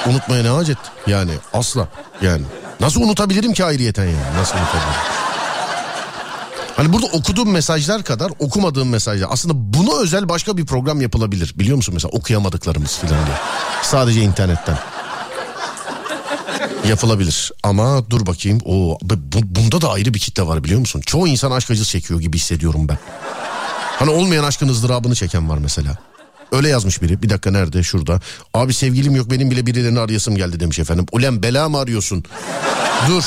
[0.09, 0.77] Unutmaya ne hacet?
[1.07, 1.87] Yani asla
[2.21, 2.43] yani.
[2.79, 4.37] Nasıl unutabilirim ki ayrıyeten yani?
[4.39, 5.01] Nasıl unutabilirim?
[6.75, 9.27] Hani burada okuduğum mesajlar kadar okumadığım mesajlar.
[9.31, 11.53] Aslında buna özel başka bir program yapılabilir.
[11.55, 13.37] Biliyor musun mesela okuyamadıklarımız filan diye.
[13.83, 14.77] Sadece internetten.
[16.89, 18.59] Yapılabilir ama dur bakayım.
[18.65, 18.97] O
[19.33, 21.01] bunda da ayrı bir kitle var biliyor musun?
[21.05, 22.97] Çoğu insan aşk acısı çekiyor gibi hissediyorum ben.
[23.99, 25.97] Hani olmayan aşkın ızdırabını çeken var mesela.
[26.51, 27.21] Öyle yazmış biri.
[27.23, 27.83] Bir dakika nerede?
[27.83, 28.19] Şurada.
[28.53, 31.05] Abi sevgilim yok benim bile birilerini arayasım geldi demiş efendim.
[31.11, 32.23] Ulen bela mı arıyorsun?
[33.07, 33.23] Dur.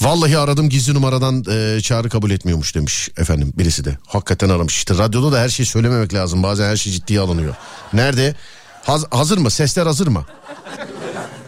[0.00, 3.98] Vallahi aradım gizli numaradan e, çağrı kabul etmiyormuş demiş efendim birisi de.
[4.06, 7.54] Hakikaten aramış işte radyoda da her şeyi söylememek lazım bazen her şey ciddiye alınıyor.
[7.92, 8.34] Nerede?
[8.88, 9.50] Haz- hazır mı?
[9.50, 10.24] Sesler hazır mı?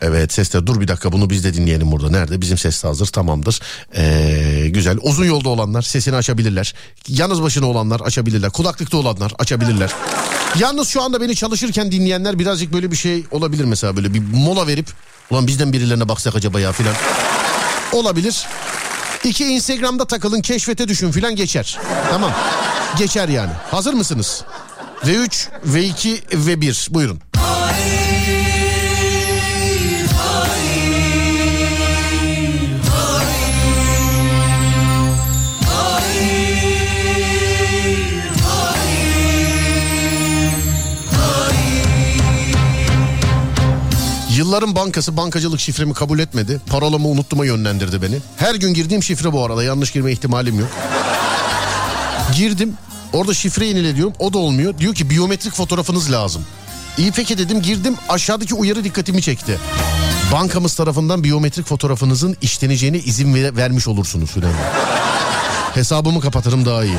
[0.02, 2.10] Evet sesler dur bir dakika bunu biz de dinleyelim burada.
[2.10, 2.40] Nerede?
[2.40, 3.60] Bizim ses de hazır tamamdır.
[3.96, 4.98] Ee, güzel.
[5.02, 6.74] Uzun yolda olanlar sesini açabilirler.
[7.08, 8.50] Yalnız başına olanlar açabilirler.
[8.50, 9.90] Kulaklıkta olanlar açabilirler.
[10.58, 14.66] Yalnız şu anda beni çalışırken dinleyenler birazcık böyle bir şey olabilir mesela böyle bir mola
[14.66, 14.86] verip
[15.30, 16.94] ulan bizden birilerine baksak acaba ya filan.
[17.92, 18.46] Olabilir.
[19.24, 21.78] İki Instagram'da takılın keşfete düşün filan geçer.
[22.10, 22.32] Tamam.
[22.98, 23.52] Geçer yani.
[23.70, 24.44] Hazır mısınız?
[25.04, 27.20] V3, V2, V1 buyurun.
[44.36, 46.60] Yılların bankası bankacılık şifremi kabul etmedi.
[46.66, 48.18] Parolamı unuttuğuma yönlendirdi beni.
[48.36, 50.68] Her gün girdiğim şifre bu arada yanlış girme ihtimalim yok.
[52.36, 52.74] Girdim
[53.12, 54.78] orada şifre yenile diyorum o da olmuyor.
[54.78, 56.44] Diyor ki biyometrik fotoğrafınız lazım.
[56.98, 59.58] İyi peki dedim girdim aşağıdaki uyarı dikkatimi çekti.
[60.32, 64.30] Bankamız tarafından biyometrik fotoğrafınızın işleneceğine izin ver- vermiş olursunuz.
[65.74, 66.96] Hesabımı kapatırım daha iyi.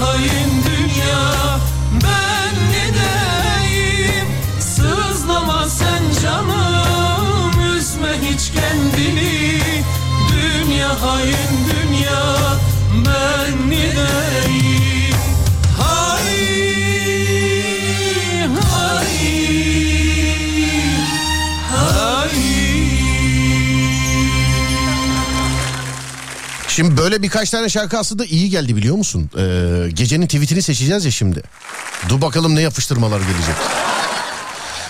[0.00, 1.58] Hain dünya.
[1.92, 4.26] Ben ne deyim
[4.60, 9.60] Sızlama sen canım üzme hiç kendini.
[10.32, 11.35] Dünya hain
[26.76, 29.30] Şimdi böyle birkaç tane şarkı aslında iyi geldi biliyor musun?
[29.38, 31.42] Ee, gecenin tweetini seçeceğiz ya şimdi.
[32.08, 33.54] Dur bakalım ne yapıştırmalar gelecek.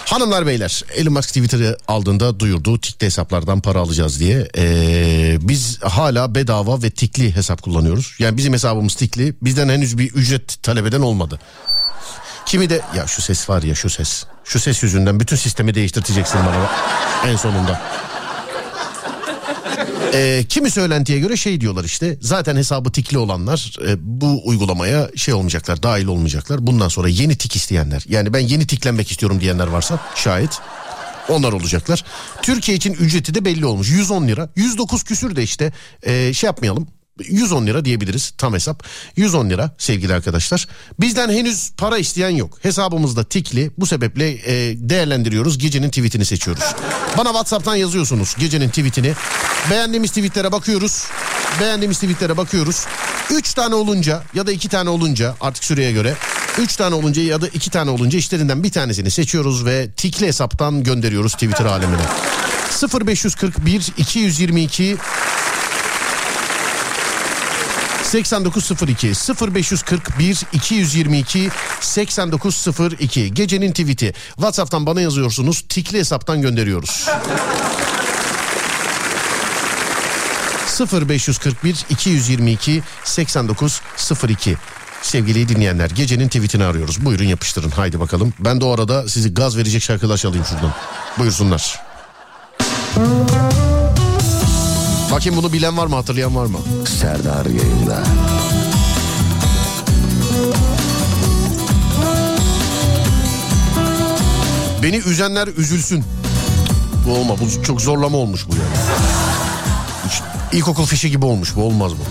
[0.05, 4.49] Hanımlar beyler Elon Musk Twitter'ı aldığında duyurdu tikli hesaplardan para alacağız diye.
[4.57, 8.17] Ee, biz hala bedava ve tikli hesap kullanıyoruz.
[8.19, 11.41] Yani bizim hesabımız tikli bizden henüz bir ücret talep eden olmadı.
[12.47, 14.25] Kimi de ya şu ses var ya şu ses.
[14.45, 16.71] Şu ses yüzünden bütün sistemi değiştirteceksin bana
[17.33, 17.83] en sonunda.
[20.15, 25.35] Ee, kimi söylentiye göre şey diyorlar işte zaten hesabı tikli olanlar e, bu uygulamaya şey
[25.35, 26.67] olmayacaklar dahil olmayacaklar.
[26.67, 30.61] Bundan sonra yeni tik isteyenler yani ben yeni tiklenmek istiyorum diyenler varsa şayet
[31.29, 32.05] onlar olacaklar.
[32.43, 35.73] Türkiye için ücreti de belli olmuş 110 lira 109 küsür de işte
[36.03, 36.87] e, şey yapmayalım
[37.25, 38.83] 110 lira diyebiliriz tam hesap.
[39.17, 40.67] 110 lira sevgili arkadaşlar.
[41.01, 42.59] Bizden henüz para isteyen yok.
[42.63, 43.71] Hesabımızda tikli.
[43.79, 45.59] Bu sebeple e, değerlendiriyoruz.
[45.59, 46.65] Gecenin tweetini seçiyoruz.
[47.19, 49.13] Bana WhatsApp'tan yazıyorsunuz gecenin tweetini.
[49.71, 51.05] Beğendiğimiz tweetlere bakıyoruz.
[51.61, 52.87] Beğendiğimiz tweetlere bakıyoruz.
[53.31, 56.15] 3 tane olunca ya da 2 tane olunca artık süreye göre
[56.59, 60.83] 3 tane olunca ya da 2 tane olunca işlerinden bir tanesini seçiyoruz ve tikli hesaptan
[60.85, 62.03] gönderiyoruz Twitter alemine.
[63.05, 64.97] 0541 222
[68.07, 69.13] 8902
[69.53, 71.51] 0541 222
[71.81, 77.09] 8902 gecenin tweet'i WhatsApp'tan bana yazıyorsunuz tikli hesaptan gönderiyoruz.
[80.93, 84.57] 0541 222 8902
[85.03, 87.05] Sevgili dinleyenler gecenin tweetini arıyoruz.
[87.05, 88.35] Buyurun yapıştırın haydi bakalım.
[88.39, 90.75] Ben de o arada sizi gaz verecek şarkılar çalayım şuradan.
[91.19, 91.81] Buyursunlar.
[95.13, 96.59] Bakayım bunu bilen var mı hatırlayan var mı?
[97.01, 98.03] Serdar yayında.
[104.83, 106.05] Beni üzenler üzülsün.
[107.07, 108.77] Bu olma bu çok zorlama olmuş bu yani.
[110.09, 110.23] Hiç
[110.53, 112.03] İlkokul fişi gibi olmuş bu olmaz bu.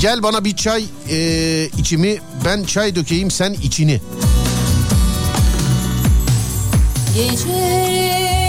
[0.00, 4.00] Gel bana bir çay e, içimi ben çay dökeyim sen içini.
[7.14, 8.41] Gece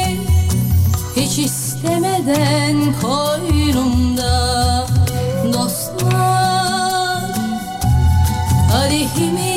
[1.15, 4.87] hiç istemeden koynumda
[5.53, 7.31] dostlar.
[8.71, 9.52] Kadehimin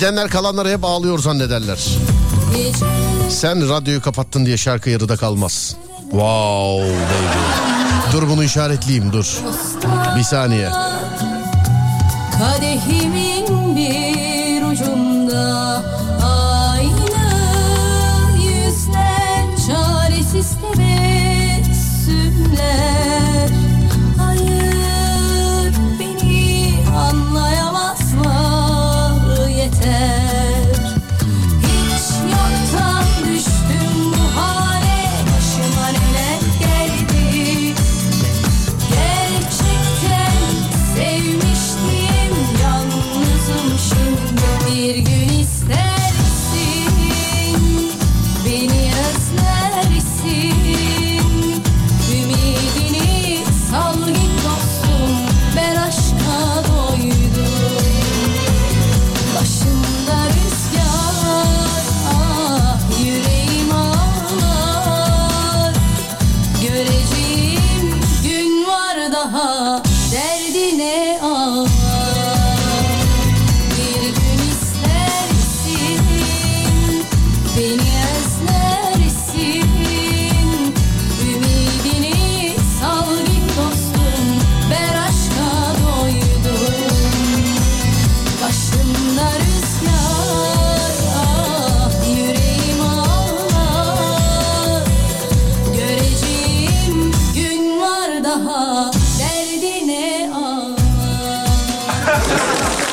[0.00, 1.78] Gidenler kalanlara hep ağlıyor zannederler.
[3.28, 5.76] Sen radyoyu kapattın diye şarkı yarıda kalmaz.
[6.10, 8.12] Wow baby.
[8.12, 9.38] Dur bunu işaretleyeyim dur.
[10.16, 10.70] Bir saniye.
[12.38, 13.19] Kadehimin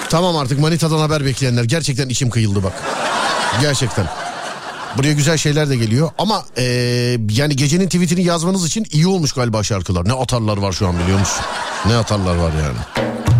[0.09, 2.73] Tamam artık manitadan haber bekleyenler gerçekten içim kıyıldı bak.
[3.61, 4.05] Gerçekten.
[4.97, 6.63] Buraya güzel şeyler de geliyor ama eee,
[7.29, 10.07] yani gecenin tweetini yazmanız için iyi olmuş galiba şarkılar.
[10.07, 11.45] Ne atarlar var şu an biliyor musun?
[11.85, 12.77] Ne atarlar var yani.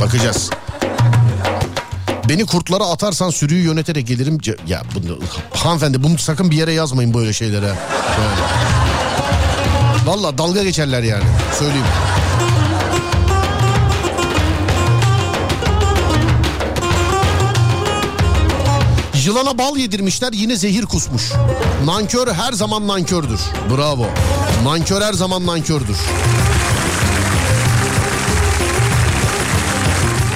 [0.01, 0.49] Bakacağız.
[2.29, 4.37] Beni kurtlara atarsan sürüyü yöneterek gelirim.
[4.67, 5.19] Ya bunu,
[5.53, 7.73] hanımefendi bunu sakın bir yere yazmayın böyle şeylere.
[10.05, 11.23] Valla dalga geçerler yani.
[11.59, 11.85] Söyleyeyim.
[19.27, 21.31] Yılana bal yedirmişler yine zehir kusmuş.
[21.85, 23.39] Nankör her zaman nankördür.
[23.75, 24.05] Bravo.
[24.63, 25.97] Nankör her zaman nankördür.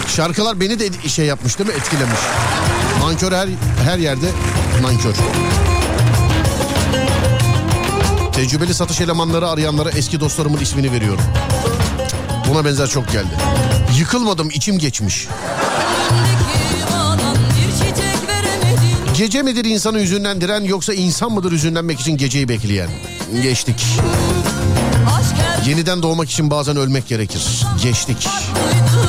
[0.07, 1.76] Şarkılar beni de şey yapmış değil mi?
[1.76, 2.19] Etkilemiş.
[3.01, 3.47] Nankör her,
[3.84, 4.27] her yerde
[4.81, 5.15] nankör.
[8.34, 11.23] Tecrübeli satış elemanları arayanlara eski dostlarımın ismini veriyorum.
[12.49, 13.35] Buna benzer çok geldi.
[13.97, 15.27] Yıkılmadım içim geçmiş.
[19.22, 22.89] Gece midir insanı hüzünlendiren yoksa insan mıdır hüzünlenmek için geceyi bekleyen?
[23.43, 23.85] Geçtik.
[25.68, 27.65] Yeniden doğmak için bazen ölmek gerekir.
[27.84, 28.18] Geçtik.
[28.18, 29.01] Gülmedim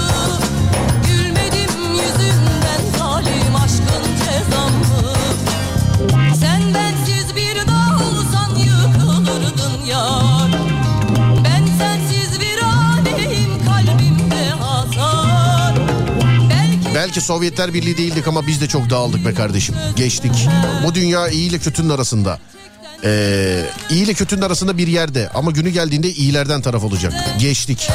[17.12, 19.74] Belki Sovyetler Birliği değildik ama biz de çok dağıldık be kardeşim.
[19.96, 20.48] Geçtik.
[20.86, 22.38] Bu dünya iyi ile kötünün arasında.
[23.04, 27.12] Ee, iyi ile kötünün arasında bir yerde ama günü geldiğinde iyilerden taraf olacak.
[27.38, 27.90] Geçtik.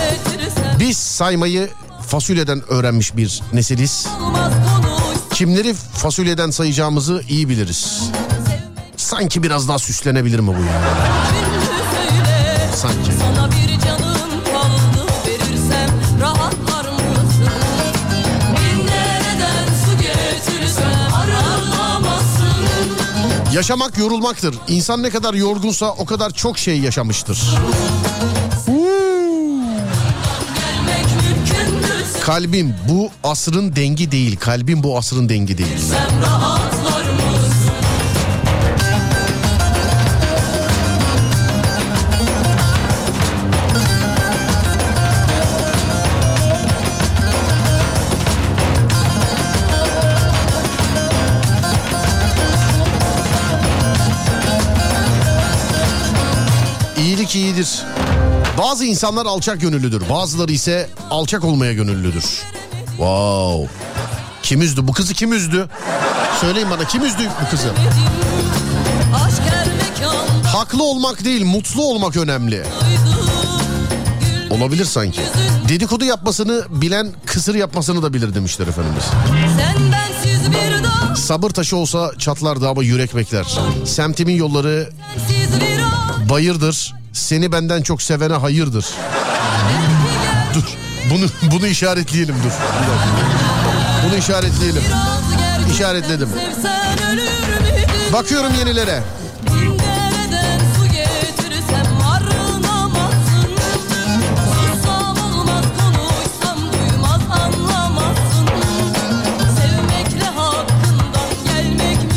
[0.79, 1.69] Biz saymayı
[2.07, 4.07] fasulyeden öğrenmiş bir nesiliz.
[5.33, 8.01] Kimleri fasulyeden sayacağımızı iyi biliriz.
[8.97, 10.81] Sanki biraz daha süslenebilir mi bu ya?
[11.39, 11.46] Ünlü
[23.57, 24.55] Yaşamak yorulmaktır.
[24.67, 27.39] İnsan ne kadar yorgunsa o kadar çok şey yaşamıştır.
[32.21, 34.37] Kalbim bu asrın dengi değil.
[34.37, 35.77] Kalbim bu asrın dengi değil.
[35.89, 36.66] sen rahatlar
[57.27, 57.83] İyilik iyidir.
[58.57, 60.09] Bazı insanlar alçak gönüllüdür.
[60.09, 62.23] Bazıları ise alçak olmaya gönüllüdür.
[62.87, 63.69] Wow.
[64.43, 64.87] Kim üzdü?
[64.87, 65.69] Bu kızı kim üzdü?
[66.41, 67.71] Söyleyin bana kim üzdü bu kızı?
[70.45, 72.63] Haklı olmak değil mutlu olmak önemli.
[74.49, 75.21] Olabilir sanki.
[75.69, 79.03] Dedikodu yapmasını bilen kısır yapmasını da bilir demişler efendimiz.
[81.15, 83.45] Sabır taşı olsa çatlardı ama yürek bekler.
[83.85, 84.89] Semtimin yolları
[86.29, 86.93] bayırdır.
[87.13, 88.85] Seni benden çok sevene hayırdır.
[90.53, 90.63] Dur.
[91.11, 92.51] Bunu bunu işaretleyelim dur.
[94.05, 94.83] Bunu işaretleyelim.
[95.73, 96.29] İşaretledim.
[98.13, 99.03] Bakıyorum yenilere.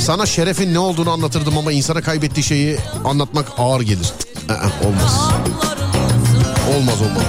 [0.00, 4.12] Sana şerefin ne olduğunu anlatırdım ama insana kaybettiği şeyi anlatmak ağır gelir.
[4.84, 5.20] Olmaz.
[6.76, 7.24] Olmaz olmaz.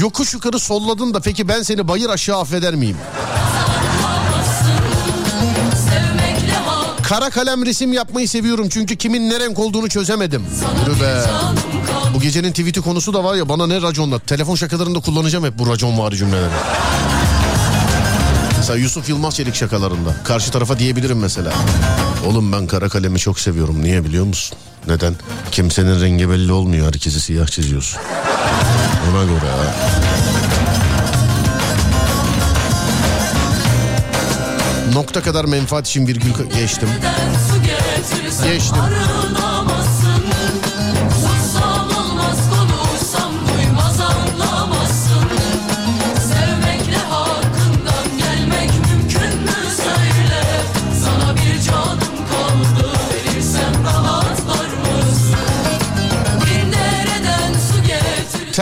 [0.00, 2.96] Yokuş yukarı solladın da peki ben seni bayır aşağı affeder miyim?
[7.02, 10.42] Kara kalem resim yapmayı seviyorum çünkü kimin ne renk olduğunu çözemedim.
[11.00, 11.22] Be.
[12.14, 14.18] Bu gecenin tweet'i konusu da var ya bana ne raconla.
[14.18, 16.50] Telefon şakalarında kullanacağım hep bu racon var cümleleri.
[18.66, 20.16] Mesela Yusuf Yılmaz Çelik şakalarında.
[20.24, 21.52] Karşı tarafa diyebilirim mesela.
[22.26, 23.82] Oğlum ben kara kalemi çok seviyorum.
[23.82, 24.58] Niye biliyor musun?
[24.86, 25.14] Neden?
[25.52, 26.86] Kimsenin rengi belli olmuyor.
[26.86, 28.00] Herkesi siyah çiziyorsun.
[29.10, 29.74] Ona göre ha.
[34.92, 36.88] Nokta kadar menfaat için virgül geçtim.
[38.44, 38.78] Geçtim.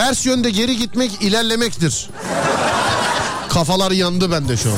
[0.05, 2.09] Ters yönde geri gitmek ilerlemektir.
[3.49, 4.77] Kafalar yandı bende şu an.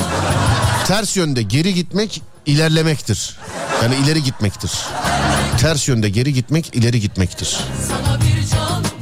[0.86, 3.36] Ters yönde geri gitmek ilerlemektir.
[3.82, 4.70] Yani ileri gitmektir.
[5.60, 7.58] Ters yönde geri gitmek ileri gitmektir.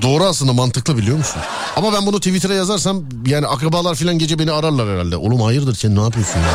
[0.03, 1.43] Doğru aslında mantıklı biliyor musun?
[1.77, 5.17] Ama ben bunu Twitter'a yazarsam yani akrabalar falan gece beni ararlar herhalde.
[5.17, 6.47] Oğlum hayırdır sen ne yapıyorsun ya?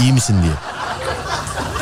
[0.00, 0.52] İyi misin diye.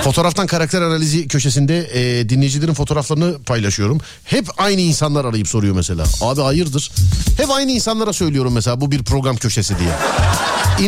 [0.05, 4.01] Fotoğraftan karakter analizi köşesinde e, dinleyicilerin fotoğraflarını paylaşıyorum.
[4.25, 6.05] Hep aynı insanlar arayıp soruyor mesela.
[6.21, 6.91] Abi hayırdır?
[7.37, 9.91] Hep aynı insanlara söylüyorum mesela bu bir program köşesi diye.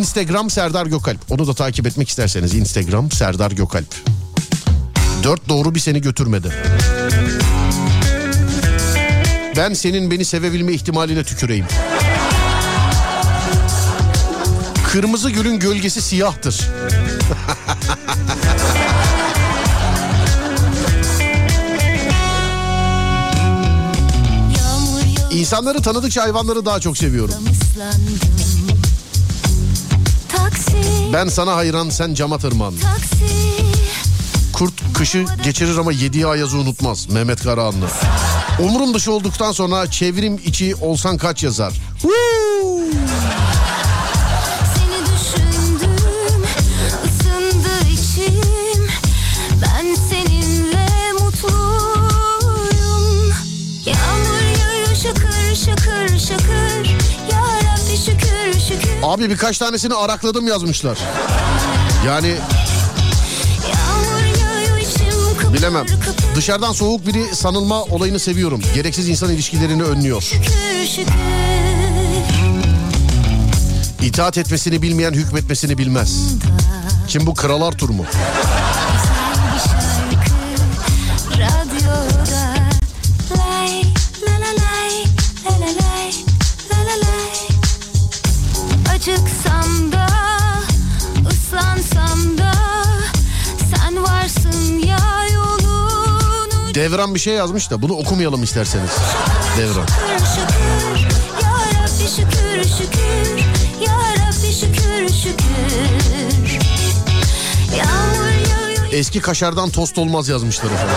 [0.00, 1.30] Instagram Serdar Gökalp.
[1.30, 3.94] Onu da takip etmek isterseniz Instagram Serdar Gökalp.
[5.22, 6.52] Dört doğru bir seni götürmedi.
[9.56, 11.66] Ben senin beni sevebilme ihtimaline tüküreyim.
[14.92, 16.60] Kırmızı gülün gölgesi siyahtır.
[25.36, 27.34] İnsanları tanıdıkça hayvanları daha çok seviyorum.
[31.12, 32.74] Ben sana hayran sen cama tırman.
[34.52, 37.10] Kurt kışı geçirir ama yediği ayazı unutmaz.
[37.10, 37.86] Mehmet Karahanlı.
[38.60, 41.72] Umurum dışı olduktan sonra çevrim içi olsan kaç yazar?
[42.02, 42.12] Seni
[59.06, 60.98] Abi birkaç tanesini arakladım yazmışlar.
[62.06, 62.34] Yani
[65.52, 65.86] bilemem.
[66.36, 68.60] Dışarıdan soğuk biri sanılma olayını seviyorum.
[68.74, 70.32] Gereksiz insan ilişkilerini önlüyor.
[74.02, 76.34] İtaat etmesini bilmeyen hükmetmesini bilmez.
[77.08, 78.04] Kim bu Kral Arthur mu?
[96.76, 98.90] Devran bir şey yazmış da bunu okumayalım isterseniz.
[99.58, 99.86] Devran.
[100.18, 101.08] şükür
[101.98, 102.64] şükür
[104.52, 105.46] şükür şükür
[107.76, 110.96] Yağmur yağıyor Eski kaşardan tost olmaz yazmışlar efendim.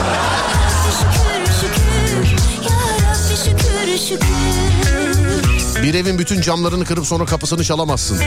[5.84, 8.20] Bir evin bütün camlarını kırıp sonra kapısını çalamazsın.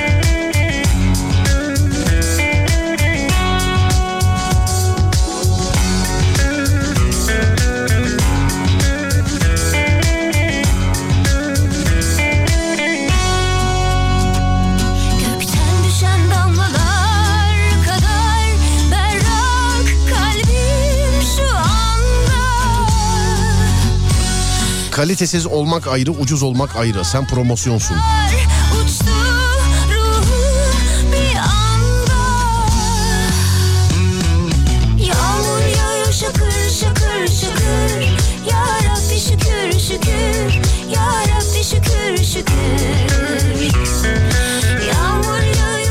[24.93, 27.05] Kalitesiz olmak ayrı, ucuz olmak ayrı.
[27.05, 27.97] Sen promosyonsun.
[28.85, 29.05] Uçtu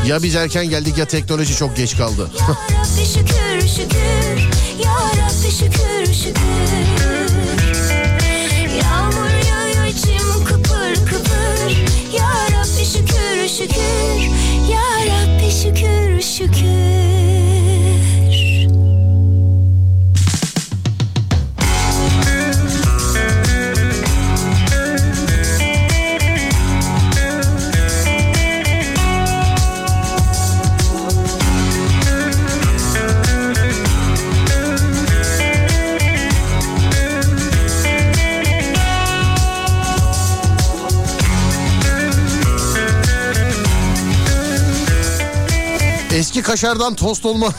[0.07, 2.31] Ya biz erken geldik ya teknoloji çok geç kaldı.
[46.51, 47.53] Kaşardan tost olma.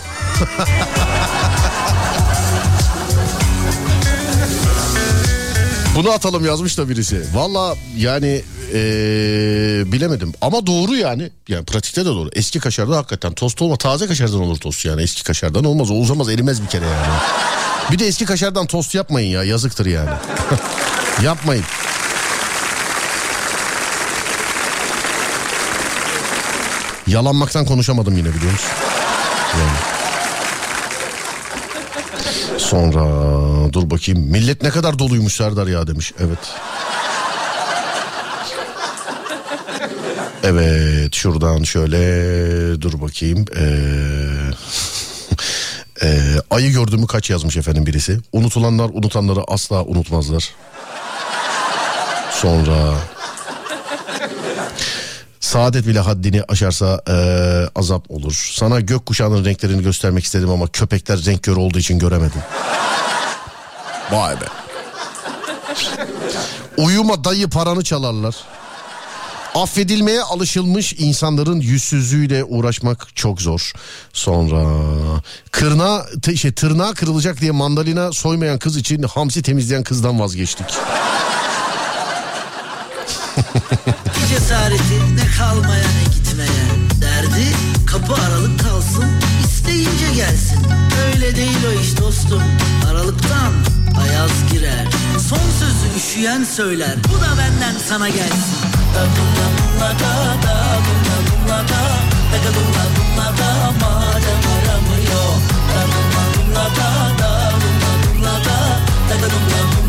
[5.96, 7.24] Bunu atalım yazmış da birisi.
[7.34, 8.42] Valla yani
[8.74, 10.32] eee, bilemedim.
[10.40, 11.30] Ama doğru yani.
[11.48, 12.30] Yani pratikte de doğru.
[12.32, 13.76] Eski kaşardan hakikaten tost olma.
[13.76, 15.02] Taze kaşardan olur tost yani.
[15.02, 15.90] Eski kaşardan olmaz.
[15.90, 17.20] O uzamaz erimez bir kere yani.
[17.92, 19.44] Bir de eski kaşardan tost yapmayın ya.
[19.44, 20.10] Yazıktır yani.
[21.24, 21.64] Yapmayın.
[27.06, 28.70] Yalanmaktan konuşamadım yine biliyor musun?
[29.58, 29.78] Yani.
[32.58, 33.04] Sonra
[33.72, 34.20] dur bakayım.
[34.20, 36.12] Millet ne kadar doluymuş Serdar ya demiş.
[36.20, 36.38] Evet.
[40.44, 41.98] Evet şuradan şöyle
[42.82, 43.44] dur bakayım.
[43.56, 43.66] Ee,
[46.06, 48.18] ee, ayı gördüğümü kaç yazmış efendim birisi.
[48.32, 50.54] Unutulanlar unutanları asla unutmazlar.
[52.30, 52.94] Sonra
[55.42, 58.50] Saadet bile haddini aşarsa eee, azap olur.
[58.54, 62.42] Sana gökkuşağının renklerini göstermek istedim ama köpekler renk körü olduğu için göremedim.
[64.12, 64.44] Vay be.
[66.76, 68.34] Uyuma dayı paranı çalarlar.
[69.54, 73.72] Affedilmeye alışılmış insanların yüzsüzlüğüyle uğraşmak çok zor.
[74.12, 74.64] Sonra
[75.50, 76.06] kırna
[76.36, 80.66] şey, tırnağı kırılacak diye mandalina soymayan kız için hamsi temizleyen kızdan vazgeçtik.
[84.28, 86.64] Cesareti ne kalmaya ne gitmeye.
[87.00, 87.46] Derdi
[87.86, 89.04] kapı aralık kalsın
[89.44, 90.58] isteyince gelsin.
[91.06, 92.42] Öyle değil o iş dostum
[92.90, 93.52] Aralıktan
[94.02, 94.86] ayaz girer.
[95.28, 98.58] Son sözü üşüyen söyler Bu da benden sana gelsin.
[98.94, 100.12] Da dumla dumla da
[100.42, 100.56] da
[100.86, 101.82] dumla dumla da
[102.32, 105.32] Da da dumla dumla da madem aramıyor.
[105.68, 106.88] Da dumla dumla da
[107.18, 108.58] da dumla dumla da
[109.10, 109.30] Da da.
[109.30, 109.81] dumla dumla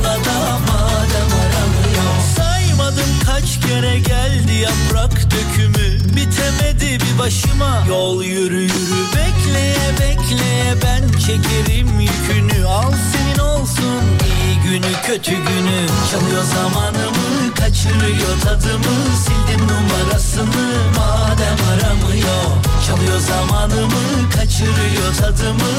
[3.73, 6.15] kere geldi yaprak dökümü.
[6.15, 7.83] Bitemedi bir başıma.
[7.89, 9.01] Yol yürü yürü.
[9.15, 12.65] Bekleye bekleye ben çekerim yükünü.
[12.65, 14.01] Al senin olsun.
[14.25, 15.79] İyi günü kötü günü.
[16.11, 18.95] Çalıyor zamanımı kaçırıyor tadımı.
[19.23, 20.65] Sildim numarasını
[20.97, 22.45] madem aramıyor.
[22.87, 25.73] Çalıyor zamanımı kaçırıyor tadımı.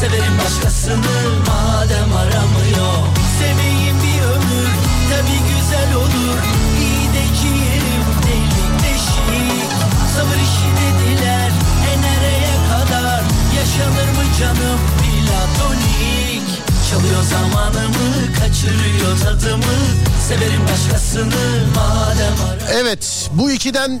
[0.00, 1.16] Severim başkasını
[1.46, 2.98] madem aramıyor.
[3.38, 4.68] Seveyim bir ömür
[5.10, 6.67] tabi güzel olur
[13.78, 16.42] Yaşanır mı canım platonik
[16.90, 19.74] Çalıyor zamanımı kaçırıyor tadımı
[20.28, 24.00] Severim başkasını madem ara Evet bu ikiden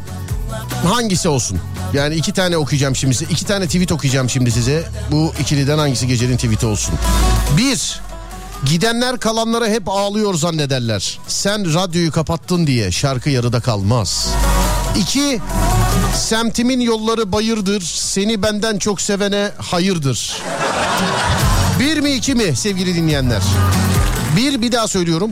[0.86, 1.58] hangisi olsun?
[1.92, 3.32] Yani iki tane okuyacağım şimdi size.
[3.32, 4.88] iki tane tweet okuyacağım şimdi size.
[5.10, 6.94] Bu ikiliden hangisi gecenin tweeti olsun?
[7.56, 8.00] Bir,
[8.64, 11.18] gidenler kalanlara hep ağlıyor zannederler.
[11.28, 14.28] Sen radyoyu kapattın diye şarkı yarıda kalmaz.
[14.98, 15.40] İki,
[16.14, 17.80] semtimin yolları bayırdır.
[17.80, 20.42] Seni benden çok sevene hayırdır.
[21.80, 23.42] Bir mi iki mi sevgili dinleyenler?
[24.36, 25.30] Bir bir daha söylüyorum.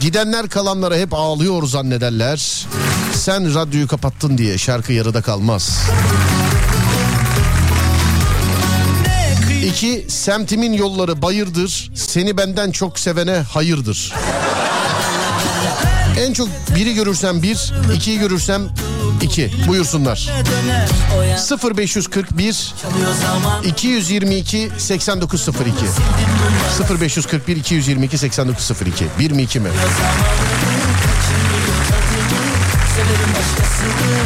[0.00, 2.66] Gidenler kalanlara hep ağlıyor zannederler.
[3.14, 5.80] Sen radyoyu kapattın diye şarkı yarıda kalmaz.
[9.66, 11.90] İki, semtimin yolları bayırdır.
[11.94, 14.12] Seni benden çok sevene hayırdır.
[16.20, 18.62] En çok biri görürsem bir, ikiyi görürsem
[19.22, 19.50] iki.
[19.68, 20.30] Buyursunlar.
[21.76, 22.74] 0541
[23.64, 25.86] 222 8902
[27.00, 29.68] 0541 222 8902 Bir mi iki mi?
[32.96, 34.19] Severim başkasını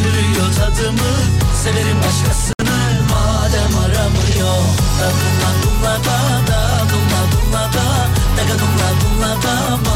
[0.00, 1.12] kaçırıyor tadımı.
[1.62, 4.64] Severim başkasını madem aramıyor.
[5.00, 8.08] Da dumla dumla da da dumla dumla da.
[8.36, 9.89] Daga dumla dumla da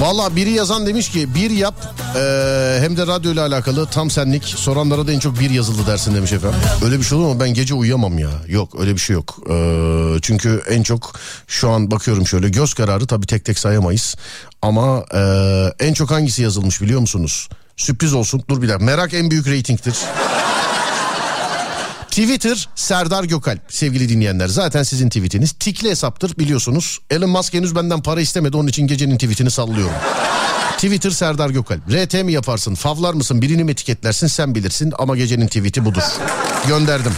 [0.00, 1.74] Valla biri yazan demiş ki bir yap
[2.14, 6.14] eee, hem de radyo ile alakalı tam senlik soranlara da en çok bir yazıldı dersin
[6.14, 6.58] demiş efendim.
[6.84, 8.28] Öyle bir şey olur mu ben gece uyuyamam ya.
[8.48, 9.36] Yok öyle bir şey yok.
[9.48, 11.12] Eee, çünkü en çok
[11.46, 14.14] şu an bakıyorum şöyle göz kararı tabii tek tek sayamayız.
[14.62, 17.48] Ama eee, en çok hangisi yazılmış biliyor musunuz?
[17.76, 19.96] Sürpriz olsun dur bir dakika merak en büyük reytingtir.
[22.18, 24.48] Twitter Serdar Gökalp sevgili dinleyenler.
[24.48, 26.98] Zaten sizin tweetiniz tikli hesaptır biliyorsunuz.
[27.10, 29.94] Elon Musk henüz benden para istemedi onun için gecenin tweetini sallıyorum.
[30.76, 31.80] Twitter Serdar Gökalp.
[31.90, 36.02] RT mi yaparsın, favlar mısın, birini mi etiketlersin sen bilirsin ama gecenin tweeti budur.
[36.68, 37.12] Gönderdim.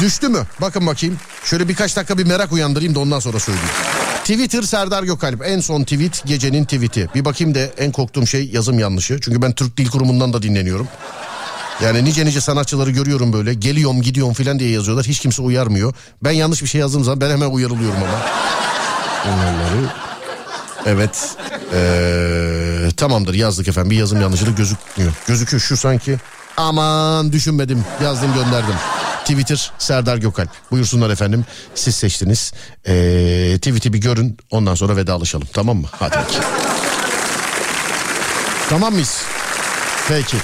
[0.00, 0.46] Düştü mü?
[0.60, 1.16] Bakın bakayım.
[1.44, 3.70] Şöyle birkaç dakika bir merak uyandırayım da ondan sonra söyleyeyim.
[4.24, 7.08] Twitter Serdar Gökalp en son tweet gecenin tweeti.
[7.14, 9.18] Bir bakayım da en korktuğum şey yazım yanlışı.
[9.20, 10.88] Çünkü ben Türk Dil Kurumu'ndan da dinleniyorum.
[11.84, 15.06] Yani nice nice sanatçıları görüyorum böyle geliyorum gidiyorum filan diye yazıyorlar.
[15.06, 15.94] Hiç kimse uyarmıyor.
[16.24, 18.20] Ben yanlış bir şey yazdığım zaman ben hemen uyarılıyorum ama.
[19.26, 19.86] Onları.
[20.86, 21.36] Evet.
[21.74, 23.90] Ee, tamamdır yazdık efendim.
[23.90, 25.12] Bir yazım yanlışlığı gözükmüyor.
[25.26, 26.18] Gözüküyor şu sanki.
[26.56, 27.84] Aman düşünmedim.
[28.04, 28.74] Yazdım gönderdim.
[29.20, 30.50] Twitter Serdar Gökalp.
[30.70, 31.44] Buyursunlar efendim.
[31.74, 32.52] Siz seçtiniz.
[32.86, 34.36] Ee, tweet'i bir görün.
[34.50, 35.48] Ondan sonra vedalaşalım.
[35.52, 35.86] Tamam mı?
[35.98, 36.16] Hadi
[38.68, 39.22] tamam mıyız?
[40.08, 40.36] Peki.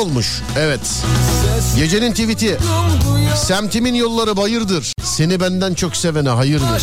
[0.00, 0.42] Olmuş.
[0.58, 0.80] Evet.
[1.76, 2.58] Gecenin tweet'i.
[3.36, 4.92] Semtimin yolları bayırdır.
[5.04, 6.82] Seni benden çok sevene hayırdır.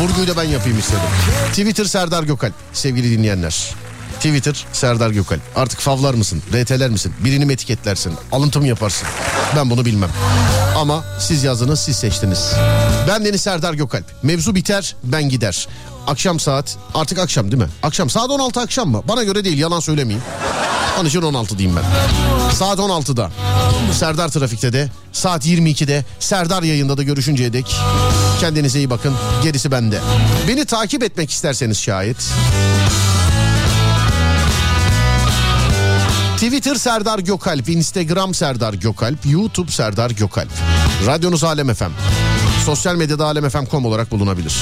[0.00, 1.00] Vurguyu da ben yapayım istedim.
[1.48, 3.74] Twitter Serdar Gökalp sevgili dinleyenler.
[4.16, 5.40] Twitter Serdar Gökalp.
[5.56, 6.42] Artık favlar mısın?
[6.52, 7.14] RT'ler misin?
[7.24, 8.12] Birini mi etiketlersin?
[8.32, 9.08] Alıntı mı yaparsın?
[9.56, 10.10] Ben bunu bilmem.
[10.76, 12.52] Ama siz yazdınız siz seçtiniz.
[13.08, 14.04] Ben Deniz Serdar Gökalp.
[14.22, 15.68] Mevzu biter ben gider.
[16.06, 17.68] Akşam saat artık akşam değil mi?
[17.82, 19.02] Akşam saat 16 akşam mı?
[19.08, 20.24] Bana göre değil yalan söylemeyeyim.
[21.00, 21.84] Onun için 16 diyeyim ben.
[22.54, 23.30] Saat 16'da
[23.92, 27.76] Serdar Trafik'te de saat 22'de Serdar yayında da görüşünceye dek
[28.40, 29.14] kendinize iyi bakın.
[29.42, 30.00] Gerisi bende.
[30.48, 32.16] Beni takip etmek isterseniz şayet
[36.36, 40.50] Twitter Serdar Gökalp, Instagram Serdar Gökalp, YouTube Serdar Gökalp.
[41.06, 41.90] Radyonuz Alem FM.
[42.66, 44.54] Sosyal medyada alemfm.com olarak bulunabilir.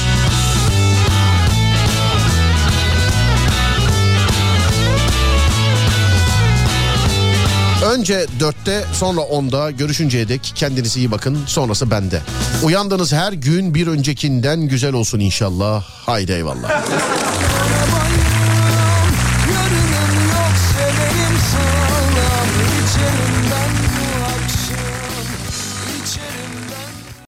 [7.90, 11.38] Önce 4'te sonra 10'da görüşünceye dek kendinize iyi bakın.
[11.46, 12.20] Sonrası bende.
[12.62, 15.82] Uyandığınız her gün bir öncekinden güzel olsun inşallah.
[15.82, 16.82] Haydi eyvallah.